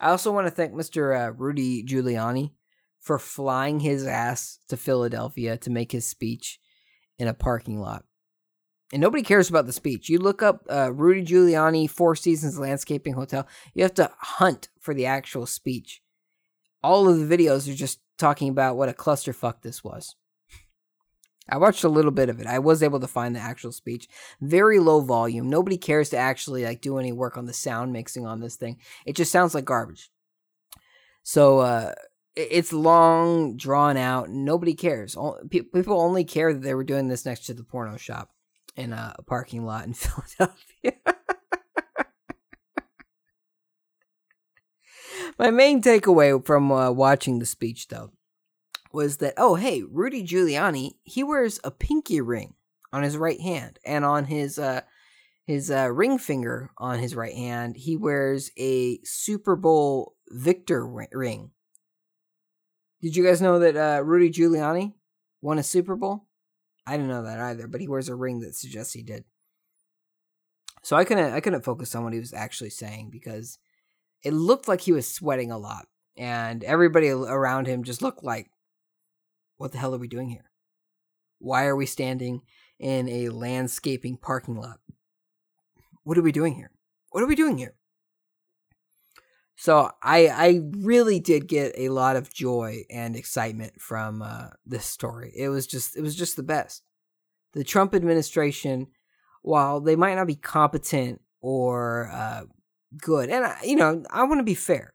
I 0.00 0.10
also 0.10 0.32
want 0.32 0.46
to 0.46 0.50
thank 0.50 0.72
Mr. 0.72 1.28
Uh, 1.28 1.32
Rudy 1.32 1.84
Giuliani 1.84 2.52
for 3.00 3.18
flying 3.18 3.80
his 3.80 4.06
ass 4.06 4.58
to 4.68 4.76
Philadelphia 4.76 5.56
to 5.58 5.70
make 5.70 5.92
his 5.92 6.06
speech 6.06 6.58
in 7.18 7.28
a 7.28 7.34
parking 7.34 7.80
lot. 7.80 8.04
And 8.92 9.00
nobody 9.00 9.22
cares 9.22 9.48
about 9.48 9.66
the 9.66 9.72
speech. 9.72 10.08
You 10.08 10.18
look 10.18 10.42
up 10.42 10.64
uh, 10.70 10.92
Rudy 10.92 11.24
Giuliani 11.24 11.88
Four 11.90 12.14
Seasons 12.14 12.58
Landscaping 12.58 13.14
Hotel, 13.14 13.46
you 13.72 13.82
have 13.82 13.94
to 13.94 14.10
hunt 14.18 14.68
for 14.78 14.94
the 14.94 15.06
actual 15.06 15.46
speech. 15.46 16.02
All 16.82 17.08
of 17.08 17.18
the 17.18 17.36
videos 17.36 17.68
are 17.68 17.74
just 17.74 18.00
talking 18.18 18.48
about 18.48 18.76
what 18.76 18.88
a 18.88 18.92
clusterfuck 18.92 19.62
this 19.62 19.82
was. 19.82 20.14
I 21.48 21.58
watched 21.58 21.84
a 21.84 21.88
little 21.88 22.10
bit 22.10 22.28
of 22.28 22.40
it. 22.40 22.46
I 22.46 22.58
was 22.58 22.82
able 22.82 23.00
to 23.00 23.06
find 23.06 23.34
the 23.34 23.40
actual 23.40 23.72
speech. 23.72 24.08
Very 24.40 24.78
low 24.78 25.00
volume. 25.00 25.50
Nobody 25.50 25.76
cares 25.76 26.10
to 26.10 26.16
actually 26.16 26.64
like 26.64 26.80
do 26.80 26.98
any 26.98 27.12
work 27.12 27.36
on 27.36 27.46
the 27.46 27.52
sound 27.52 27.92
mixing 27.92 28.26
on 28.26 28.40
this 28.40 28.56
thing. 28.56 28.78
It 29.04 29.16
just 29.16 29.32
sounds 29.32 29.54
like 29.54 29.64
garbage. 29.64 30.10
So 31.22 31.58
uh 31.58 31.92
it's 32.36 32.72
long, 32.72 33.56
drawn 33.56 33.96
out. 33.96 34.28
Nobody 34.28 34.74
cares. 34.74 35.16
People 35.50 36.00
only 36.00 36.24
care 36.24 36.52
that 36.52 36.62
they 36.62 36.74
were 36.74 36.84
doing 36.84 37.08
this 37.08 37.24
next 37.24 37.46
to 37.46 37.54
the 37.54 37.64
porno 37.64 37.96
shop 37.96 38.30
in 38.76 38.92
a 38.92 39.14
parking 39.26 39.64
lot 39.64 39.86
in 39.86 39.94
Philadelphia. 39.94 40.92
My 45.38 45.50
main 45.50 45.80
takeaway 45.82 46.44
from 46.44 46.70
uh, 46.70 46.90
watching 46.90 47.38
the 47.38 47.46
speech, 47.46 47.88
though, 47.88 48.12
was 48.92 49.16
that 49.18 49.34
oh 49.36 49.56
hey, 49.56 49.82
Rudy 49.82 50.24
Giuliani 50.24 50.92
he 51.02 51.22
wears 51.24 51.60
a 51.64 51.70
pinky 51.70 52.20
ring 52.20 52.54
on 52.92 53.02
his 53.02 53.16
right 53.16 53.40
hand, 53.40 53.78
and 53.84 54.04
on 54.04 54.26
his 54.26 54.58
uh, 54.58 54.82
his 55.44 55.70
uh, 55.70 55.90
ring 55.92 56.18
finger 56.18 56.70
on 56.78 56.98
his 56.98 57.14
right 57.14 57.34
hand 57.34 57.76
he 57.76 57.96
wears 57.96 58.50
a 58.56 59.00
Super 59.04 59.56
Bowl 59.56 60.14
victor 60.28 60.86
ring. 60.86 61.50
Did 63.04 63.16
you 63.16 63.22
guys 63.22 63.42
know 63.42 63.58
that 63.58 63.76
uh, 63.76 64.02
Rudy 64.02 64.30
Giuliani 64.30 64.94
won 65.42 65.58
a 65.58 65.62
Super 65.62 65.94
Bowl? 65.94 66.24
I 66.86 66.92
didn't 66.92 67.08
know 67.08 67.24
that 67.24 67.38
either, 67.38 67.68
but 67.68 67.82
he 67.82 67.86
wears 67.86 68.08
a 68.08 68.14
ring 68.14 68.40
that 68.40 68.54
suggests 68.54 68.94
he 68.94 69.02
did. 69.02 69.24
So 70.82 70.96
I 70.96 71.04
couldn't 71.04 71.34
I 71.34 71.40
couldn't 71.40 71.66
focus 71.66 71.94
on 71.94 72.02
what 72.02 72.14
he 72.14 72.18
was 72.18 72.32
actually 72.32 72.70
saying 72.70 73.10
because 73.12 73.58
it 74.22 74.32
looked 74.32 74.68
like 74.68 74.80
he 74.80 74.92
was 74.92 75.06
sweating 75.06 75.50
a 75.50 75.58
lot, 75.58 75.86
and 76.16 76.64
everybody 76.64 77.10
around 77.10 77.66
him 77.66 77.84
just 77.84 78.00
looked 78.00 78.24
like 78.24 78.48
what 79.58 79.72
the 79.72 79.76
hell 79.76 79.94
are 79.94 79.98
we 79.98 80.08
doing 80.08 80.30
here? 80.30 80.50
Why 81.40 81.66
are 81.66 81.76
we 81.76 81.84
standing 81.84 82.40
in 82.78 83.06
a 83.10 83.28
landscaping 83.28 84.16
parking 84.16 84.56
lot? 84.56 84.80
What 86.04 86.16
are 86.16 86.22
we 86.22 86.32
doing 86.32 86.54
here? 86.54 86.70
What 87.10 87.22
are 87.22 87.28
we 87.28 87.36
doing 87.36 87.58
here? 87.58 87.74
So 89.56 89.90
I 90.02 90.28
I 90.28 90.60
really 90.78 91.20
did 91.20 91.46
get 91.46 91.72
a 91.76 91.90
lot 91.90 92.16
of 92.16 92.32
joy 92.32 92.84
and 92.90 93.14
excitement 93.16 93.80
from 93.80 94.22
uh, 94.22 94.48
this 94.66 94.86
story. 94.86 95.32
It 95.36 95.48
was 95.48 95.66
just 95.66 95.96
it 95.96 96.02
was 96.02 96.16
just 96.16 96.36
the 96.36 96.42
best. 96.42 96.82
The 97.52 97.64
Trump 97.64 97.94
administration, 97.94 98.88
while 99.42 99.80
they 99.80 99.94
might 99.94 100.16
not 100.16 100.26
be 100.26 100.34
competent 100.34 101.20
or 101.40 102.10
uh, 102.12 102.42
good, 102.98 103.30
and 103.30 103.44
I, 103.44 103.58
you 103.62 103.76
know 103.76 104.02
I 104.10 104.24
want 104.24 104.40
to 104.40 104.44
be 104.44 104.54
fair. 104.54 104.92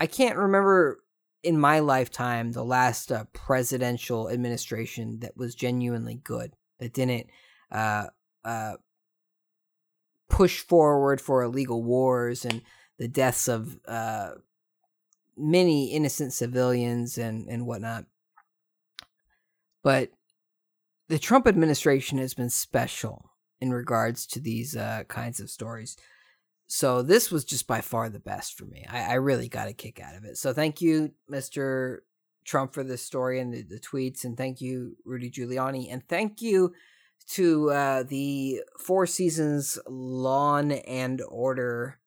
I 0.00 0.06
can't 0.06 0.36
remember 0.36 0.98
in 1.42 1.58
my 1.58 1.78
lifetime 1.78 2.50
the 2.50 2.64
last 2.64 3.12
uh, 3.12 3.24
presidential 3.32 4.28
administration 4.28 5.20
that 5.20 5.36
was 5.36 5.54
genuinely 5.54 6.16
good 6.24 6.52
that 6.80 6.92
didn't 6.92 7.28
uh, 7.70 8.06
uh, 8.44 8.74
push 10.28 10.60
forward 10.60 11.20
for 11.20 11.42
illegal 11.42 11.82
wars 11.84 12.44
and 12.44 12.62
the 12.98 13.08
deaths 13.08 13.48
of 13.48 13.78
uh, 13.86 14.30
many 15.36 15.92
innocent 15.92 16.32
civilians 16.32 17.18
and 17.18 17.48
and 17.48 17.66
whatnot. 17.66 18.04
But 19.82 20.10
the 21.08 21.18
Trump 21.18 21.46
administration 21.46 22.18
has 22.18 22.34
been 22.34 22.50
special 22.50 23.30
in 23.60 23.72
regards 23.72 24.26
to 24.26 24.40
these 24.40 24.76
uh, 24.76 25.04
kinds 25.08 25.40
of 25.40 25.50
stories. 25.50 25.96
So 26.66 27.02
this 27.02 27.30
was 27.30 27.44
just 27.44 27.66
by 27.66 27.80
far 27.80 28.08
the 28.08 28.18
best 28.18 28.58
for 28.58 28.64
me. 28.64 28.84
I, 28.88 29.12
I 29.12 29.14
really 29.14 29.48
got 29.48 29.68
a 29.68 29.72
kick 29.72 30.00
out 30.00 30.16
of 30.16 30.24
it. 30.24 30.36
So 30.36 30.52
thank 30.52 30.80
you, 30.80 31.12
Mr. 31.30 31.98
Trump, 32.44 32.74
for 32.74 32.82
this 32.82 33.04
story 33.04 33.40
and 33.40 33.52
the, 33.54 33.62
the 33.62 33.78
tweets, 33.78 34.24
and 34.24 34.36
thank 34.36 34.60
you, 34.60 34.96
Rudy 35.04 35.30
Giuliani, 35.30 35.92
and 35.92 36.06
thank 36.08 36.42
you 36.42 36.72
to 37.28 37.70
uh, 37.70 38.02
the 38.02 38.62
Four 38.78 39.06
Seasons 39.06 39.78
Lawn 39.86 40.72
and 40.72 41.22
Order 41.28 41.98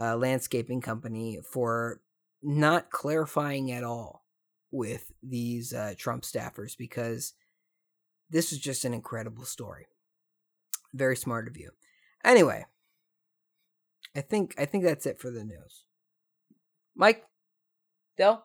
uh, 0.00 0.16
landscaping 0.16 0.80
company 0.80 1.38
for 1.50 2.00
not 2.42 2.90
clarifying 2.90 3.70
at 3.70 3.84
all 3.84 4.24
with 4.70 5.12
these 5.22 5.72
uh, 5.72 5.94
Trump 5.96 6.22
staffers 6.24 6.76
because 6.76 7.34
this 8.30 8.50
was 8.50 8.60
just 8.60 8.84
an 8.84 8.94
incredible 8.94 9.44
story. 9.44 9.86
Very 10.94 11.16
smart 11.16 11.46
of 11.46 11.56
you. 11.56 11.70
Anyway, 12.24 12.64
I 14.16 14.20
think 14.20 14.54
I 14.58 14.64
think 14.64 14.84
that's 14.84 15.06
it 15.06 15.20
for 15.20 15.30
the 15.30 15.44
news. 15.44 15.84
Mike, 16.94 17.24
Dell, 18.16 18.44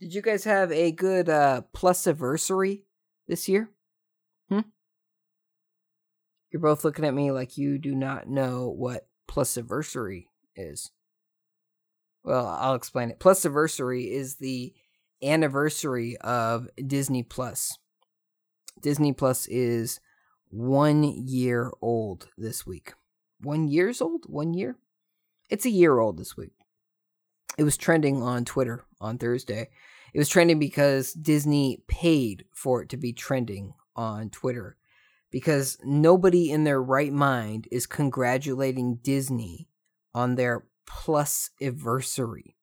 did 0.00 0.14
you 0.14 0.22
guys 0.22 0.44
have 0.44 0.72
a 0.72 0.92
good 0.92 1.28
uh 1.28 1.62
plus 1.72 2.06
anniversary 2.06 2.84
this 3.26 3.48
year? 3.48 3.70
Hmm? 4.48 4.60
You're 6.50 6.62
both 6.62 6.84
looking 6.84 7.04
at 7.04 7.14
me 7.14 7.30
like 7.32 7.58
you 7.58 7.78
do 7.78 7.94
not 7.94 8.28
know 8.28 8.68
what 8.68 9.08
plus 9.26 9.56
anniversary 9.56 10.28
is. 10.56 10.90
Well, 12.24 12.46
I'll 12.46 12.74
explain 12.74 13.10
it. 13.10 13.20
Plus 13.20 13.44
anniversary 13.44 14.12
is 14.12 14.36
the 14.36 14.74
anniversary 15.22 16.16
of 16.18 16.68
Disney 16.84 17.22
Plus. 17.22 17.78
Disney 18.82 19.12
Plus 19.12 19.46
is 19.46 20.00
one 20.48 21.04
year 21.04 21.70
old 21.80 22.28
this 22.36 22.66
week 22.66 22.94
one 23.40 23.68
years 23.68 24.00
old, 24.00 24.24
one 24.26 24.54
year. 24.54 24.76
It's 25.50 25.66
a 25.66 25.70
year 25.70 25.98
old 25.98 26.18
this 26.18 26.36
week. 26.36 26.52
It 27.58 27.64
was 27.64 27.76
trending 27.76 28.22
on 28.22 28.44
Twitter 28.44 28.84
on 29.00 29.18
Thursday. 29.18 29.68
It 30.12 30.18
was 30.18 30.28
trending 30.28 30.58
because 30.58 31.12
Disney 31.12 31.82
paid 31.88 32.44
for 32.52 32.82
it 32.82 32.88
to 32.90 32.96
be 32.96 33.12
trending 33.12 33.74
on 33.94 34.30
Twitter 34.30 34.76
because 35.30 35.78
nobody 35.84 36.50
in 36.50 36.64
their 36.64 36.82
right 36.82 37.12
mind 37.12 37.68
is 37.70 37.86
congratulating 37.86 38.96
Disney 38.96 39.68
on 40.16 40.34
their 40.34 40.64
plus 40.86 41.50
anniversary. 41.60 42.56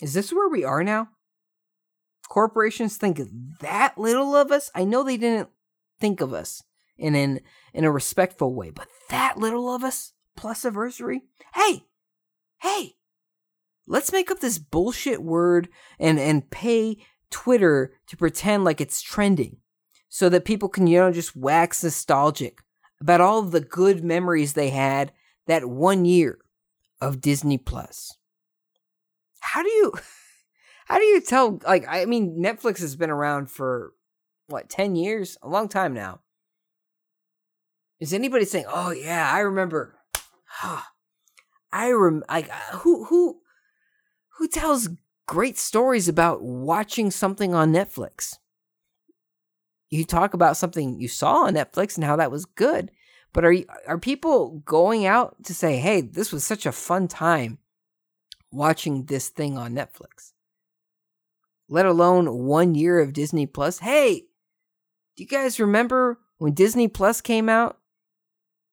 Is 0.00 0.14
this 0.14 0.32
where 0.32 0.48
we 0.48 0.62
are 0.62 0.84
now? 0.84 1.08
Corporations 2.28 2.96
think 2.96 3.20
that 3.60 3.98
little 3.98 4.36
of 4.36 4.52
us? 4.52 4.70
I 4.72 4.84
know 4.84 5.02
they 5.02 5.16
didn't 5.16 5.48
think 5.98 6.20
of 6.20 6.32
us 6.32 6.62
in 6.96 7.16
an 7.16 7.40
in 7.74 7.84
a 7.84 7.90
respectful 7.90 8.54
way, 8.54 8.70
but 8.70 8.86
that 9.10 9.36
little 9.36 9.74
of 9.74 9.82
us 9.82 10.12
plus 10.36 10.64
anniversary? 10.64 11.22
Hey, 11.54 11.86
hey, 12.62 12.94
let's 13.86 14.12
make 14.12 14.30
up 14.30 14.38
this 14.38 14.58
bullshit 14.58 15.22
word 15.22 15.68
and 15.98 16.20
and 16.20 16.50
pay 16.50 16.98
Twitter 17.30 17.94
to 18.06 18.16
pretend 18.16 18.64
like 18.64 18.80
it's 18.80 19.02
trending 19.02 19.56
so 20.08 20.28
that 20.28 20.44
people 20.44 20.68
can, 20.68 20.86
you 20.86 21.00
know, 21.00 21.10
just 21.10 21.34
wax 21.34 21.82
nostalgic 21.82 22.60
about 23.00 23.20
all 23.20 23.42
the 23.42 23.60
good 23.60 24.04
memories 24.04 24.52
they 24.52 24.70
had 24.70 25.12
that 25.46 25.64
one 25.64 26.04
year 26.04 26.38
of 27.00 27.20
Disney 27.20 27.58
Plus. 27.58 28.16
How 29.40 29.62
do 29.62 29.68
you 29.68 29.92
how 30.86 30.98
do 30.98 31.04
you 31.04 31.20
tell 31.20 31.60
like 31.66 31.84
I 31.88 32.04
mean 32.04 32.42
Netflix 32.42 32.80
has 32.80 32.96
been 32.96 33.10
around 33.10 33.50
for 33.50 33.92
what 34.48 34.68
10 34.68 34.94
years, 34.96 35.36
a 35.42 35.48
long 35.48 35.68
time 35.68 35.92
now. 35.92 36.20
Is 37.98 38.12
anybody 38.12 38.44
saying, 38.44 38.66
"Oh 38.68 38.90
yeah, 38.90 39.30
I 39.32 39.40
remember"? 39.40 39.96
I 41.72 41.92
rem 41.92 42.22
like 42.28 42.48
uh, 42.50 42.78
who 42.78 43.04
who 43.04 43.40
who 44.38 44.48
tells 44.48 44.88
great 45.26 45.58
stories 45.58 46.08
about 46.08 46.42
watching 46.42 47.10
something 47.10 47.54
on 47.54 47.72
Netflix? 47.72 48.36
You 49.90 50.04
talk 50.04 50.34
about 50.34 50.56
something 50.56 51.00
you 51.00 51.08
saw 51.08 51.44
on 51.44 51.54
Netflix 51.54 51.96
and 51.96 52.04
how 52.04 52.16
that 52.16 52.30
was 52.30 52.44
good, 52.44 52.90
but 53.36 53.44
are 53.44 53.54
are 53.86 53.98
people 53.98 54.62
going 54.64 55.04
out 55.04 55.36
to 55.44 55.52
say, 55.52 55.76
"Hey, 55.76 56.00
this 56.00 56.32
was 56.32 56.42
such 56.42 56.64
a 56.64 56.72
fun 56.72 57.06
time 57.06 57.58
watching 58.50 59.04
this 59.04 59.28
thing 59.28 59.58
on 59.58 59.74
Netflix"? 59.74 60.32
Let 61.68 61.84
alone 61.84 62.46
one 62.46 62.74
year 62.74 62.98
of 62.98 63.12
Disney 63.12 63.44
Plus. 63.44 63.80
Hey, 63.80 64.20
do 65.16 65.22
you 65.22 65.26
guys 65.26 65.60
remember 65.60 66.18
when 66.38 66.54
Disney 66.54 66.88
Plus 66.88 67.20
came 67.20 67.50
out? 67.50 67.78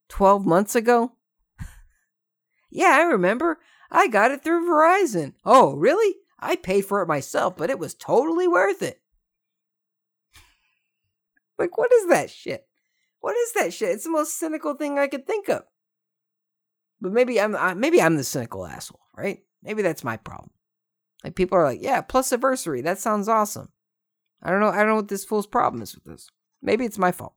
12 0.08 0.46
months 0.46 0.76
ago? 0.76 1.12
yeah, 2.72 2.96
I 2.98 3.02
remember. 3.02 3.60
I 3.92 4.08
got 4.08 4.32
it 4.32 4.46
through 4.46 4.66
Verizon. 4.66 5.34
Oh, 5.44 5.74
really? 5.74 6.16
I 6.40 6.56
paid 6.56 6.86
for 6.86 7.02
it 7.02 7.08
myself, 7.10 7.58
but 7.58 7.70
it 7.70 7.80
was 7.80 7.96
totally 7.96 8.48
worth 8.48 8.82
it. 8.82 9.02
Like, 11.60 11.78
what 11.78 11.92
is 11.92 12.08
that 12.08 12.30
shit? 12.30 12.66
What 13.24 13.38
is 13.38 13.54
that 13.54 13.74
shit? 13.74 13.88
It's 13.88 14.04
the 14.04 14.10
most 14.10 14.38
cynical 14.38 14.74
thing 14.74 15.00
I 15.00 15.08
could 15.08 15.26
think 15.26 15.48
of. 15.48 15.64
But 17.00 17.14
maybe 17.14 17.40
I'm 17.40 17.56
I, 17.56 17.74
maybe 17.74 18.02
I'm 18.02 18.18
the 18.18 18.24
cynical 18.26 18.68
asshole, 18.68 19.00
right? 19.16 19.40
Maybe 19.62 19.82
that's 19.82 20.04
my 20.04 20.18
problem. 20.18 20.50
Like 21.24 21.34
people 21.34 21.58
are 21.58 21.64
like, 21.64 21.82
yeah, 21.82 22.02
plus 22.02 22.34
adversary. 22.34 22.82
That 22.82 23.00
sounds 23.00 23.30
awesome. 23.30 23.70
I 24.42 24.50
don't 24.50 24.60
know. 24.60 24.68
I 24.68 24.80
don't 24.80 24.90
know 24.90 24.96
what 24.96 25.08
this 25.08 25.24
fool's 25.24 25.48
problem 25.48 25.82
is 25.82 25.96
with 25.96 26.04
this. 26.04 26.28
Maybe 26.62 26.84
it's 26.84 26.98
my 26.98 27.14
fault. 27.14 27.34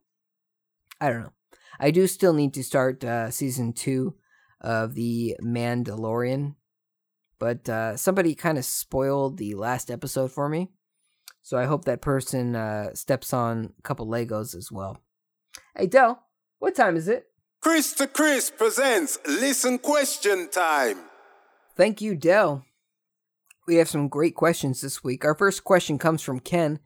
I 1.00 1.08
don't 1.08 1.20
know. 1.20 1.32
I 1.78 1.92
do 1.92 2.08
still 2.08 2.32
need 2.32 2.52
to 2.54 2.64
start 2.64 3.04
uh, 3.04 3.30
season 3.30 3.72
two 3.72 4.16
of 4.60 4.94
the 4.94 5.36
Mandalorian, 5.40 6.56
but 7.38 7.68
uh, 7.68 7.96
somebody 7.96 8.34
kind 8.34 8.58
of 8.58 8.64
spoiled 8.64 9.38
the 9.38 9.54
last 9.54 9.92
episode 9.92 10.32
for 10.32 10.48
me. 10.48 10.72
So 11.42 11.56
I 11.56 11.66
hope 11.66 11.84
that 11.84 12.02
person 12.02 12.56
uh, 12.56 12.92
steps 12.94 13.32
on 13.32 13.72
a 13.78 13.82
couple 13.82 14.08
Legos 14.08 14.56
as 14.56 14.72
well. 14.72 15.00
Hey, 15.76 15.86
Dell, 15.86 16.22
what 16.58 16.74
time 16.74 16.96
is 16.96 17.08
it? 17.08 17.26
Chris 17.60 17.92
to 17.94 18.06
Chris 18.06 18.50
presents 18.50 19.18
Listen 19.26 19.78
Question 19.78 20.48
Time. 20.48 20.98
Thank 21.76 22.00
you, 22.00 22.14
Dell. 22.14 22.64
We 23.66 23.76
have 23.76 23.88
some 23.88 24.08
great 24.08 24.34
questions 24.34 24.80
this 24.80 25.02
week. 25.02 25.24
Our 25.24 25.34
first 25.34 25.64
question 25.64 25.98
comes 25.98 26.22
from 26.22 26.38
Ken. 26.38 26.78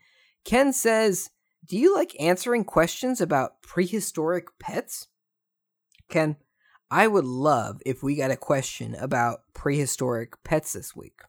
Ken 0.44 0.72
says, 0.72 1.30
Do 1.64 1.76
you 1.76 1.94
like 1.94 2.18
answering 2.18 2.64
questions 2.64 3.20
about 3.20 3.62
prehistoric 3.62 4.46
pets? 4.58 5.08
Ken, 6.08 6.36
I 6.90 7.06
would 7.06 7.26
love 7.26 7.80
if 7.84 8.02
we 8.02 8.16
got 8.16 8.30
a 8.30 8.36
question 8.36 8.94
about 8.94 9.40
prehistoric 9.54 10.42
pets 10.42 10.72
this 10.72 10.96
week. 10.96 11.20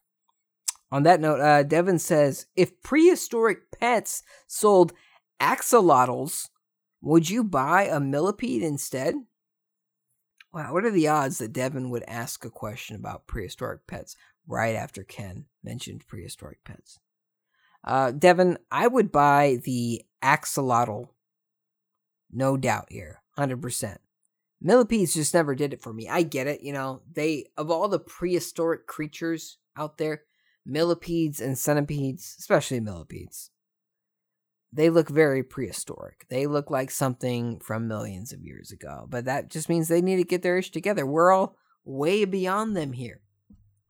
On 0.92 1.04
that 1.04 1.20
note, 1.20 1.40
uh, 1.40 1.64
Devin 1.64 2.00
says, 2.00 2.48
If 2.56 2.82
prehistoric 2.82 3.72
pets 3.78 4.24
sold 4.48 4.94
axolotls, 5.42 6.48
would 7.02 7.30
you 7.30 7.44
buy 7.44 7.84
a 7.84 8.00
millipede 8.00 8.62
instead? 8.62 9.16
Wow, 10.54 10.74
what 10.74 10.86
are 10.86 10.92
the 10.92 11.08
odds 11.08 11.38
that 11.40 11.54
Devin 11.54 11.90
would 11.90 12.04
ask 12.08 12.46
a 12.46 12.50
question 12.50 12.96
about 12.96 13.28
prehistoric 13.28 13.88
pets 13.88 14.16
right 14.48 14.76
after 14.76 15.04
Ken 15.04 15.46
mentioned 15.64 16.06
prehistoric 16.08 16.64
pets? 16.64 17.00
Uh, 17.84 18.12
Devin, 18.12 18.58
I 18.70 18.88
would 18.88 19.12
buy 19.12 19.60
the 19.64 20.04
axolotl, 20.24 21.10
no 22.32 22.58
doubt 22.58 22.88
here, 22.90 23.22
100%. 23.38 23.98
Millipedes 24.62 25.16
just 25.16 25.34
never 25.34 25.56
did 25.56 25.74
it 25.74 25.82
for 25.82 25.92
me. 25.92 26.08
I 26.08 26.22
get 26.22 26.46
it, 26.46 26.62
you 26.62 26.74
know, 26.74 27.02
they, 27.12 27.48
of 27.58 27.72
all 27.72 27.88
the 27.88 28.00
prehistoric 28.00 28.86
creatures 28.86 29.58
out 29.76 29.98
there, 29.98 30.24
millipedes 30.66 31.42
and 31.42 31.58
centipedes, 31.58 32.36
especially 32.38 32.80
millipedes, 32.80 33.50
they 34.74 34.90
look 34.90 35.10
very 35.10 35.44
prehistoric. 35.44 36.26
They 36.30 36.48
look 36.48 36.72
like 36.72 36.92
something 36.92 37.60
from 37.60 37.88
millions 37.88 38.32
of 38.32 38.42
years 38.42 38.72
ago. 38.72 39.06
But 39.10 39.26
that 39.26 39.50
just 39.50 39.68
means 39.68 39.88
they 39.88 40.02
need 40.02 40.18
to 40.18 40.24
get 40.24 40.44
their 40.44 40.58
ish 40.58 40.72
together. 40.72 41.06
We're 41.06 41.32
all 41.32 41.58
way 41.84 42.26
beyond 42.26 42.76
them 42.76 42.94
here. 42.94 43.22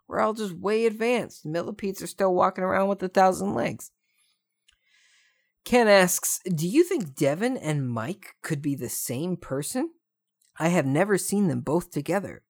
We're 0.08 0.20
all 0.20 0.34
just 0.34 0.54
way 0.54 0.86
advanced. 0.86 1.46
Millipedes 1.46 2.02
are 2.02 2.08
still 2.08 2.34
walking 2.34 2.64
around 2.64 2.90
with 2.90 3.04
a 3.04 3.08
thousand 3.08 3.54
legs. 3.54 3.92
Ken 5.64 5.88
asks, 5.88 6.40
Do 6.54 6.68
you 6.68 6.84
think 6.84 7.16
Devin 7.16 7.58
and 7.58 7.88
Mike 7.88 8.36
could 8.42 8.62
be 8.62 8.76
the 8.76 8.90
same 8.90 9.38
person? 9.38 9.92
I 10.58 10.70
have 10.70 10.86
never 10.86 11.18
seen 11.18 11.48
them 11.48 11.62
both 11.62 11.92
together. 11.92 12.42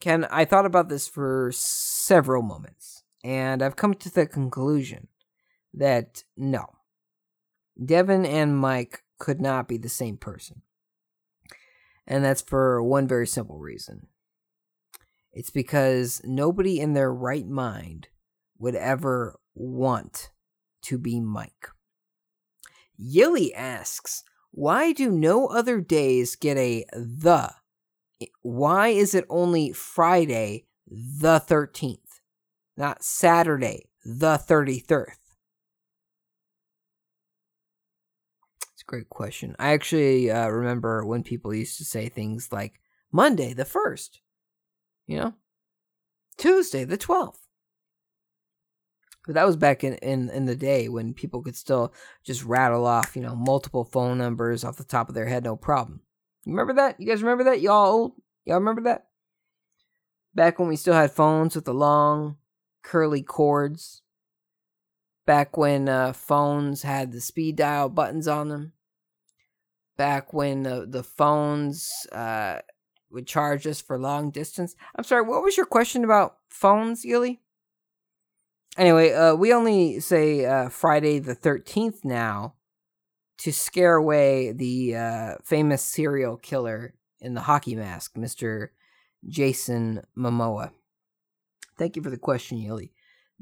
Ken, 0.00 0.26
I 0.30 0.44
thought 0.46 0.66
about 0.66 0.88
this 0.88 1.06
for 1.06 1.50
several 1.52 2.42
moments, 2.42 3.04
and 3.22 3.62
I've 3.62 3.76
come 3.76 3.94
to 3.94 4.12
the 4.12 4.26
conclusion 4.26 5.08
that 5.76 6.24
no, 6.36 6.66
Devin 7.82 8.24
and 8.24 8.56
Mike 8.56 9.02
could 9.18 9.40
not 9.40 9.68
be 9.68 9.76
the 9.76 9.88
same 9.88 10.16
person. 10.16 10.62
And 12.06 12.24
that's 12.24 12.42
for 12.42 12.82
one 12.82 13.08
very 13.08 13.26
simple 13.26 13.58
reason. 13.58 14.08
It's 15.32 15.50
because 15.50 16.20
nobody 16.24 16.78
in 16.78 16.92
their 16.92 17.12
right 17.12 17.46
mind 17.46 18.08
would 18.58 18.74
ever 18.74 19.38
want 19.54 20.30
to 20.82 20.98
be 20.98 21.18
Mike. 21.18 21.68
Yilly 22.96 23.52
asks, 23.54 24.22
why 24.52 24.92
do 24.92 25.10
no 25.10 25.48
other 25.48 25.80
days 25.80 26.36
get 26.36 26.56
a 26.56 26.84
the? 26.92 27.52
Why 28.42 28.88
is 28.88 29.14
it 29.14 29.24
only 29.28 29.72
Friday 29.72 30.66
the 30.86 31.40
13th, 31.40 32.20
not 32.76 33.02
Saturday 33.02 33.88
the 34.04 34.36
33rd? 34.36 35.14
Great 38.86 39.08
question. 39.08 39.56
I 39.58 39.72
actually 39.72 40.30
uh, 40.30 40.48
remember 40.48 41.04
when 41.04 41.22
people 41.22 41.54
used 41.54 41.78
to 41.78 41.84
say 41.84 42.08
things 42.08 42.52
like 42.52 42.80
Monday 43.12 43.52
the 43.52 43.64
1st, 43.64 44.18
you 45.06 45.18
know, 45.18 45.34
Tuesday 46.36 46.84
the 46.84 46.98
12th. 46.98 47.38
But 49.26 49.36
that 49.36 49.46
was 49.46 49.56
back 49.56 49.84
in, 49.84 49.94
in, 49.94 50.28
in 50.28 50.44
the 50.44 50.56
day 50.56 50.88
when 50.88 51.14
people 51.14 51.42
could 51.42 51.56
still 51.56 51.94
just 52.24 52.44
rattle 52.44 52.86
off, 52.86 53.16
you 53.16 53.22
know, 53.22 53.34
multiple 53.34 53.84
phone 53.84 54.18
numbers 54.18 54.64
off 54.64 54.76
the 54.76 54.84
top 54.84 55.08
of 55.08 55.14
their 55.14 55.26
head, 55.26 55.44
no 55.44 55.56
problem. 55.56 56.00
You 56.44 56.52
remember 56.52 56.74
that? 56.74 57.00
You 57.00 57.06
guys 57.06 57.22
remember 57.22 57.44
that? 57.44 57.62
Y'all 57.62 57.90
old? 57.90 58.12
Y'all 58.44 58.58
remember 58.58 58.82
that? 58.82 59.06
Back 60.34 60.58
when 60.58 60.68
we 60.68 60.76
still 60.76 60.94
had 60.94 61.10
phones 61.10 61.54
with 61.54 61.64
the 61.64 61.72
long, 61.72 62.36
curly 62.82 63.22
cords. 63.22 64.02
Back 65.26 65.56
when 65.56 65.88
uh, 65.88 66.12
phones 66.12 66.82
had 66.82 67.12
the 67.12 67.20
speed 67.20 67.56
dial 67.56 67.88
buttons 67.88 68.28
on 68.28 68.48
them 68.48 68.72
back 69.96 70.32
when 70.32 70.62
the, 70.62 70.86
the 70.88 71.02
phones 71.02 71.90
uh, 72.12 72.58
would 73.10 73.26
charge 73.26 73.66
us 73.66 73.80
for 73.80 73.98
long 73.98 74.30
distance. 74.30 74.74
I'm 74.96 75.04
sorry, 75.04 75.22
what 75.22 75.42
was 75.42 75.56
your 75.56 75.66
question 75.66 76.04
about 76.04 76.36
phones, 76.48 77.04
Yili? 77.04 77.38
Anyway, 78.76 79.12
uh, 79.12 79.34
we 79.34 79.52
only 79.52 80.00
say 80.00 80.44
uh, 80.44 80.68
Friday 80.68 81.20
the 81.20 81.36
13th 81.36 82.04
now 82.04 82.54
to 83.38 83.52
scare 83.52 83.94
away 83.94 84.52
the 84.52 84.96
uh, 84.96 85.34
famous 85.44 85.82
serial 85.82 86.36
killer 86.36 86.94
in 87.20 87.34
the 87.34 87.42
hockey 87.42 87.76
mask, 87.76 88.14
Mr. 88.14 88.68
Jason 89.28 90.02
Momoa. 90.16 90.70
Thank 91.78 91.96
you 91.96 92.02
for 92.02 92.10
the 92.10 92.18
question, 92.18 92.58
Yili. 92.58 92.90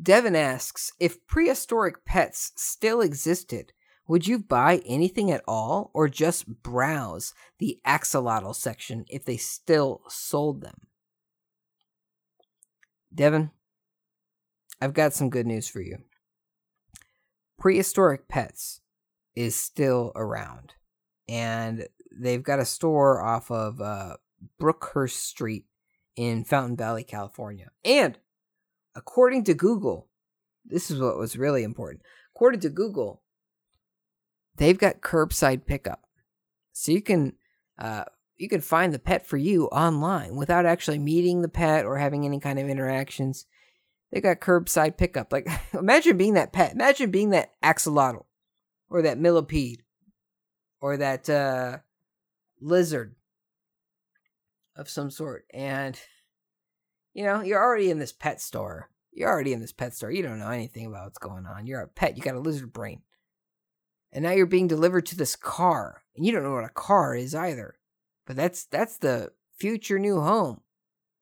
Devin 0.01 0.37
asks 0.37 0.93
if 0.99 1.27
prehistoric 1.27 2.05
pets 2.05 2.53
still 2.57 3.01
existed, 3.01 3.73
would 4.09 4.27
you 4.27 4.39
buy 4.39 4.83
anything 4.85 5.31
at 5.31 5.45
all 5.47 5.91
or 5.95 6.09
just 6.09 6.63
browse 6.63 7.35
the 7.59 7.79
axolotl 7.87 8.55
section 8.55 9.05
if 9.09 9.25
they 9.25 9.37
still 9.37 10.03
sold 10.09 10.61
them? 10.61 10.87
Devin, 13.15 13.51
I've 14.81 14.95
got 14.95 15.13
some 15.13 15.31
good 15.31 15.47
news 15.47 15.69
for 15.69 15.81
you. 15.81 15.99
Prehistoric 17.59 18.27
Pets 18.27 18.81
is 19.37 19.55
still 19.55 20.11
around, 20.17 20.75
and 21.29 21.87
they've 22.11 22.43
got 22.43 22.59
a 22.59 22.65
store 22.65 23.23
off 23.23 23.51
of 23.51 23.81
uh, 23.81 24.17
Brookhurst 24.61 25.11
Street 25.11 25.67
in 26.17 26.43
Fountain 26.43 26.77
Valley, 26.77 27.05
California. 27.05 27.71
And 27.85 28.19
according 28.95 29.45
to 29.45 29.55
Google, 29.55 30.09
this 30.65 30.91
is 30.91 31.01
what 31.01 31.19
was 31.19 31.37
really 31.37 31.63
important. 31.63 32.03
According 32.35 32.61
to 32.61 32.69
Google, 32.69 33.23
they've 34.57 34.79
got 34.79 35.01
curbside 35.01 35.67
pickup, 35.67 36.03
so 36.73 36.93
you 36.93 37.03
can 37.03 37.35
uh, 37.79 38.05
you 38.37 38.49
can 38.49 38.61
find 38.61 38.93
the 38.93 38.99
pet 38.99 39.27
for 39.27 39.37
you 39.37 39.67
online 39.67 40.37
without 40.37 40.67
actually 40.67 40.99
meeting 40.99 41.43
the 41.43 41.49
pet 41.49 41.85
or 41.85 41.99
having 41.99 42.25
any 42.25 42.41
kind 42.41 42.59
of 42.59 42.69
interactions. 42.69 43.47
They 44.11 44.21
got 44.21 44.41
curbside 44.41 44.97
pickup. 44.97 45.33
Like 45.33 45.49
imagine 45.73 46.17
being 46.17 46.35
that 46.35 46.53
pet. 46.53 46.73
Imagine 46.73 47.11
being 47.11 47.31
that 47.31 47.53
axolotl 47.63 48.25
or 48.89 49.03
that 49.03 49.19
millipede 49.19 49.83
or 50.81 50.97
that 50.97 51.31
uh, 51.31 51.79
lizard 52.61 53.15
of 54.75 54.89
some 54.89 55.11
sort, 55.11 55.45
and 55.53 55.99
you 57.15 57.25
know 57.25 57.43
you're 57.43 57.63
already 57.63 57.91
in 57.91 57.99
this 57.99 58.13
pet 58.13 58.41
store. 58.41 58.89
You're 59.13 59.31
already 59.31 59.53
in 59.53 59.61
this 59.61 59.73
pet 59.73 59.95
store. 59.95 60.11
You 60.11 60.23
don't 60.23 60.39
know 60.39 60.49
anything 60.49 60.87
about 60.87 61.05
what's 61.05 61.19
going 61.19 61.45
on. 61.47 61.67
You're 61.67 61.83
a 61.83 61.89
pet. 61.89 62.17
You 62.17 62.23
got 62.23 62.35
a 62.35 62.41
lizard 62.41 62.73
brain 62.73 63.03
and 64.13 64.23
now 64.23 64.31
you're 64.33 64.47
being 64.47 64.69
delivered 64.69 65.07
to 65.07 65.17
this 65.17 65.35
car 65.35 66.03
and 66.15 66.25
you 66.25 66.33
don't 66.33 66.43
know 66.43 66.53
what 66.53 66.65
a 66.65 66.69
car 66.69 67.17
is 67.17 67.35
either 67.35 67.77
but 68.27 68.37
that's 68.37 68.65
that's 68.67 68.99
the 68.99 69.33
future 69.57 69.99
new 69.99 70.21
home 70.21 70.61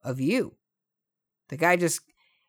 of 0.03 0.19
you 0.19 0.55
the 1.49 1.57
guy 1.57 1.75
just 1.75 2.01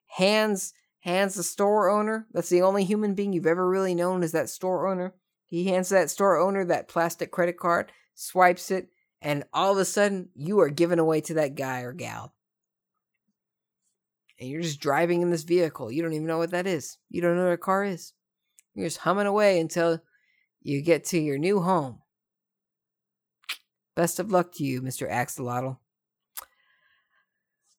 hands 0.06 0.74
hands 1.00 1.34
the 1.34 1.42
store 1.42 1.88
owner 1.88 2.26
that's 2.32 2.48
the 2.48 2.62
only 2.62 2.84
human 2.84 3.14
being 3.14 3.32
you've 3.32 3.46
ever 3.46 3.68
really 3.68 3.94
known 3.94 4.22
is 4.22 4.32
that 4.32 4.50
store 4.50 4.88
owner 4.88 5.14
he 5.46 5.64
hands 5.66 5.88
that 5.88 6.10
store 6.10 6.38
owner 6.38 6.64
that 6.64 6.88
plastic 6.88 7.30
credit 7.30 7.56
card 7.56 7.92
swipes 8.14 8.70
it 8.70 8.88
and 9.20 9.44
all 9.52 9.72
of 9.72 9.78
a 9.78 9.84
sudden 9.84 10.28
you 10.34 10.60
are 10.60 10.68
given 10.68 10.98
away 10.98 11.20
to 11.20 11.34
that 11.34 11.54
guy 11.54 11.80
or 11.80 11.92
gal 11.92 12.34
and 14.42 14.50
you're 14.50 14.60
just 14.60 14.80
driving 14.80 15.22
in 15.22 15.30
this 15.30 15.44
vehicle 15.44 15.90
you 15.90 16.02
don't 16.02 16.12
even 16.12 16.26
know 16.26 16.38
what 16.38 16.50
that 16.50 16.66
is 16.66 16.98
you 17.08 17.22
don't 17.22 17.36
know 17.36 17.44
what 17.44 17.52
a 17.52 17.56
car 17.56 17.84
is 17.84 18.12
you're 18.74 18.86
just 18.86 18.98
humming 18.98 19.26
away 19.26 19.60
until 19.60 20.00
you 20.62 20.82
get 20.82 21.04
to 21.06 21.18
your 21.18 21.38
new 21.38 21.60
home. 21.60 22.00
Best 23.94 24.18
of 24.18 24.30
luck 24.30 24.52
to 24.54 24.64
you, 24.64 24.80
Mr. 24.80 25.10
Axolotl. 25.10 25.78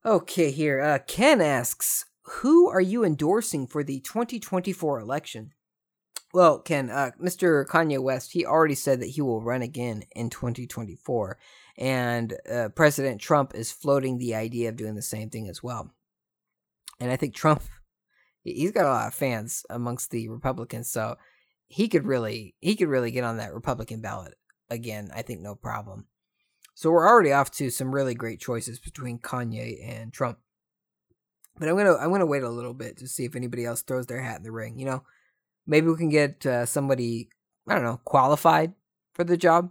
Okay, 0.05 0.51
here. 0.51 0.81
Uh, 0.81 0.99
Ken 1.07 1.41
asks, 1.41 2.05
who 2.21 2.69
are 2.69 2.81
you 2.81 3.03
endorsing 3.03 3.65
for 3.65 3.83
the 3.83 3.99
2024 4.01 4.99
election? 4.99 5.53
Well, 6.33 6.59
Ken, 6.59 6.89
uh, 6.89 7.11
Mr. 7.21 7.65
Kanye 7.65 8.01
West, 8.01 8.33
he 8.33 8.45
already 8.45 8.75
said 8.75 8.99
that 8.99 9.09
he 9.09 9.21
will 9.21 9.41
run 9.41 9.61
again 9.61 10.03
in 10.15 10.29
2024. 10.29 11.37
And 11.77 12.35
uh, 12.51 12.69
President 12.69 13.21
Trump 13.21 13.55
is 13.55 13.71
floating 13.71 14.17
the 14.17 14.35
idea 14.35 14.69
of 14.69 14.75
doing 14.75 14.95
the 14.95 15.01
same 15.01 15.29
thing 15.29 15.47
as 15.47 15.63
well. 15.63 15.91
And 16.99 17.11
I 17.11 17.15
think 17.15 17.33
Trump, 17.33 17.61
he's 18.43 18.71
got 18.71 18.85
a 18.85 18.89
lot 18.89 19.07
of 19.07 19.13
fans 19.13 19.65
amongst 19.69 20.11
the 20.11 20.29
Republicans, 20.29 20.91
so 20.91 21.15
he 21.67 21.87
could 21.87 22.05
really, 22.05 22.55
he 22.59 22.75
could 22.75 22.87
really 22.87 23.11
get 23.11 23.23
on 23.23 23.37
that 23.37 23.53
Republican 23.53 24.01
ballot 24.01 24.35
again. 24.69 25.11
I 25.13 25.21
think 25.21 25.41
no 25.41 25.55
problem. 25.55 26.07
So 26.75 26.89
we're 26.89 27.07
already 27.07 27.31
off 27.31 27.51
to 27.51 27.69
some 27.69 27.93
really 27.93 28.15
great 28.15 28.39
choices 28.39 28.79
between 28.79 29.19
Kanye 29.19 29.87
and 29.87 30.11
Trump. 30.11 30.39
But 31.57 31.69
I'm 31.69 31.77
gonna 31.77 31.95
I'm 31.95 32.11
gonna 32.11 32.25
wait 32.25 32.43
a 32.43 32.49
little 32.49 32.73
bit 32.73 32.97
to 32.97 33.07
see 33.07 33.25
if 33.25 33.35
anybody 33.35 33.63
else 33.63 33.83
throws 33.83 34.07
their 34.07 34.21
hat 34.21 34.37
in 34.37 34.43
the 34.43 34.51
ring. 34.51 34.79
You 34.79 34.85
know, 34.85 35.03
maybe 35.67 35.87
we 35.87 35.97
can 35.97 36.09
get 36.09 36.45
uh, 36.45 36.65
somebody 36.65 37.29
I 37.67 37.75
don't 37.75 37.83
know 37.83 38.01
qualified 38.03 38.73
for 39.13 39.23
the 39.23 39.37
job, 39.37 39.69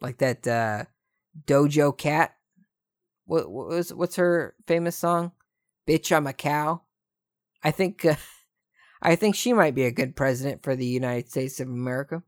like 0.00 0.18
that 0.18 0.46
uh, 0.46 0.84
Doja 1.46 1.96
Cat. 1.96 2.34
What, 3.24 3.50
what 3.50 3.68
was 3.68 3.94
what's 3.94 4.16
her 4.16 4.54
famous 4.66 4.96
song? 4.96 5.32
Bitch, 5.86 6.14
I'm 6.14 6.26
a 6.26 6.32
cow. 6.32 6.82
I 7.62 7.70
think 7.70 8.04
uh, 8.04 8.16
I 9.02 9.16
think 9.16 9.34
she 9.34 9.52
might 9.52 9.74
be 9.74 9.84
a 9.84 9.92
good 9.92 10.16
president 10.16 10.62
for 10.62 10.74
the 10.74 10.86
United 10.86 11.30
States 11.30 11.60
of 11.60 11.68
America. 11.68 12.22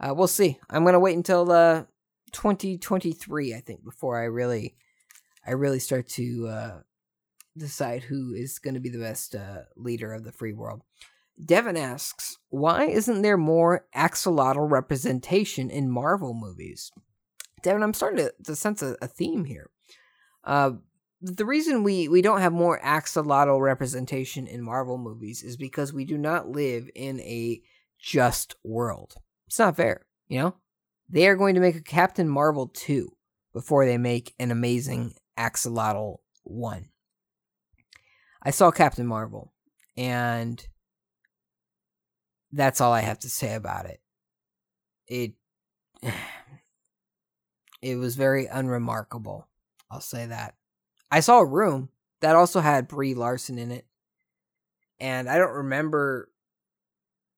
Uh, 0.00 0.14
we'll 0.14 0.28
see. 0.28 0.58
I'm 0.68 0.84
gonna 0.84 1.00
wait 1.00 1.16
until 1.16 1.50
uh, 1.50 1.84
2023, 2.32 3.54
I 3.54 3.60
think, 3.60 3.84
before 3.84 4.20
I 4.20 4.24
really 4.24 4.76
I 5.46 5.52
really 5.52 5.78
start 5.78 6.08
to 6.10 6.46
uh, 6.48 6.80
decide 7.56 8.02
who 8.02 8.34
is 8.34 8.58
going 8.58 8.74
to 8.74 8.80
be 8.80 8.90
the 8.90 8.98
best 8.98 9.34
uh, 9.34 9.62
leader 9.76 10.12
of 10.12 10.24
the 10.24 10.32
free 10.32 10.52
world. 10.52 10.82
Devin 11.42 11.76
asks, 11.76 12.38
why 12.50 12.84
isn't 12.84 13.22
there 13.22 13.36
more 13.36 13.86
axolotl 13.94 14.70
representation 14.70 15.70
in 15.70 15.90
Marvel 15.90 16.34
movies? 16.34 16.90
Devin, 17.62 17.82
I'm 17.82 17.94
starting 17.94 18.18
to, 18.18 18.34
to 18.44 18.56
sense 18.56 18.82
a, 18.82 18.96
a, 19.00 19.06
theme 19.06 19.44
here. 19.44 19.70
Uh, 20.44 20.72
the 21.20 21.44
reason 21.44 21.82
we, 21.82 22.08
we 22.08 22.22
don't 22.22 22.40
have 22.40 22.52
more 22.52 22.80
axolotl 22.80 23.60
representation 23.60 24.46
in 24.46 24.62
Marvel 24.62 24.98
movies 24.98 25.42
is 25.42 25.56
because 25.56 25.92
we 25.92 26.04
do 26.04 26.16
not 26.16 26.48
live 26.48 26.88
in 26.94 27.20
a 27.20 27.60
just 27.98 28.54
world. 28.62 29.14
It's 29.46 29.58
not 29.58 29.76
fair, 29.76 30.06
you 30.28 30.38
know? 30.38 30.54
They 31.08 31.26
are 31.26 31.36
going 31.36 31.54
to 31.54 31.60
make 31.60 31.74
a 31.76 31.82
Captain 31.82 32.28
Marvel 32.28 32.68
2 32.68 33.08
before 33.52 33.86
they 33.86 33.98
make 33.98 34.34
an 34.38 34.50
amazing 34.50 35.14
axolotl 35.38 36.18
1. 36.44 36.88
I 38.42 38.50
saw 38.50 38.70
Captain 38.70 39.06
Marvel, 39.06 39.52
and 39.96 40.64
that's 42.52 42.80
all 42.80 42.92
I 42.92 43.00
have 43.00 43.18
to 43.20 43.28
say 43.28 43.54
about 43.54 43.86
it. 43.86 44.00
It 45.06 45.32
it 47.82 47.96
was 47.96 48.14
very 48.14 48.46
unremarkable. 48.46 49.48
I'll 49.90 50.00
say 50.00 50.26
that. 50.26 50.54
I 51.10 51.20
saw 51.20 51.40
a 51.40 51.46
room 51.46 51.88
that 52.20 52.36
also 52.36 52.60
had 52.60 52.88
Brie 52.88 53.14
Larson 53.14 53.58
in 53.58 53.70
it, 53.70 53.86
and 55.00 55.28
I 55.28 55.38
don't 55.38 55.54
remember 55.54 56.30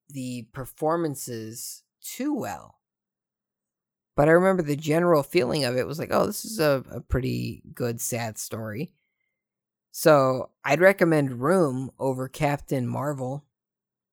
the 0.09 0.49
performances 0.53 1.83
too 2.03 2.35
well. 2.35 2.77
But 4.17 4.29
I 4.29 4.33
remember 4.33 4.63
the 4.63 4.77
general 4.77 5.23
feeling 5.23 5.65
of 5.65 5.77
it 5.77 5.87
was 5.87 5.99
like, 5.99 6.11
oh, 6.13 6.27
this 6.27 6.45
is 6.45 6.59
a, 6.59 6.85
a 6.91 7.01
pretty 7.01 7.63
good 7.75 8.01
sad 8.01 8.39
story. 8.39 8.93
So 9.93 10.51
I'd 10.65 10.81
recommend 10.81 11.41
Room 11.41 11.91
over 11.99 12.29
Captain 12.29 12.87
Marvel, 12.87 13.45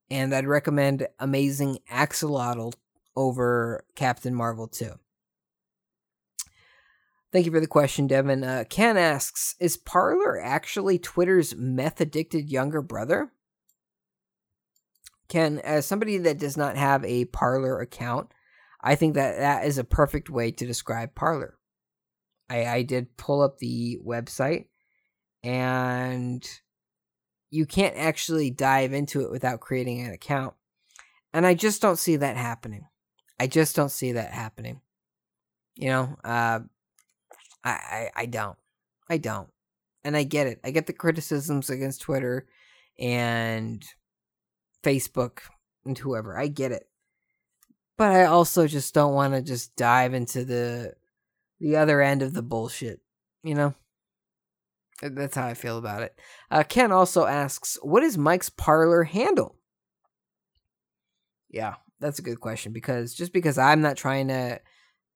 and 0.10 0.34
I'd 0.34 0.47
recommend 0.47 1.08
Amazing 1.20 1.80
Axolotl 1.91 2.74
over 3.16 3.84
Captain 3.95 4.34
Marvel 4.34 4.68
too. 4.68 4.93
Thank 7.32 7.45
you 7.45 7.51
for 7.51 7.59
the 7.59 7.67
question, 7.67 8.07
Devin. 8.07 8.43
Uh, 8.43 8.63
Ken 8.69 8.97
asks 8.97 9.55
Is 9.59 9.75
Parler 9.75 10.41
actually 10.41 10.97
Twitter's 10.97 11.55
meth 11.55 11.99
addicted 11.99 12.49
younger 12.49 12.82
brother? 12.82 13.32
Ken, 15.28 15.59
as 15.59 15.86
somebody 15.86 16.17
that 16.19 16.39
does 16.39 16.55
not 16.55 16.78
have 16.78 17.03
a 17.03 17.25
Parler 17.25 17.80
account, 17.82 18.32
I 18.82 18.95
think 18.95 19.15
that 19.15 19.38
that 19.38 19.65
is 19.65 19.78
a 19.78 19.84
perfect 19.84 20.30
way 20.30 20.51
to 20.51 20.65
describe 20.65 21.15
Parler. 21.15 21.57
I, 22.49 22.65
I 22.65 22.82
did 22.84 23.17
pull 23.17 23.41
up 23.41 23.57
the 23.57 23.99
website 24.05 24.67
and 25.43 26.47
you 27.49 27.65
can't 27.65 27.97
actually 27.97 28.51
dive 28.51 28.93
into 28.93 29.21
it 29.21 29.32
without 29.32 29.59
creating 29.59 30.01
an 30.01 30.13
account. 30.13 30.53
And 31.34 31.45
I 31.45 31.53
just 31.55 31.82
don't 31.82 31.99
see 31.99 32.15
that 32.15 32.38
happening. 32.38 32.88
I 33.39 33.47
just 33.47 33.75
don't 33.75 33.91
see 33.91 34.13
that 34.13 34.32
happening. 34.32 34.82
You 35.75 35.89
know, 35.89 36.17
uh, 36.23 36.59
I, 37.68 38.09
I 38.18 38.22
I 38.22 38.26
don't. 38.26 38.57
I 39.09 39.18
don't. 39.18 39.49
And 40.03 40.15
I 40.15 40.24
get 40.24 40.47
it. 40.47 40.59
I 40.63 40.72
get 40.72 40.88
the 40.88 40.93
criticisms 40.93 41.70
against 41.70 42.01
Twitter 42.01 42.47
and 42.99 43.86
Facebook 44.84 45.39
and 45.86 45.97
whoever. 45.97 46.38
I 46.38 46.47
get 46.47 46.72
it. 46.72 46.88
But 47.97 48.11
I 48.11 48.26
also 48.26 48.68
just 48.68 48.93
don't 48.93 49.13
want 49.13 49.34
to 49.34 49.41
just 49.41 49.76
dive 49.76 50.13
into 50.13 50.45
the 50.45 50.93
the 51.59 51.76
other 51.78 52.01
end 52.01 52.22
of 52.22 52.34
the 52.34 52.43
bullshit, 52.43 53.01
you 53.43 53.55
know? 53.55 53.74
That's 55.01 55.36
how 55.36 55.47
I 55.47 55.53
feel 55.53 55.78
about 55.78 56.03
it. 56.03 56.20
Uh, 56.49 56.63
Ken 56.63 56.91
also 56.91 57.26
asks, 57.26 57.78
"What 57.82 58.03
is 58.03 58.18
Mike's 58.18 58.49
Parler 58.49 59.03
handle?" 59.03 59.55
Yeah, 61.49 61.76
that's 61.99 62.20
a 62.20 62.24
good 62.24 62.39
question 62.39 62.74
because 62.74 63.13
just 63.13 63.32
because 63.32 63.57
I'm 63.57 63.82
not 63.82 63.95
trying 63.95 64.28
to 64.30 64.59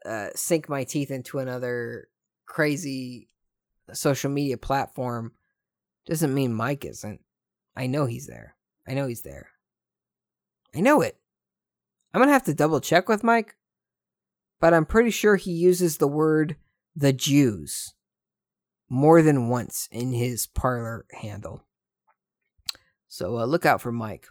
uh, 0.06 0.30
sink 0.36 0.70
my 0.70 0.84
teeth 0.84 1.10
into 1.10 1.39
another 1.39 2.08
crazy 2.52 3.30
social 3.93 4.30
media 4.30 4.58
platform 4.58 5.32
doesn't 6.06 6.34
mean 6.34 6.54
Mike 6.54 6.84
isn't. 6.84 7.22
I 7.78 7.88
know 7.88 8.06
he's 8.06 8.28
there. 8.28 8.56
I 8.86 8.93
know 8.93 9.08
he's 9.08 9.22
there. 9.22 9.47
I 10.76 10.82
know 10.82 10.99
it. 11.02 11.18
I'm 12.14 12.20
gonna 12.20 12.34
have 12.34 12.43
to 12.45 12.54
double 12.54 12.82
check 12.82 13.08
with 13.08 13.24
Mike, 13.24 13.56
but 14.60 14.74
I'm 14.74 14.86
pretty 14.86 15.12
sure 15.12 15.38
he 15.38 15.52
uses 15.52 15.97
the 15.97 16.10
word 16.10 16.58
the 16.93 17.14
Jews 17.14 17.93
more 18.89 19.22
than 19.22 19.47
once 19.47 19.88
in 19.89 20.12
his 20.12 20.45
Parler 20.47 21.06
handle. 21.22 21.64
So 23.08 23.38
uh, 23.38 23.45
look 23.45 23.66
out 23.66 23.80
for 23.80 23.93
Mike. 23.93 24.28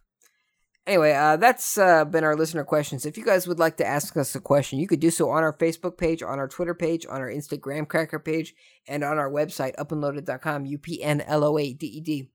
Anyway, 0.87 1.13
uh, 1.13 1.37
that's 1.37 1.77
uh, 1.77 2.05
been 2.05 2.25
our 2.25 2.35
listener 2.35 2.65
questions. 2.65 3.05
If 3.05 3.19
you 3.19 3.25
guys 3.25 3.47
would 3.47 3.59
like 3.59 3.77
to 3.77 3.87
ask 3.87 4.17
us 4.17 4.35
a 4.35 4.41
question, 4.41 4.79
you 4.79 4.89
could 4.89 5.01
do 5.01 5.11
so 5.11 5.29
on 5.31 5.43
our 5.43 5.53
Facebook 5.53 5.99
page, 5.99 6.23
on 6.23 6.39
our 6.39 6.49
Twitter 6.49 6.75
page, 6.75 7.07
on 7.07 7.21
our 7.21 7.31
Instagram 7.31 7.87
cracker 7.87 8.19
page, 8.19 8.55
and 8.89 9.05
on 9.05 9.19
our 9.19 9.31
website, 9.31 9.77
upnloaded.com, 9.77 10.67
U 10.67 10.79
P 10.79 11.03
N 11.03 11.21
L 11.21 11.45
O 11.45 11.59
A 11.59 11.73
D 11.73 11.87
E 11.87 12.01
D. 12.01 12.31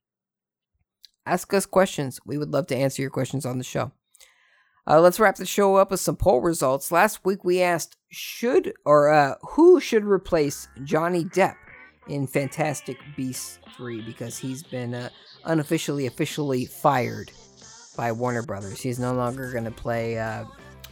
Ask 1.25 1.53
us 1.53 1.65
questions. 1.65 2.19
We 2.25 2.37
would 2.37 2.51
love 2.51 2.67
to 2.67 2.75
answer 2.75 3.01
your 3.01 3.11
questions 3.11 3.45
on 3.45 3.57
the 3.57 3.63
show. 3.63 3.91
Uh, 4.87 5.01
let's 5.01 5.19
wrap 5.19 5.35
the 5.35 5.45
show 5.45 5.75
up 5.75 5.89
with 5.89 5.99
some 5.99 6.15
poll 6.15 6.41
results. 6.41 6.91
Last 6.91 7.25
week 7.25 7.43
we 7.43 7.61
asked, 7.61 7.97
should 8.09 8.73
or 8.85 9.09
uh, 9.11 9.35
who 9.41 9.79
should 9.79 10.05
replace 10.05 10.67
Johnny 10.83 11.25
Depp 11.25 11.55
in 12.07 12.27
Fantastic 12.27 12.97
Beasts 13.17 13.57
3 13.75 14.01
because 14.01 14.37
he's 14.37 14.61
been 14.61 14.93
uh, 14.93 15.09
unofficially, 15.45 16.05
officially 16.05 16.65
fired 16.65 17.31
by 17.95 18.11
Warner 18.11 18.43
Brothers. 18.43 18.81
He's 18.81 18.99
no 18.99 19.13
longer 19.13 19.51
going 19.51 19.65
to 19.65 19.71
play 19.71 20.17
uh, 20.17 20.45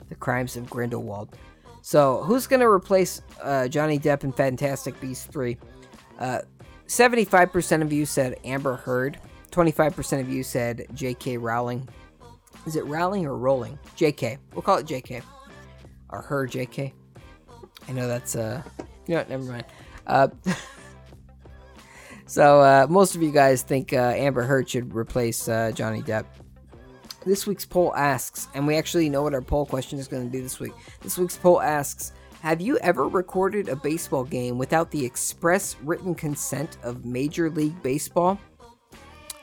the 0.10 0.16
crimes 0.16 0.56
of 0.56 0.70
Grindelwald. 0.70 1.38
So, 1.82 2.24
who's 2.24 2.48
going 2.48 2.62
to 2.62 2.68
replace 2.68 3.22
uh, 3.42 3.68
Johnny 3.68 4.00
Depp 4.00 4.24
in 4.24 4.32
Fantastic 4.32 5.00
Beasts 5.02 5.26
3? 5.26 5.58
75% 6.88 7.80
uh, 7.82 7.86
of 7.86 7.92
you 7.92 8.06
said 8.06 8.36
Amber 8.46 8.76
Heard. 8.76 9.20
25% 9.52 10.22
of 10.22 10.30
you 10.30 10.44
said 10.44 10.88
J.K. 10.94 11.38
Rowling. 11.38 11.88
Is 12.66 12.76
it 12.76 12.86
Rowling 12.86 13.26
or 13.26 13.38
Rolling? 13.38 13.78
J.K. 13.96 14.38
We'll 14.54 14.62
call 14.62 14.78
it 14.78 14.86
J.K. 14.86 15.22
Or 16.10 16.22
her 16.22 16.48
J.K. 16.48 16.94
I 17.88 17.92
know 17.92 18.08
that's, 18.08 18.36
uh, 18.36 18.64
you 19.08 19.16
know 19.16 19.26
never 19.28 19.44
mind. 19.44 19.66
Uh, 20.08 20.30
So 22.34 22.62
uh, 22.62 22.88
most 22.90 23.14
of 23.14 23.22
you 23.22 23.32
guys 23.32 23.62
think 23.62 23.94
uh, 23.94 24.14
Amber 24.16 24.42
Heard 24.42 24.68
should 24.68 24.96
replace 24.96 25.48
uh, 25.48 25.72
Johnny 25.72 26.02
Depp. 26.02 26.26
This 27.26 27.48
week's 27.48 27.66
poll 27.66 27.96
asks, 27.96 28.50
and 28.54 28.68
we 28.68 28.76
actually 28.76 29.10
know 29.10 29.24
what 29.24 29.34
our 29.34 29.42
poll 29.42 29.66
question 29.66 29.98
is 29.98 30.08
going 30.08 30.26
to 30.26 30.30
be 30.30 30.42
this 30.42 30.60
week. 30.60 30.74
This 31.02 31.18
week's 31.18 31.38
poll 31.38 31.62
asks 31.62 32.12
Have 32.42 32.60
you 32.60 32.78
ever 32.80 33.08
recorded 33.08 33.70
a 33.70 33.76
baseball 33.76 34.26
game 34.26 34.58
without 34.58 34.92
the 34.92 35.06
express 35.06 35.78
written 35.84 36.14
consent 36.16 36.78
of 36.84 37.06
Major 37.06 37.50
League 37.50 37.82
Baseball? 37.82 38.38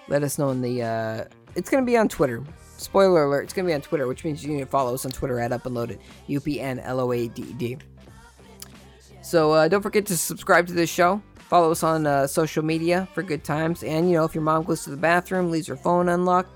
Let 0.09 0.23
us 0.23 0.39
know 0.39 0.51
in 0.51 0.61
the 0.61 0.83
uh, 0.83 1.25
it's 1.55 1.71
gonna 1.71 1.87
be 1.87 1.97
on 1.97 2.09
Twitter. 2.09 2.45
Spoiler 2.77 3.25
alert, 3.25 3.45
it's 3.45 3.53
gonna 3.53 3.69
be 3.69 3.75
on 3.75 3.81
Twitter, 3.81 4.07
which 4.07 4.25
means 4.25 4.45
you 4.45 4.53
need 4.53 4.61
to 4.61 4.67
follow 4.67 4.93
us 4.93 5.07
on 5.07 5.11
Twitter 5.11 5.41
at 5.41 5.51
Upnloaded. 5.51 5.99
U 6.27 6.41
P 6.41 6.61
N 6.61 6.81
L 6.81 7.01
O 7.01 7.13
A 7.13 7.29
D 7.29 7.43
D. 7.55 7.79
So 9.23 9.53
uh, 9.53 9.69
don't 9.69 9.83
forget 9.83 10.05
to 10.07 10.17
subscribe 10.17 10.67
to 10.67 10.73
this 10.75 10.91
show. 10.91 11.23
Follow 11.39 11.71
us 11.71 11.83
on 11.83 12.07
uh, 12.07 12.27
social 12.27 12.65
media 12.65 13.09
for 13.15 13.23
good 13.23 13.43
times. 13.43 13.83
And 13.83 14.09
you 14.09 14.17
know, 14.17 14.25
if 14.25 14.35
your 14.35 14.45
mom 14.45 14.65
goes 14.65 14.85
to 14.85 14.91
the 14.91 14.97
bathroom, 14.97 15.51
leaves 15.51 15.67
her 15.67 15.77
phone 15.77 16.09
unlocked, 16.09 16.51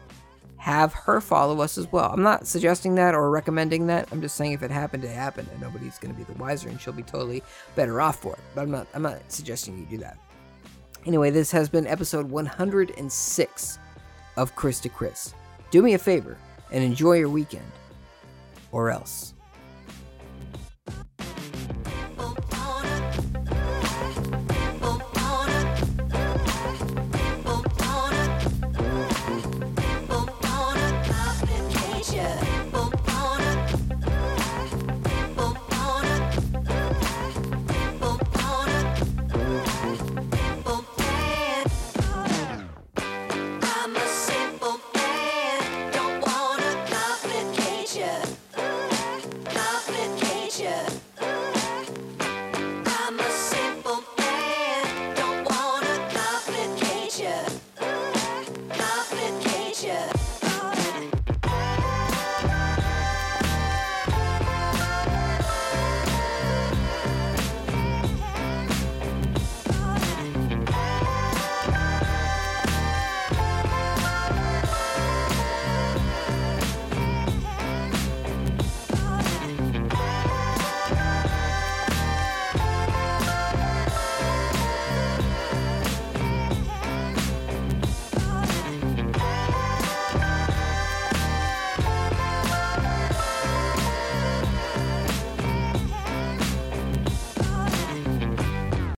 have 0.64 0.94
her 0.94 1.20
follow 1.20 1.60
us 1.60 1.76
as 1.76 1.92
well. 1.92 2.10
I'm 2.10 2.22
not 2.22 2.46
suggesting 2.46 2.94
that 2.94 3.14
or 3.14 3.30
recommending 3.30 3.86
that. 3.88 4.08
I'm 4.10 4.22
just 4.22 4.34
saying 4.34 4.52
if 4.52 4.62
it 4.62 4.70
happened, 4.70 5.04
it 5.04 5.10
happened, 5.10 5.46
and 5.52 5.60
nobody's 5.60 5.98
going 5.98 6.14
to 6.14 6.18
be 6.18 6.24
the 6.24 6.32
wiser, 6.38 6.70
and 6.70 6.80
she'll 6.80 6.94
be 6.94 7.02
totally 7.02 7.42
better 7.76 8.00
off 8.00 8.18
for 8.18 8.32
it. 8.32 8.38
But 8.54 8.62
I'm 8.62 8.70
not. 8.70 8.86
I'm 8.94 9.02
not 9.02 9.30
suggesting 9.30 9.76
you 9.76 9.84
do 9.84 9.98
that. 9.98 10.16
Anyway, 11.04 11.28
this 11.28 11.50
has 11.50 11.68
been 11.68 11.86
episode 11.86 12.30
106 12.30 13.78
of 14.38 14.56
Chris 14.56 14.80
to 14.80 14.88
Chris. 14.88 15.34
Do 15.70 15.82
me 15.82 15.92
a 15.92 15.98
favor 15.98 16.38
and 16.72 16.82
enjoy 16.82 17.18
your 17.18 17.28
weekend, 17.28 17.70
or 18.72 18.88
else. 18.88 19.33